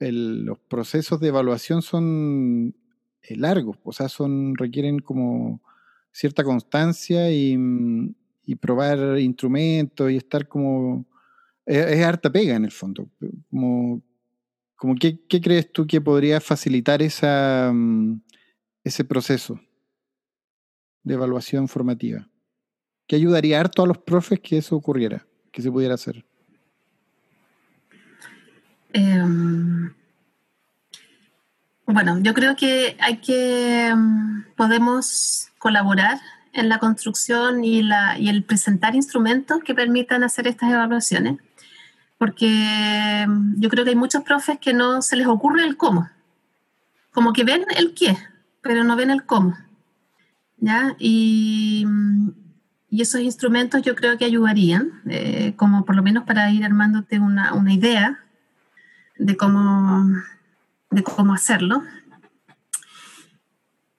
los 0.00 0.58
procesos 0.68 1.20
de 1.20 1.28
evaluación 1.28 1.80
son 1.80 2.74
eh, 3.22 3.36
largos, 3.36 3.78
o 3.84 3.92
sea, 3.92 4.08
son, 4.08 4.56
requieren 4.56 4.98
como 4.98 5.62
cierta 6.10 6.42
constancia 6.42 7.30
y, 7.30 7.56
probar 8.60 9.18
instrumentos 9.20 10.10
y 10.10 10.16
estar 10.16 10.48
como... 10.48 11.06
Es, 11.64 12.04
harta 12.04 12.30
pega 12.30 12.56
en 12.56 12.64
el 12.64 12.72
fondo. 12.72 13.08
Como, 13.48 14.02
¿qué, 14.98 15.20
crees 15.40 15.70
tú 15.72 15.86
que 15.86 16.00
podría 16.00 16.40
facilitar 16.40 17.00
mm, 17.00 18.20
ese 18.82 19.04
proceso 19.04 19.60
de 21.04 21.14
evaluación 21.14 21.68
formativa? 21.68 22.28
¿Qué 23.06 23.16
ayudaría 23.16 23.60
harto 23.60 23.82
a 23.82 23.86
los 23.86 23.98
profes 23.98 24.40
que 24.40 24.58
eso 24.58 24.76
ocurriera, 24.76 25.24
que 25.52 25.62
se 25.62 25.70
pudiera 25.70 25.94
hacer? 25.94 26.24
Em, 28.92 29.92
bueno, 31.86 32.18
yo 32.20 32.34
creo 32.34 32.56
que 32.56 32.96
hay 33.00 33.18
que 33.18 33.88
em, 33.88 34.44
podemos 34.56 35.48
colaborar 35.58 36.18
en 36.52 36.68
la 36.68 36.78
construcción 36.78 37.62
y, 37.62 37.82
y 38.18 38.28
el 38.28 38.42
presentar 38.44 38.94
instrumentos 38.94 39.62
que 39.62 39.74
permitan 39.74 40.24
hacer 40.24 40.48
estas 40.48 40.72
evaluaciones, 40.72 41.38
porque 42.18 43.22
em, 43.22 43.54
yo 43.60 43.68
creo 43.68 43.84
que 43.84 43.90
hay 43.90 43.96
muchos 43.96 44.22
profes 44.24 44.58
que 44.58 44.72
no 44.72 45.02
se 45.02 45.16
les 45.16 45.26
ocurre 45.26 45.64
el 45.64 45.76
cómo, 45.76 46.10
como 47.12 47.32
que 47.32 47.44
ven 47.44 47.64
el 47.76 47.94
qué, 47.94 48.16
pero 48.62 48.82
no 48.82 48.96
ven 48.96 49.10
el 49.10 49.24
cómo. 49.24 49.56
¿ya? 50.58 50.96
Y, 50.98 51.86
y 52.96 53.02
esos 53.02 53.20
instrumentos 53.20 53.82
yo 53.82 53.94
creo 53.94 54.16
que 54.16 54.24
ayudarían, 54.24 55.02
eh, 55.06 55.52
como 55.56 55.84
por 55.84 55.94
lo 55.94 56.02
menos 56.02 56.24
para 56.24 56.50
ir 56.50 56.64
armándote 56.64 57.18
una, 57.18 57.52
una 57.52 57.74
idea 57.74 58.20
de 59.18 59.36
cómo, 59.36 60.08
de 60.90 61.02
cómo 61.02 61.34
hacerlo. 61.34 61.82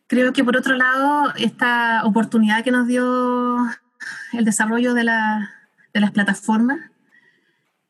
Creo 0.07 0.33
que 0.33 0.43
por 0.43 0.57
otro 0.57 0.75
lado, 0.75 1.31
esta 1.35 2.05
oportunidad 2.05 2.63
que 2.63 2.71
nos 2.71 2.87
dio 2.87 3.67
el 4.33 4.45
desarrollo 4.45 4.95
de, 4.95 5.03
la, 5.03 5.51
de 5.93 5.99
las 5.99 6.09
plataformas 6.09 6.79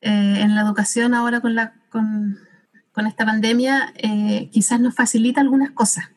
eh, 0.02 0.40
en 0.42 0.56
la 0.56 0.62
educación 0.62 1.14
ahora 1.14 1.40
con, 1.40 1.56
la, 1.56 1.72
con, 1.90 2.38
con 2.92 3.08
esta 3.08 3.26
pandemia, 3.26 3.94
eh, 3.96 4.50
quizás 4.52 4.82
nos 4.82 4.94
facilita 4.94 5.40
algunas 5.40 5.72
cosas. 5.72 6.10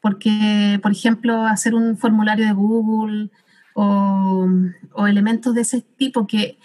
Porque, 0.00 0.80
por 0.82 0.92
ejemplo, 0.92 1.44
hacer 1.44 1.74
un 1.74 1.98
formulario 1.98 2.46
de 2.46 2.52
Google 2.52 3.30
o, 3.74 4.48
o 4.92 5.06
elementos 5.06 5.54
de 5.54 5.60
ese 5.60 5.82
tipo 5.82 6.26
que 6.26 6.58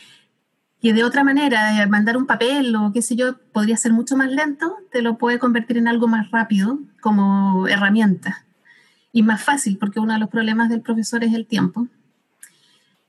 que 0.81 0.93
de 0.93 1.03
otra 1.03 1.23
manera, 1.23 1.81
eh, 1.81 1.87
mandar 1.87 2.15
un 2.17 2.25
papel 2.25 2.75
o 2.75 2.91
qué 2.93 3.01
sé 3.01 3.15
yo, 3.15 3.37
podría 3.51 3.77
ser 3.77 3.91
mucho 3.91 4.15
más 4.15 4.31
lento, 4.31 4.77
te 4.91 5.01
lo 5.01 5.17
puede 5.17 5.39
convertir 5.39 5.77
en 5.77 5.87
algo 5.87 6.07
más 6.07 6.31
rápido 6.31 6.79
como 7.01 7.67
herramienta 7.67 8.45
y 9.11 9.23
más 9.23 9.43
fácil, 9.43 9.77
porque 9.77 9.99
uno 9.99 10.13
de 10.13 10.19
los 10.19 10.29
problemas 10.29 10.69
del 10.69 10.81
profesor 10.81 11.23
es 11.23 11.33
el 11.33 11.47
tiempo. 11.47 11.87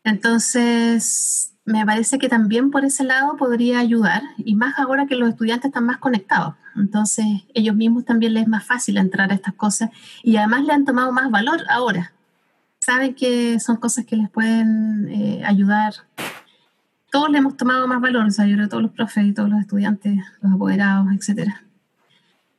Entonces, 0.03 1.55
me 1.65 1.85
parece 1.85 2.19
que 2.19 2.29
también 2.29 2.71
por 2.71 2.85
ese 2.85 3.05
lado 3.05 3.37
podría 3.37 3.79
ayudar, 3.79 4.23
y 4.39 4.57
más 4.57 4.79
ahora 4.79 5.07
que 5.07 5.15
los 5.15 5.29
estudiantes 5.29 5.69
están 5.69 5.85
más 5.85 5.99
conectados. 5.99 6.55
Entonces, 6.75 7.27
ellos 7.55 7.77
mismos 7.77 8.05
también 8.05 8.35
les 8.35 8.45
es 8.45 8.49
más 8.49 8.65
fácil 8.65 8.97
entrar 8.97 9.31
a 9.31 9.35
estas 9.35 9.55
cosas 9.55 9.91
y 10.23 10.37
además 10.37 10.65
le 10.65 10.73
han 10.73 10.85
tomado 10.85 11.13
más 11.13 11.31
valor 11.31 11.61
ahora. 11.69 12.13
Saben 12.81 13.15
que 13.15 13.61
son 13.61 13.77
cosas 13.77 14.05
que 14.05 14.17
les 14.17 14.31
pueden 14.31 15.09
eh, 15.09 15.43
ayudar 15.45 15.95
todos 17.11 17.31
le 17.31 17.39
hemos 17.39 17.57
tomado 17.57 17.87
más 17.89 18.01
valor, 18.01 18.27
o 18.27 18.31
sea, 18.31 18.47
yo 18.47 18.55
creo 18.55 18.69
todos 18.69 18.83
los 18.83 18.93
profes 18.93 19.25
y 19.27 19.33
todos 19.33 19.51
los 19.51 19.61
estudiantes, 19.61 20.19
los 20.41 20.53
apoderados, 20.53 21.09
etc. 21.13 21.51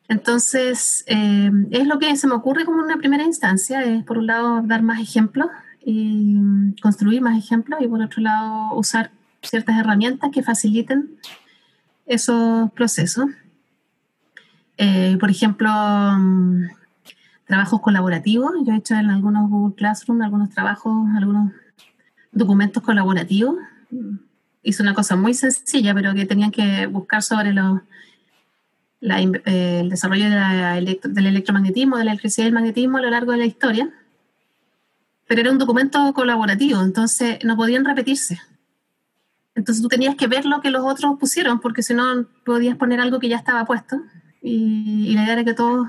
Entonces, 0.07 1.03
eh, 1.07 1.49
es 1.71 1.87
lo 1.87 1.99
que 1.99 2.15
se 2.17 2.27
me 2.27 2.33
ocurre 2.33 2.65
como 2.65 2.83
una 2.83 2.97
primera 2.97 3.23
instancia, 3.23 3.81
es 3.83 4.03
por 4.03 4.17
un 4.17 4.27
lado 4.27 4.61
dar 4.61 4.81
más 4.83 4.99
ejemplos 4.99 5.47
y 5.83 6.37
construir 6.81 7.21
más 7.21 7.37
ejemplos 7.37 7.79
y 7.81 7.87
por 7.87 8.01
otro 8.01 8.21
lado 8.21 8.75
usar 8.75 9.11
ciertas 9.41 9.79
herramientas 9.79 10.29
que 10.31 10.43
faciliten 10.43 11.17
esos 12.05 12.71
procesos. 12.73 13.25
Eh, 14.77 15.15
por 15.19 15.31
ejemplo, 15.31 15.69
mm, 15.71 16.65
trabajos 17.51 17.81
colaborativos. 17.81 18.51
Yo 18.65 18.73
he 18.73 18.77
hecho 18.77 18.95
en 18.95 19.09
algunos 19.09 19.49
Google 19.49 19.75
Classroom 19.75 20.21
algunos 20.21 20.49
trabajos, 20.49 21.07
algunos 21.15 21.51
documentos 22.31 22.81
colaborativos 22.81 23.57
hizo 24.63 24.83
una 24.83 24.93
cosa 24.93 25.15
muy 25.15 25.33
sencilla, 25.33 25.93
pero 25.93 26.13
que 26.13 26.25
tenían 26.25 26.51
que 26.51 26.85
buscar 26.87 27.23
sobre 27.23 27.53
los, 27.53 27.81
eh, 29.01 29.79
el 29.81 29.89
desarrollo 29.89 30.25
del 30.29 31.25
electromagnetismo, 31.25 31.97
de 31.97 32.05
la 32.05 32.11
electricidad 32.11 32.45
y 32.45 32.47
el 32.47 32.53
magnetismo 32.53 32.97
a 32.97 33.01
lo 33.01 33.09
largo 33.09 33.31
de 33.31 33.39
la 33.39 33.45
historia. 33.45 33.89
Pero 35.27 35.41
era 35.41 35.51
un 35.51 35.57
documento 35.57 36.13
colaborativo, 36.13 36.81
entonces 36.81 37.39
no 37.43 37.55
podían 37.55 37.85
repetirse. 37.85 38.39
Entonces 39.55 39.81
tú 39.81 39.89
tenías 39.89 40.15
que 40.15 40.27
ver 40.27 40.45
lo 40.45 40.61
que 40.61 40.71
los 40.71 40.85
otros 40.85 41.17
pusieron, 41.19 41.59
porque 41.59 41.83
si 41.83 41.93
no 41.93 42.25
podías 42.45 42.77
poner 42.77 43.01
algo 43.01 43.19
que 43.19 43.29
ya 43.29 43.37
estaba 43.37 43.65
puesto. 43.65 44.01
Y, 44.41 45.13
la 45.13 45.23
idea 45.23 45.33
era 45.33 45.43
que 45.43 45.53
todos 45.53 45.87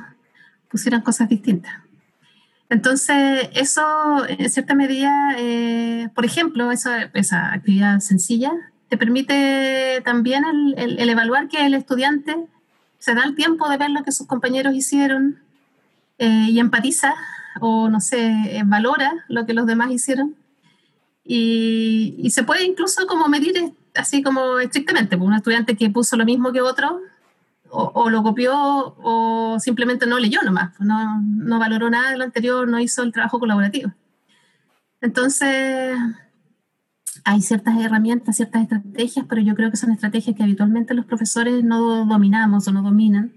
pusieran 0.72 1.02
cosas 1.02 1.28
distintas. 1.28 1.74
Entonces, 2.70 3.50
eso 3.52 4.26
en 4.26 4.48
cierta 4.48 4.74
medida, 4.74 5.34
eh, 5.36 6.08
por 6.14 6.24
ejemplo, 6.24 6.72
esa, 6.72 7.02
actividad 7.52 8.00
sencilla 8.00 8.50
te 8.88 8.96
permite 8.96 10.00
también 10.04 10.42
el, 10.76 11.08
evaluar 11.08 11.48
que 11.48 11.64
el 11.66 11.74
estudiante 11.74 12.34
se 12.98 13.14
da 13.14 13.24
el 13.24 13.34
tiempo 13.34 13.68
de 13.68 13.76
ver 13.76 13.90
lo 13.90 14.02
que 14.02 14.12
sus 14.12 14.26
compañeros 14.26 14.74
hicieron 14.74 15.38
eh, 16.18 16.46
y 16.48 16.58
empatiza 16.60 17.14
o, 17.60 17.90
no 17.90 18.00
sé, 18.00 18.20
eh, 18.48 18.62
valora 18.64 19.12
lo 19.28 19.44
que 19.44 19.52
los 19.52 19.66
demás 19.66 19.90
hicieron. 19.90 20.34
Y, 21.24 22.14
y, 22.18 22.30
se 22.30 22.42
puede 22.42 22.64
incluso 22.64 23.06
como 23.06 23.28
medir 23.28 23.74
así 23.94 24.22
como 24.22 24.58
estrictamente, 24.58 25.16
pues 25.16 25.28
un 25.28 25.34
estudiante 25.34 25.76
que 25.76 25.90
puso 25.90 26.16
lo 26.16 26.24
mismo 26.24 26.52
que 26.52 26.62
otro, 26.62 27.00
o, 27.74 28.10
lo 28.10 28.22
copió 28.22 28.52
o 28.54 29.58
simplemente 29.58 30.06
no 30.06 30.18
leyó 30.18 30.42
nomás, 30.42 30.74
pues 30.76 30.86
no, 30.86 31.20
no 31.22 31.58
valoró 31.58 31.88
nada 31.88 32.10
de 32.10 32.18
lo 32.18 32.24
anterior, 32.24 32.68
no 32.68 32.78
hizo 32.78 33.02
el 33.02 33.12
trabajo 33.12 33.38
colaborativo. 33.38 33.92
Entonces, 35.00 35.96
hay 37.24 37.40
ciertas 37.40 37.78
herramientas, 37.80 38.36
ciertas 38.36 38.62
estrategias, 38.62 39.24
pero 39.28 39.40
yo 39.40 39.54
creo 39.54 39.70
que 39.70 39.78
son 39.78 39.90
estrategias 39.90 40.36
que 40.36 40.42
habitualmente 40.42 40.92
los 40.92 41.06
profesores 41.06 41.64
no 41.64 42.04
dominamos 42.04 42.68
o 42.68 42.72
no 42.72 42.82
dominan 42.82 43.32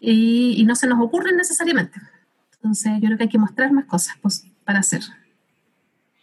y, 0.00 0.54
y 0.56 0.64
no 0.64 0.74
se 0.74 0.88
nos 0.88 1.00
ocurren 1.00 1.36
necesariamente. 1.36 2.00
Entonces, 2.54 2.92
yo 3.00 3.06
creo 3.06 3.18
que 3.18 3.24
hay 3.24 3.30
que 3.30 3.38
mostrar 3.38 3.72
más 3.72 3.84
cosas 3.84 4.16
pues, 4.20 4.44
para 4.64 4.80
hacer. 4.80 5.02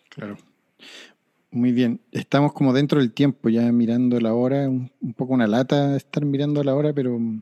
Claro. 0.10 0.38
Muy 1.56 1.72
bien, 1.72 2.02
estamos 2.12 2.52
como 2.52 2.74
dentro 2.74 3.00
del 3.00 3.14
tiempo, 3.14 3.48
ya 3.48 3.72
mirando 3.72 4.20
la 4.20 4.34
hora, 4.34 4.68
un, 4.68 4.92
poco 5.16 5.34
una 5.34 5.48
lata 5.48 5.96
estar 5.96 6.26
mirando 6.26 6.62
la 6.66 6.76
hora, 6.76 6.92
pero 6.92 7.18
mm, 7.18 7.42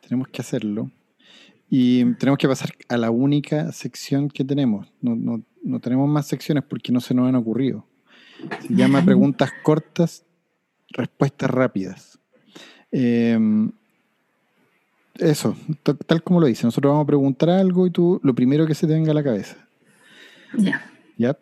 tenemos 0.00 0.28
que 0.28 0.42
hacerlo. 0.42 0.92
Y 1.68 2.04
tenemos 2.14 2.38
que 2.38 2.46
pasar 2.46 2.70
a 2.88 2.96
la 2.96 3.10
única 3.10 3.72
sección 3.72 4.28
que 4.28 4.44
tenemos. 4.44 4.86
No, 5.02 5.42
tenemos 5.80 6.08
más 6.08 6.28
secciones 6.28 6.62
porque 6.62 6.92
no 6.92 7.00
se 7.00 7.14
nos 7.14 7.28
han 7.28 7.34
ocurrido. 7.34 7.84
Se 8.60 8.72
llama 8.72 9.02
preguntas 9.04 9.50
cortas, 9.64 10.24
respuestas 10.90 11.50
rápidas. 11.50 12.20
Em, 12.92 13.72
eso, 15.16 15.56
tal 16.06 16.22
como 16.22 16.40
lo 16.40 16.46
dice. 16.46 16.64
Nosotros 16.64 16.92
vamos 16.92 17.02
a 17.02 17.08
preguntar 17.08 17.50
algo 17.50 17.88
y 17.88 17.90
tú 17.90 18.20
lo 18.22 18.36
primero 18.36 18.68
que 18.68 18.76
se 18.76 18.86
te 18.86 18.92
venga 18.92 19.10
a 19.10 19.14
la 19.14 19.24
cabeza. 19.24 19.56
Ya. 20.56 20.88
Ya. 21.16 21.36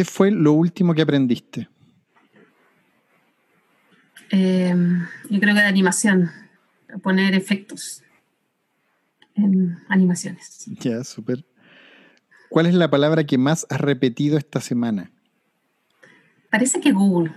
¿Qué 0.00 0.06
fue 0.06 0.30
lo 0.30 0.54
último 0.54 0.94
que 0.94 1.02
aprendiste? 1.02 1.68
Eh, 4.30 4.74
yo 5.28 5.40
creo 5.40 5.54
que 5.54 5.60
de 5.60 5.66
animación, 5.66 6.30
poner 7.02 7.34
efectos 7.34 8.02
en 9.34 9.76
animaciones. 9.90 10.64
Ya, 10.80 11.04
súper. 11.04 11.44
¿Cuál 12.48 12.64
es 12.64 12.72
la 12.72 12.88
palabra 12.88 13.24
que 13.24 13.36
más 13.36 13.66
has 13.68 13.78
repetido 13.78 14.38
esta 14.38 14.62
semana? 14.62 15.10
Parece 16.50 16.80
que 16.80 16.92
Google. 16.92 17.30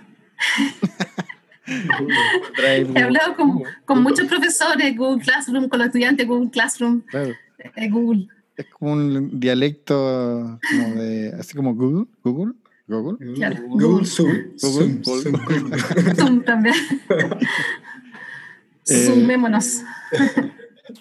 He 1.67 3.03
hablado 3.03 3.35
con, 3.85 4.01
muchos 4.01 4.25
profesores, 4.29 4.95
Google 4.95 5.21
Classroom, 5.21 5.67
con 5.67 5.79
los 5.79 5.87
estudiantes, 5.87 6.25
Google 6.25 6.49
Classroom, 6.49 7.01
eh, 7.11 7.89
Google. 7.89 8.29
Es 8.55 8.67
como 8.67 8.93
un 8.93 9.39
dialecto 9.39 10.59
como 10.69 11.01
de, 11.01 11.33
así 11.39 11.55
como 11.55 11.73
Google, 11.73 12.05
Google, 12.23 12.53
Google. 12.87 13.17
Google, 13.67 14.05
Zoom. 14.05 14.29
Google, 14.61 15.01
Zoom, 15.03 16.15
Zoom 16.15 16.43
también. 16.43 16.75
Eh, 18.85 19.05
Sumémonos. 19.05 19.81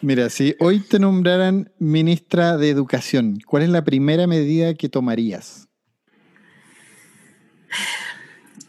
Mira, 0.03 0.31
si 0.31 0.55
hoy 0.61 0.79
te 0.79 1.01
nombraran 1.01 1.73
ministra 1.81 2.57
de 2.57 2.71
Educación, 2.71 3.41
¿cuál 3.45 3.65
es 3.65 3.71
la 3.71 3.83
primera 3.83 4.29
medida 4.29 4.75
que 4.75 4.89
tomarías? 4.89 5.69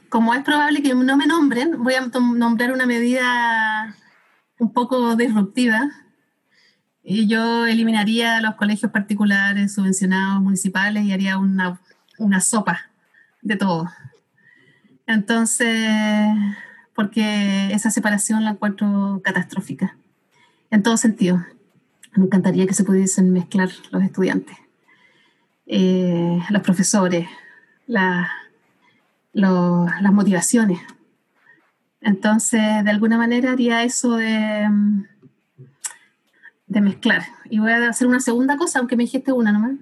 Como 0.10 0.34
es 0.34 0.44
probable 0.44 0.82
que 0.82 0.96
no 0.96 1.16
me 1.16 1.28
nombren, 1.28 1.84
voy 1.84 1.94
a 1.94 2.08
nombrar 2.08 2.72
una 2.72 2.88
medida 2.88 3.96
un 4.60 4.74
poco 4.74 5.16
disruptiva. 5.16 5.92
Y 7.04 7.28
yo 7.28 7.66
eliminaría 7.66 8.40
los 8.40 8.56
colegios 8.56 8.92
particulares, 8.92 9.74
subvencionados, 9.74 10.42
municipales 10.42 11.04
y 11.04 11.12
haría 11.12 11.38
una, 11.38 11.82
una 12.18 12.40
sopa 12.40 12.90
de 13.42 13.58
todo. 13.58 13.90
Entonces, 15.06 16.30
porque 16.96 17.74
esa 17.74 17.92
separación 17.92 18.46
la 18.46 18.52
encuentro 18.52 19.22
catastrófica, 19.24 19.98
en 20.72 20.82
todo 20.82 20.96
sentido. 20.96 21.46
Me 22.16 22.26
encantaría 22.26 22.68
que 22.68 22.74
se 22.74 22.84
pudiesen 22.84 23.34
mezclar 23.34 23.70
los 23.92 24.04
estudiantes, 24.04 24.56
eh, 25.66 26.42
los 26.50 26.62
profesores, 26.62 27.28
las 27.86 28.30
motivaciones. 29.34 30.80
Entonces, 32.02 32.62
de 32.84 32.90
alguna 32.90 33.18
manera 33.18 33.52
haría 33.52 33.84
eso 33.84 34.16
de, 34.16 34.70
de 36.74 36.82
mezclar. 36.82 37.24
Y 37.50 37.60
voy 37.60 37.72
a 37.72 37.90
hacer 37.90 38.08
una 38.08 38.20
segunda 38.20 38.58
cosa, 38.58 38.80
aunque 38.80 38.98
me 38.98 39.04
dijiste 39.04 39.32
una 39.32 39.52
nomás, 39.52 39.74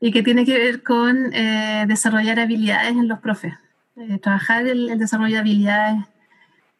y 0.00 0.12
que 0.12 0.22
tiene 0.22 0.44
que 0.44 0.56
ver 0.58 0.82
con 0.82 1.32
eh, 1.32 1.84
desarrollar 1.88 2.38
habilidades 2.38 2.92
en 2.92 3.08
los 3.08 3.18
profes. 3.20 3.54
Eh, 3.96 4.18
trabajar 4.18 4.66
el, 4.66 4.98
desarrollo 4.98 5.34
de 5.34 5.40
habilidades, 5.40 6.04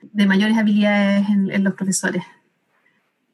de 0.00 0.26
mayores 0.26 0.56
habilidades 0.56 1.28
en, 1.28 1.64
los 1.64 1.74
profesores. 1.74 2.22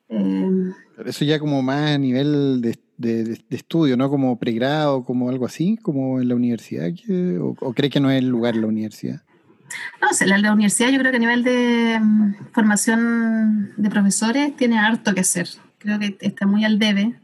Eh, 0.09 0.73
eso 1.05 1.25
ya 1.25 1.39
como 1.39 1.63
más 1.63 1.91
a 1.91 1.99
nivel 1.99 2.61
de, 2.63 2.79
de, 2.97 3.39
estudio, 3.51 3.97
¿no? 3.97 4.09
Como 4.09 4.39
pregrado, 4.39 5.05
como 5.05 5.29
algo 5.29 5.47
así, 5.47 5.77
como 5.77 6.21
en 6.21 6.29
la 6.29 6.35
universidad, 6.35 6.91
o, 7.41 7.73
cree 7.75 7.91
que 7.91 8.01
no 8.01 8.11
es 8.11 8.19
el 8.19 8.29
lugar 8.29 8.57
la 8.57 8.67
universidad? 8.67 9.23
No, 10.01 10.13
sé, 10.13 10.27
la, 10.27 10.39
la, 10.39 10.53
universidad 10.53 10.91
yo 10.91 10.99
creo 10.99 11.11
que 11.11 11.17
a 11.17 11.21
nivel 11.21 11.43
de 11.43 11.99
mm, 12.01 12.35
formación 12.53 13.73
de 13.77 13.91
profesores 13.91 14.57
tiene 14.57 14.79
harto 14.79 15.13
que 15.13 15.21
hacer. 15.21 15.49
Creo 15.87 16.01
que 16.01 16.17
está 16.19 16.47
muy 16.49 16.65
al 16.65 16.81
debe. 16.81 17.15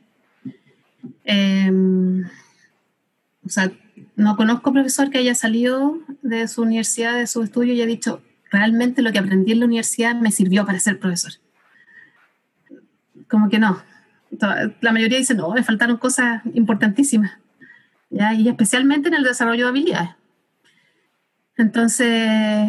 Em, 1.24 2.22
o 3.44 3.48
sea, 3.48 3.72
no 4.14 4.36
conozco 4.36 4.72
profesor 4.72 5.10
que 5.10 5.18
haya 5.18 5.34
salido 5.34 5.98
de 6.22 6.46
su 6.46 6.62
universidad, 6.62 7.16
de 7.16 7.26
su 7.26 7.42
estudio 7.42 7.74
y 7.74 7.78
haya 7.78 7.86
dicho, 7.86 8.22
realmente 8.52 9.02
lo 9.02 9.10
que 9.10 9.18
aprendí 9.18 9.50
en 9.50 9.58
la 9.58 9.66
universidad 9.66 10.14
me 10.14 10.30
sirvió 10.30 10.64
para 10.64 10.78
ser 10.78 11.00
profesor. 11.00 11.32
Como 13.28 13.50
que 13.50 13.58
no. 13.58 13.82
La 14.80 14.92
mayoría 14.92 15.18
dice, 15.18 15.34
no, 15.34 15.50
me 15.50 15.64
faltaron 15.64 15.96
cosas 15.96 16.42
importantísimas. 16.54 17.32
Y 18.10 18.48
especialmente 18.48 19.08
en 19.08 19.14
el 19.14 19.24
desarrollo 19.24 19.64
de 19.64 19.70
habilidades. 19.70 20.10
Entonces, 21.56 22.68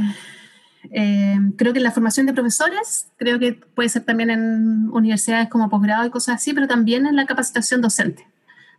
eh, 0.96 1.40
creo 1.58 1.74
que 1.74 1.80
en 1.80 1.84
la 1.84 1.92
formación 1.92 2.28
de 2.28 2.34
profesores, 2.34 3.08
creo 3.18 3.40
que 3.40 3.54
puede 3.54 3.90
ser 3.90 4.04
también 4.04 4.30
en 4.30 4.90
universidades 4.92 5.50
como 5.50 5.70
posgrado 5.70 6.06
y 6.06 6.12
cosas 6.12 6.36
así, 6.36 6.54
pero 6.54 6.68
también 6.68 7.08
en 7.08 7.16
la 7.16 7.26
capacitación 7.26 7.82
docente, 7.82 8.28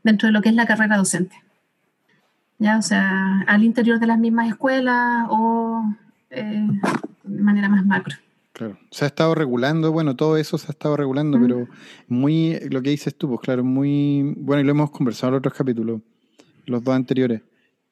dentro 0.05 0.29
de 0.29 0.33
lo 0.33 0.41
que 0.41 0.49
es 0.49 0.55
la 0.55 0.67
carrera 0.67 0.97
docente. 0.97 1.35
¿ya? 2.59 2.79
O 2.79 2.83
sea, 2.83 3.41
al 3.47 3.65
interior 3.65 3.99
de 3.99 4.07
las 4.07 4.19
mismas 4.19 4.49
escuelas 4.49 5.27
o 5.29 5.83
eh, 6.31 6.67
de 7.25 7.43
manera 7.43 7.69
más 7.69 7.85
macro. 7.85 8.17
Claro, 8.53 8.79
se 8.93 9.05
ha 9.05 9.09
estado 9.09 9.35
regulando, 9.35 9.91
bueno, 9.91 10.15
todo 10.15 10.37
eso 10.37 10.57
se 10.59 10.69
ha 10.69 10.71
estado 10.71 10.97
regulando, 10.97 11.41
pero 11.41 11.67
muy, 12.07 12.61
lo 12.71 12.83
que 12.83 12.91
dices 12.91 13.17
tú, 13.17 13.27
pues 13.29 13.41
claro, 13.41 13.65
muy, 13.65 14.35
bueno, 14.37 14.61
y 14.61 14.65
lo 14.65 14.71
hemos 14.71 14.93
conversado 14.93 15.33
en 15.33 15.39
otros 15.39 15.55
capítulos, 15.55 16.01
los 16.67 16.85
dos 16.85 16.95
anteriores, 16.95 17.43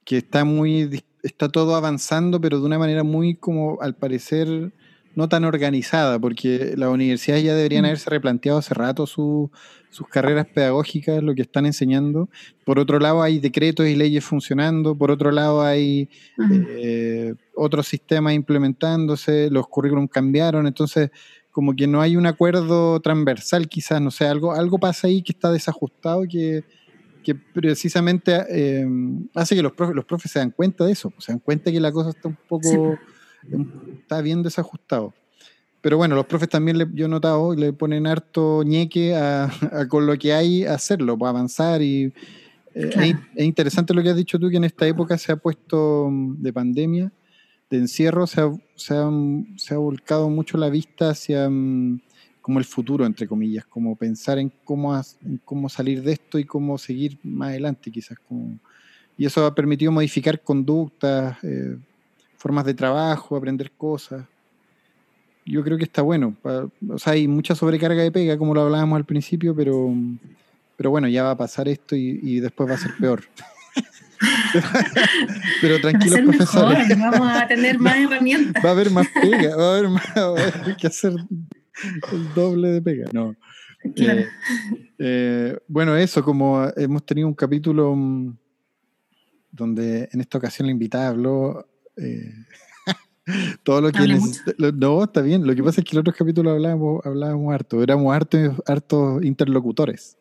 que 0.04 0.18
está 0.18 0.44
muy, 0.44 1.02
está 1.22 1.48
todo 1.48 1.74
avanzando, 1.74 2.40
pero 2.40 2.60
de 2.60 2.66
una 2.66 2.78
manera 2.78 3.04
muy 3.04 3.34
como, 3.34 3.78
al 3.80 3.94
parecer, 3.94 4.72
no 5.14 5.28
tan 5.28 5.44
organizada, 5.44 6.18
porque 6.18 6.74
las 6.76 6.88
universidades 6.88 7.44
ya 7.44 7.54
deberían 7.54 7.82
mm. 7.82 7.86
haberse 7.86 8.10
replanteado 8.10 8.58
hace 8.58 8.74
rato 8.74 9.06
sus 9.06 9.50
carreras 10.10 10.46
pedagógicas, 10.46 11.22
lo 11.22 11.34
que 11.34 11.42
están 11.42 11.66
enseñando. 11.66 12.28
Por 12.64 12.78
otro 12.78 12.98
lado, 12.98 13.22
hay 13.22 13.38
decretos 13.38 13.86
y 13.86 13.94
leyes 13.94 14.24
funcionando, 14.24 14.96
por 14.96 15.10
otro 15.10 15.30
lado, 15.30 15.62
hay 15.62 16.08
eh, 16.50 17.34
otros 17.54 17.86
sistemas 17.86 18.34
implementándose, 18.34 19.50
los 19.50 19.68
currículums 19.68 20.10
cambiaron, 20.10 20.66
entonces 20.66 21.10
como 21.50 21.76
que 21.76 21.86
no 21.86 22.00
hay 22.00 22.16
un 22.16 22.24
acuerdo 22.24 22.98
transversal 23.00 23.68
quizás, 23.68 24.00
no 24.00 24.10
sé, 24.10 24.24
algo, 24.24 24.52
algo 24.52 24.78
pasa 24.78 25.08
ahí 25.08 25.22
que 25.22 25.32
está 25.32 25.52
desajustado, 25.52 26.22
que, 26.26 26.64
que 27.22 27.34
precisamente 27.34 28.44
eh, 28.48 28.86
hace 29.34 29.54
que 29.54 29.62
los 29.62 29.72
profes, 29.72 29.94
los 29.94 30.04
profes 30.04 30.30
se 30.30 30.38
dan 30.38 30.50
cuenta 30.50 30.84
de 30.84 30.92
eso, 30.92 31.12
se 31.18 31.32
dan 31.32 31.38
cuenta 31.38 31.70
que 31.70 31.80
la 31.80 31.92
cosa 31.92 32.10
está 32.10 32.28
un 32.28 32.38
poco 32.48 32.98
está 34.00 34.20
bien 34.20 34.42
desajustado. 34.42 35.14
Pero 35.80 35.96
bueno, 35.96 36.14
los 36.14 36.26
profes 36.26 36.48
también 36.48 36.78
le, 36.78 36.86
yo 36.94 37.06
he 37.06 37.08
notado 37.08 37.54
le 37.54 37.72
ponen 37.72 38.06
harto 38.06 38.62
ñeque 38.62 39.16
a, 39.16 39.50
con 39.88 40.06
lo 40.06 40.16
que 40.16 40.32
hay 40.32 40.64
a 40.64 40.74
hacerlo, 40.74 41.18
para 41.18 41.30
avanzar 41.30 41.82
y 41.82 42.12
eh, 42.74 43.14
es, 43.36 43.44
interesante 43.44 43.92
lo 43.92 44.02
que 44.02 44.10
has 44.10 44.16
dicho 44.16 44.38
tú, 44.38 44.48
que 44.48 44.56
en 44.56 44.64
esta 44.64 44.86
época 44.86 45.18
se 45.18 45.32
ha 45.32 45.36
puesto 45.36 46.08
mm, 46.10 46.42
de 46.42 46.52
pandemia, 46.52 47.12
de 47.68 47.78
encierro, 47.78 48.26
se 48.26 48.40
ha, 48.40 48.50
se 48.76 48.94
ha, 48.94 49.10
se 49.56 49.74
ha 49.74 49.78
volcado 49.78 50.28
mucho 50.30 50.56
la 50.56 50.70
vista 50.70 51.10
hacia 51.10 51.48
mm, 51.50 52.00
como 52.42 52.58
el 52.58 52.64
futuro, 52.64 53.06
entre 53.06 53.28
comillas, 53.28 53.64
como 53.64 53.94
pensar 53.94 54.38
en 54.38 54.52
cómo, 54.64 54.94
en 55.24 55.40
cómo 55.44 55.68
salir 55.68 56.02
de 56.02 56.12
esto 56.12 56.40
y 56.40 56.44
cómo 56.44 56.76
seguir 56.76 57.16
más 57.22 57.50
adelante, 57.50 57.90
quizás. 57.90 58.18
Como, 58.28 58.58
y 59.16 59.24
eso 59.24 59.46
ha 59.46 59.54
permitido 59.54 59.92
modificar 59.92 60.40
conductas, 60.40 61.38
eh, 61.44 61.76
formas 62.36 62.64
de 62.64 62.74
trabajo, 62.74 63.36
aprender 63.36 63.70
cosas. 63.70 64.24
Yo 65.46 65.62
creo 65.62 65.78
que 65.78 65.84
está 65.84 66.02
bueno. 66.02 66.36
O 66.88 66.98
sea, 66.98 67.12
hay 67.12 67.28
mucha 67.28 67.54
sobrecarga 67.54 68.02
de 68.02 68.10
pega, 68.10 68.36
como 68.36 68.54
lo 68.54 68.62
hablábamos 68.62 68.96
al 68.96 69.04
principio, 69.04 69.54
pero, 69.54 69.94
pero 70.76 70.90
bueno, 70.90 71.06
ya 71.06 71.22
va 71.22 71.30
a 71.30 71.36
pasar 71.36 71.68
esto 71.68 71.94
y, 71.94 72.40
después 72.40 72.68
va 72.68 72.74
a 72.74 72.78
ser 72.78 72.92
peor. 72.98 73.22
pero 75.60 75.80
tranquilos, 75.80 76.20
profesores. 76.20 76.98
vamos 76.98 77.28
a 77.28 77.46
tener 77.46 77.78
más 77.78 77.96
herramientas. 77.98 78.64
Va 78.64 78.70
a 78.70 78.72
haber 78.72 78.90
más 78.90 79.06
pega, 79.08 79.56
va 79.56 79.64
a 79.64 79.76
haber 79.76 79.88
más, 79.88 80.04
va 80.16 80.22
a 80.22 80.26
haber 80.26 80.76
que 80.76 80.86
hacer 80.88 81.14
el 82.12 82.34
doble 82.34 82.68
de 82.68 82.82
pega. 82.82 83.10
No. 83.12 83.36
Eh, 83.84 84.26
eh, 84.98 85.58
bueno, 85.66 85.96
eso, 85.96 86.22
como 86.22 86.64
hemos 86.76 87.04
tenido 87.04 87.26
un 87.26 87.34
capítulo 87.34 87.94
mm, 87.96 88.36
donde 89.50 90.08
en 90.12 90.20
esta 90.20 90.38
ocasión 90.38 90.66
la 90.66 90.72
invitada 90.72 91.08
habló 91.08 91.66
eh, 91.96 92.32
todo 93.64 93.80
lo 93.80 93.92
que 93.92 93.98
no, 94.74 95.04
está 95.04 95.20
bien. 95.20 95.46
Lo 95.46 95.54
que 95.54 95.62
pasa 95.62 95.80
es 95.80 95.84
que 95.84 95.96
en 95.96 96.00
otros 96.00 96.16
capítulos 96.16 96.52
hablábamos, 96.52 97.04
hablábamos 97.04 97.52
harto, 97.52 97.82
éramos 97.82 98.14
hartos 98.14 98.60
harto 98.66 99.20
interlocutores. 99.22 100.16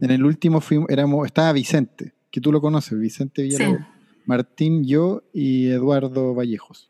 En 0.00 0.10
el 0.10 0.24
último 0.24 0.60
fuimos, 0.60 0.88
éramos, 0.88 1.26
estaba 1.26 1.52
Vicente, 1.52 2.14
que 2.30 2.40
tú 2.40 2.52
lo 2.52 2.60
conoces, 2.60 2.98
Vicente 2.98 3.42
Villalobos, 3.42 3.80
Martín, 4.24 4.84
yo 4.84 5.24
y 5.32 5.68
Eduardo 5.68 6.34
Vallejos. 6.34 6.89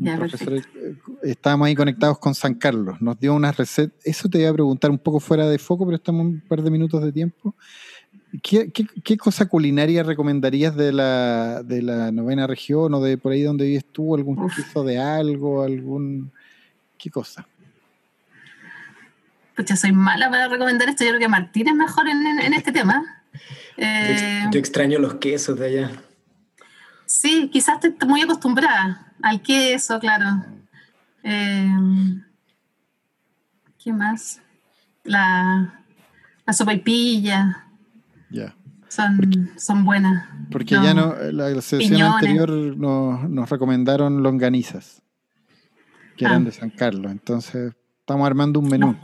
Eh, 0.00 0.96
estábamos 1.22 1.66
ahí 1.66 1.74
conectados 1.74 2.18
con 2.18 2.34
San 2.34 2.54
Carlos, 2.54 3.00
nos 3.00 3.18
dio 3.20 3.34
una 3.34 3.52
receta, 3.52 3.94
eso 4.04 4.28
te 4.28 4.40
iba 4.40 4.50
a 4.50 4.54
preguntar 4.54 4.90
un 4.90 4.98
poco 4.98 5.20
fuera 5.20 5.46
de 5.46 5.58
foco, 5.58 5.84
pero 5.84 5.96
estamos 5.96 6.24
un 6.26 6.40
par 6.40 6.62
de 6.62 6.70
minutos 6.70 7.02
de 7.02 7.12
tiempo. 7.12 7.54
¿Qué, 8.42 9.16
cosa 9.18 9.46
culinaria 9.46 10.02
recomendarías 10.02 10.74
de 10.74 10.92
la, 10.92 11.62
de 11.62 11.82
la 11.82 12.10
novena 12.10 12.46
región 12.46 12.94
o 12.94 13.02
de 13.02 13.18
por 13.18 13.32
ahí 13.32 13.42
donde 13.42 13.66
vives 13.66 13.84
tú? 13.84 14.14
¿Algún 14.14 14.48
queso 14.48 14.82
de 14.84 14.98
algo? 14.98 15.62
algún 15.62 16.32
¿Qué 16.96 17.10
cosa? 17.10 17.46
Pucha, 19.54 19.76
soy 19.76 19.92
mala 19.92 20.30
para 20.30 20.48
recomendar 20.48 20.88
esto. 20.88 21.04
Yo 21.04 21.10
creo 21.10 21.20
que 21.20 21.28
Martín 21.28 21.68
es 21.68 21.74
mejor 21.74 22.06
en, 22.08 22.54
este 22.54 22.72
tema. 22.72 23.22
Eh, 23.76 24.44
yo 24.50 24.58
extraño 24.58 24.98
los 24.98 25.14
quesos 25.14 25.58
de 25.58 25.66
allá. 25.66 25.90
Sí, 27.06 27.48
quizás 27.52 27.84
estoy 27.84 28.08
muy 28.08 28.22
acostumbrada 28.22 29.12
al 29.22 29.42
queso, 29.42 29.98
claro. 29.98 30.44
Eh, 31.22 31.68
¿Qué 33.82 33.92
más? 33.92 34.40
La, 35.04 35.82
la 36.46 36.52
sopa 36.52 36.74
y 36.74 36.78
pilla. 36.80 37.66
Son, 38.88 39.50
son 39.56 39.86
buenas. 39.86 40.28
Porque 40.50 40.74
ya 40.74 40.92
no, 40.92 41.14
la, 41.32 41.62
sesión 41.62 42.02
anterior 42.02 42.50
nos, 42.50 43.48
recomendaron 43.48 44.22
longanizas, 44.22 45.00
que 46.18 46.26
eran 46.26 46.42
ah. 46.42 46.44
de 46.44 46.52
San 46.52 46.68
Carlos. 46.68 47.10
Entonces, 47.10 47.72
estamos 48.00 48.26
armando 48.26 48.60
un 48.60 48.68
menú. 48.68 48.94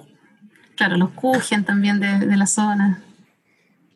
claro, 0.77 0.99
los 0.99 1.11
kuchen 1.13 1.65
también 1.65 2.01
de, 2.01 2.37
la 2.37 2.47
zona. 2.47 3.03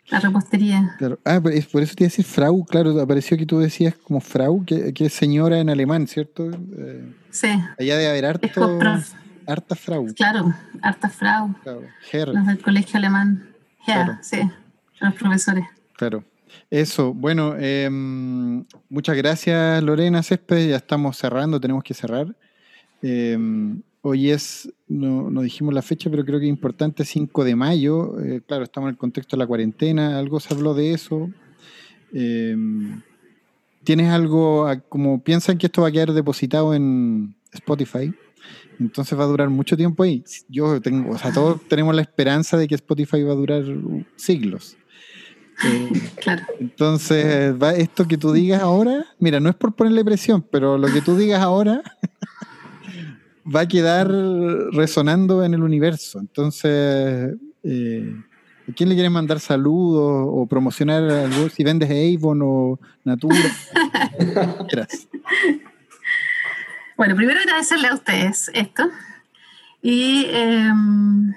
La 0.08 0.20
repostería. 0.20 0.96
Ah, 1.24 1.40
por 1.40 1.52
eso 1.52 1.94
te 1.94 2.04
iba 2.04 2.06
a 2.06 2.10
decir 2.10 2.24
Frau, 2.24 2.64
claro, 2.64 3.00
apareció 3.00 3.36
que 3.36 3.46
tú 3.46 3.60
decías 3.60 3.94
como 3.94 4.20
Frau, 4.20 4.64
que, 4.64 4.92
es 4.94 5.12
señora 5.12 5.58
en 5.58 5.70
alemán, 5.70 6.06
¿cierto? 6.06 6.50
Eh, 6.50 7.14
sí. 7.30 7.48
Allá 7.78 7.96
debe 7.96 8.08
haber 8.08 8.26
harto, 8.26 8.78
harta 9.46 9.74
Frau. 9.74 10.06
Claro, 10.14 10.54
harta 10.82 11.08
Frau. 11.08 11.54
Claro. 12.10 12.32
Los 12.32 12.46
del 12.46 12.60
colegio 12.60 12.98
alemán. 12.98 13.48
Herr, 13.86 14.18
sí 14.22 14.38
los 15.02 15.14
profesores. 15.14 15.64
Claro. 15.96 16.24
Eso, 16.70 17.14
bueno, 17.14 17.56
em, 17.58 18.64
muchas 18.88 19.16
gracias 19.16 19.82
Lorena 19.82 20.22
Césped, 20.22 20.68
ya 20.68 20.76
estamos 20.76 21.16
cerrando, 21.16 21.60
tenemos 21.60 21.82
que 21.82 21.94
cerrar. 21.94 22.26
Em, 23.02 23.82
hoy 24.02 24.30
es, 24.30 24.72
no, 24.88 25.30
no, 25.30 25.42
dijimos 25.42 25.72
la 25.72 25.82
fecha, 25.82 26.10
pero 26.10 26.24
creo 26.24 26.38
que 26.38 26.46
es 26.46 26.50
importante, 26.50 27.04
5 27.04 27.44
de 27.44 27.56
mayo. 27.56 28.20
Eh, 28.20 28.42
claro, 28.46 28.64
estamos 28.64 28.88
en 28.88 28.94
el 28.94 28.98
contexto 28.98 29.36
de 29.36 29.38
la 29.38 29.46
cuarentena, 29.46 30.18
algo 30.18 30.40
se 30.40 30.52
habló 30.52 30.74
de 30.74 30.92
eso. 30.92 31.30
Eh, 32.12 32.56
¿Tienes 33.84 34.10
algo, 34.10 34.68
como 34.88 35.22
piensan 35.22 35.58
que 35.58 35.66
esto 35.66 35.82
va 35.82 35.88
a 35.88 35.92
quedar 35.92 36.12
depositado 36.12 36.74
en 36.74 37.34
Spotify? 37.52 38.12
Entonces 38.78 39.18
va 39.18 39.24
a 39.24 39.28
durar 39.28 39.48
mucho 39.50 39.76
tiempo 39.76 40.02
ahí. 40.02 40.24
Yo 40.48 40.80
tengo, 40.80 41.10
o 41.14 41.18
sea, 41.18 41.32
todos 41.32 41.60
tenemos 41.68 41.94
la 41.94 42.02
esperanza 42.02 42.56
de 42.56 42.68
que 42.68 42.74
Spotify 42.74 43.22
va 43.22 43.32
a 43.32 43.36
durar 43.36 43.64
siglos. 44.16 44.76
Eh, 45.64 46.10
claro. 46.16 46.42
Entonces, 46.58 47.54
va, 47.54 47.72
esto 47.72 48.08
que 48.08 48.16
tú 48.16 48.32
digas 48.32 48.62
ahora, 48.62 49.06
mira, 49.20 49.38
no 49.38 49.48
es 49.48 49.54
por 49.54 49.74
ponerle 49.74 50.04
presión, 50.04 50.44
pero 50.50 50.76
lo 50.76 50.88
que 50.88 51.02
tú 51.02 51.14
digas 51.14 51.40
ahora 51.40 51.82
va 53.44 53.60
a 53.60 53.68
quedar 53.68 54.10
resonando 54.72 55.44
en 55.44 55.54
el 55.54 55.62
universo. 55.62 56.18
Entonces, 56.18 57.34
eh, 57.62 58.16
¿a 58.68 58.72
quién 58.72 58.88
le 58.88 58.94
quieres 58.94 59.12
mandar 59.12 59.40
saludos 59.40 60.26
o 60.28 60.46
promocionar 60.46 61.02
algo? 61.04 61.48
Si 61.48 61.64
vendes 61.64 61.90
Avon 61.90 62.40
o 62.42 62.78
Natura. 63.04 63.36
bueno, 66.96 67.16
primero 67.16 67.40
agradecerle 67.40 67.88
a 67.88 67.94
ustedes 67.94 68.50
esto. 68.54 68.88
Y 69.82 70.26
em, 70.30 71.34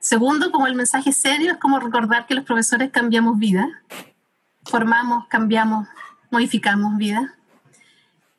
segundo, 0.00 0.50
como 0.50 0.66
el 0.66 0.74
mensaje 0.74 1.12
serio, 1.12 1.52
es 1.52 1.58
como 1.58 1.78
recordar 1.78 2.26
que 2.26 2.34
los 2.34 2.44
profesores 2.44 2.90
cambiamos 2.90 3.38
vida. 3.38 3.68
Formamos, 4.64 5.26
cambiamos, 5.28 5.86
modificamos 6.30 6.96
vida. 6.96 7.36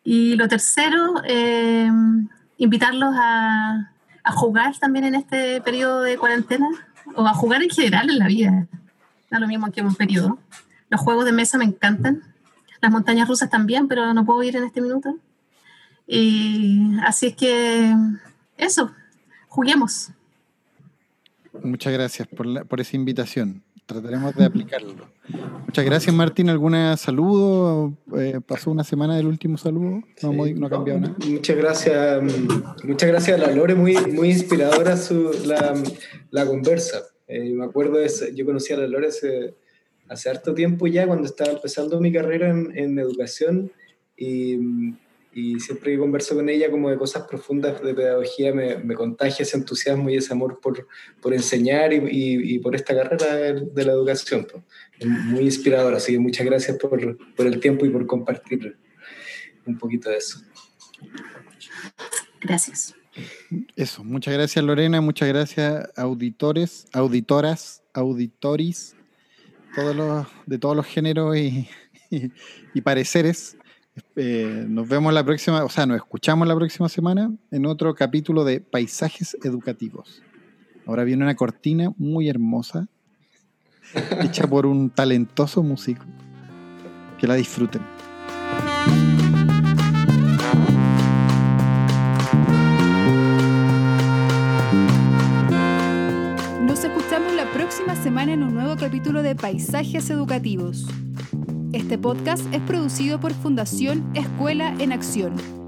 Y 0.03 0.35
lo 0.35 0.47
tercero, 0.47 1.21
eh, 1.25 1.89
invitarlos 2.62 3.14
a, 3.16 3.91
jugar 4.36 4.78
también 4.78 5.03
en 5.05 5.16
este 5.16 5.62
periodo 5.62 6.01
de 6.01 6.16
cuarentena 6.16 6.68
o 7.16 7.26
a 7.26 7.34
jugar 7.34 7.64
en 7.64 7.72
general 7.72 8.07
en 8.09 8.20
la 8.20 8.28
vida. 8.28 8.68
Da 9.32 9.39
lo 9.39 9.47
mismo 9.47 9.72
que 9.72 9.80
en 9.80 9.88
un 9.88 9.95
periodo. 9.95 10.38
Los 10.89 11.01
juegos 11.01 11.26
de 11.26 11.32
mesa 11.32 11.57
me 11.57 11.66
encantan. 11.66 12.22
Las 12.80 12.91
montañas 12.91 13.28
rusas 13.28 13.49
también, 13.49 13.88
pero 13.88 14.14
no 14.14 14.26
puedo 14.26 14.43
ir 14.43 14.55
en 14.55 14.64
este 14.64 14.80
minuto. 14.80 15.18
Y 16.05 16.97
así 17.03 17.28
es 17.28 17.36
que 17.36 17.95
eso, 18.57 18.91
juguemos. 19.47 20.12
Muchas 21.64 21.91
gracias 21.93 22.28
por, 22.28 22.68
por 22.68 22.80
esa 22.80 22.95
invitación. 22.95 23.64
Trataremos 23.91 24.33
de 24.35 24.45
aplicarlo. 24.45 24.93
Muchas 25.65 25.83
gracias, 25.83 26.15
Martín. 26.15 26.49
¿Alguna 26.49 26.95
saludo? 26.95 27.93
Eh, 28.17 28.39
¿Pasó 28.47 28.71
una 28.71 28.85
semana 28.85 29.17
del 29.17 29.27
último 29.27 29.57
saludo? 29.57 30.01
No, 30.21 30.65
ha 30.65 30.69
cambiado 30.69 31.01
nada. 31.01 31.15
Muchas 31.27 31.57
gracias. 31.57 32.23
Mm, 32.23 32.87
muchas 32.87 33.09
gracias 33.09 33.37
a 33.37 33.45
la 33.47 33.51
Lore, 33.51 33.75
muy, 33.75 33.97
muy 34.13 34.29
inspiradora 34.29 34.95
su, 34.95 35.31
la, 35.45 35.73
la 36.29 36.45
conversa. 36.45 37.01
Eh, 37.27 37.51
me 37.51 37.65
acuerdo, 37.65 37.97
de, 37.97 38.09
yo 38.33 38.45
conocí 38.45 38.71
a 38.71 38.77
la 38.77 38.87
Lore 38.87 39.07
hace, 39.07 39.55
hace 40.07 40.29
harto 40.29 40.53
tiempo 40.53 40.87
ya, 40.87 41.05
cuando 41.05 41.25
estaba 41.25 41.51
empezando 41.51 41.99
mi 41.99 42.13
carrera 42.13 42.49
en, 42.49 42.71
en 42.77 42.97
educación 42.97 43.73
y 44.15 44.55
mm, 44.55 44.97
y 45.34 45.59
siempre 45.59 45.93
que 45.93 45.97
converso 45.97 46.36
con 46.36 46.49
ella 46.49 46.69
como 46.69 46.89
de 46.89 46.97
cosas 46.97 47.25
profundas 47.27 47.82
de 47.82 47.93
pedagogía 47.93 48.53
me, 48.53 48.77
me 48.77 48.95
contagia 48.95 49.43
ese 49.43 49.57
entusiasmo 49.57 50.09
y 50.09 50.17
ese 50.17 50.34
amor 50.34 50.59
por, 50.61 50.88
por 51.21 51.34
enseñar 51.34 51.93
y, 51.93 52.01
y, 52.11 52.59
por 52.59 52.75
esta 52.75 52.93
carrera 52.93 53.36
de, 53.36 53.86
la 53.86 53.93
educación. 53.93 54.45
Es 54.99 55.07
muy 55.07 55.43
inspirador, 55.43 55.93
así 55.95 56.11
que 56.11 56.19
muchas 56.19 56.45
gracias 56.45 56.77
por, 56.77 57.17
por, 57.36 57.47
el 57.47 57.59
tiempo 57.61 57.86
y 57.86 57.89
por 57.89 58.05
compartir 58.05 58.77
un 59.65 59.77
poquito 59.77 60.09
de 60.09 60.17
eso. 60.17 60.41
Gracias. 62.41 62.93
Eso, 63.75 64.03
muchas 64.03 64.34
gracias 64.34 64.63
Lorena, 64.63 64.99
muchas 65.01 65.27
gracias 65.29 65.89
auditores, 65.95 66.88
auditoras, 66.93 67.84
auditoris, 67.93 68.95
todos 69.75 69.95
los, 69.95 70.27
de 70.45 70.57
todos 70.57 70.75
los 70.75 70.86
géneros 70.86 71.38
y, 71.38 71.69
y 72.73 72.82
pareceres. 72.82 73.57
Eh, 74.15 74.65
nos 74.69 74.87
vemos 74.87 75.13
la 75.13 75.23
próxima, 75.23 75.63
o 75.63 75.69
sea, 75.69 75.85
nos 75.85 75.97
escuchamos 75.97 76.47
la 76.47 76.55
próxima 76.55 76.87
semana 76.87 77.31
en 77.51 77.65
otro 77.65 77.93
capítulo 77.93 78.45
de 78.45 78.61
Paisajes 78.61 79.37
Educativos. 79.43 80.21
Ahora 80.85 81.03
viene 81.03 81.23
una 81.23 81.35
cortina 81.35 81.91
muy 81.97 82.29
hermosa, 82.29 82.87
hecha 84.21 84.47
por 84.47 84.65
un 84.65 84.89
talentoso 84.89 85.61
músico. 85.61 86.05
Que 87.19 87.27
la 87.27 87.35
disfruten. 87.35 87.81
Nos 96.65 96.83
escuchamos 96.83 97.33
la 97.35 97.45
próxima 97.53 97.95
semana 97.95 98.33
en 98.33 98.41
un 98.41 98.55
nuevo 98.55 98.75
capítulo 98.75 99.21
de 99.21 99.35
Paisajes 99.35 100.09
Educativos. 100.09 100.87
Este 101.74 101.97
podcast 101.97 102.43
es 102.53 102.61
producido 102.63 103.22
por 103.22 103.34
Fundación 103.34 104.11
Escuela 104.13 104.76
en 104.80 104.91
Acción 104.91 105.61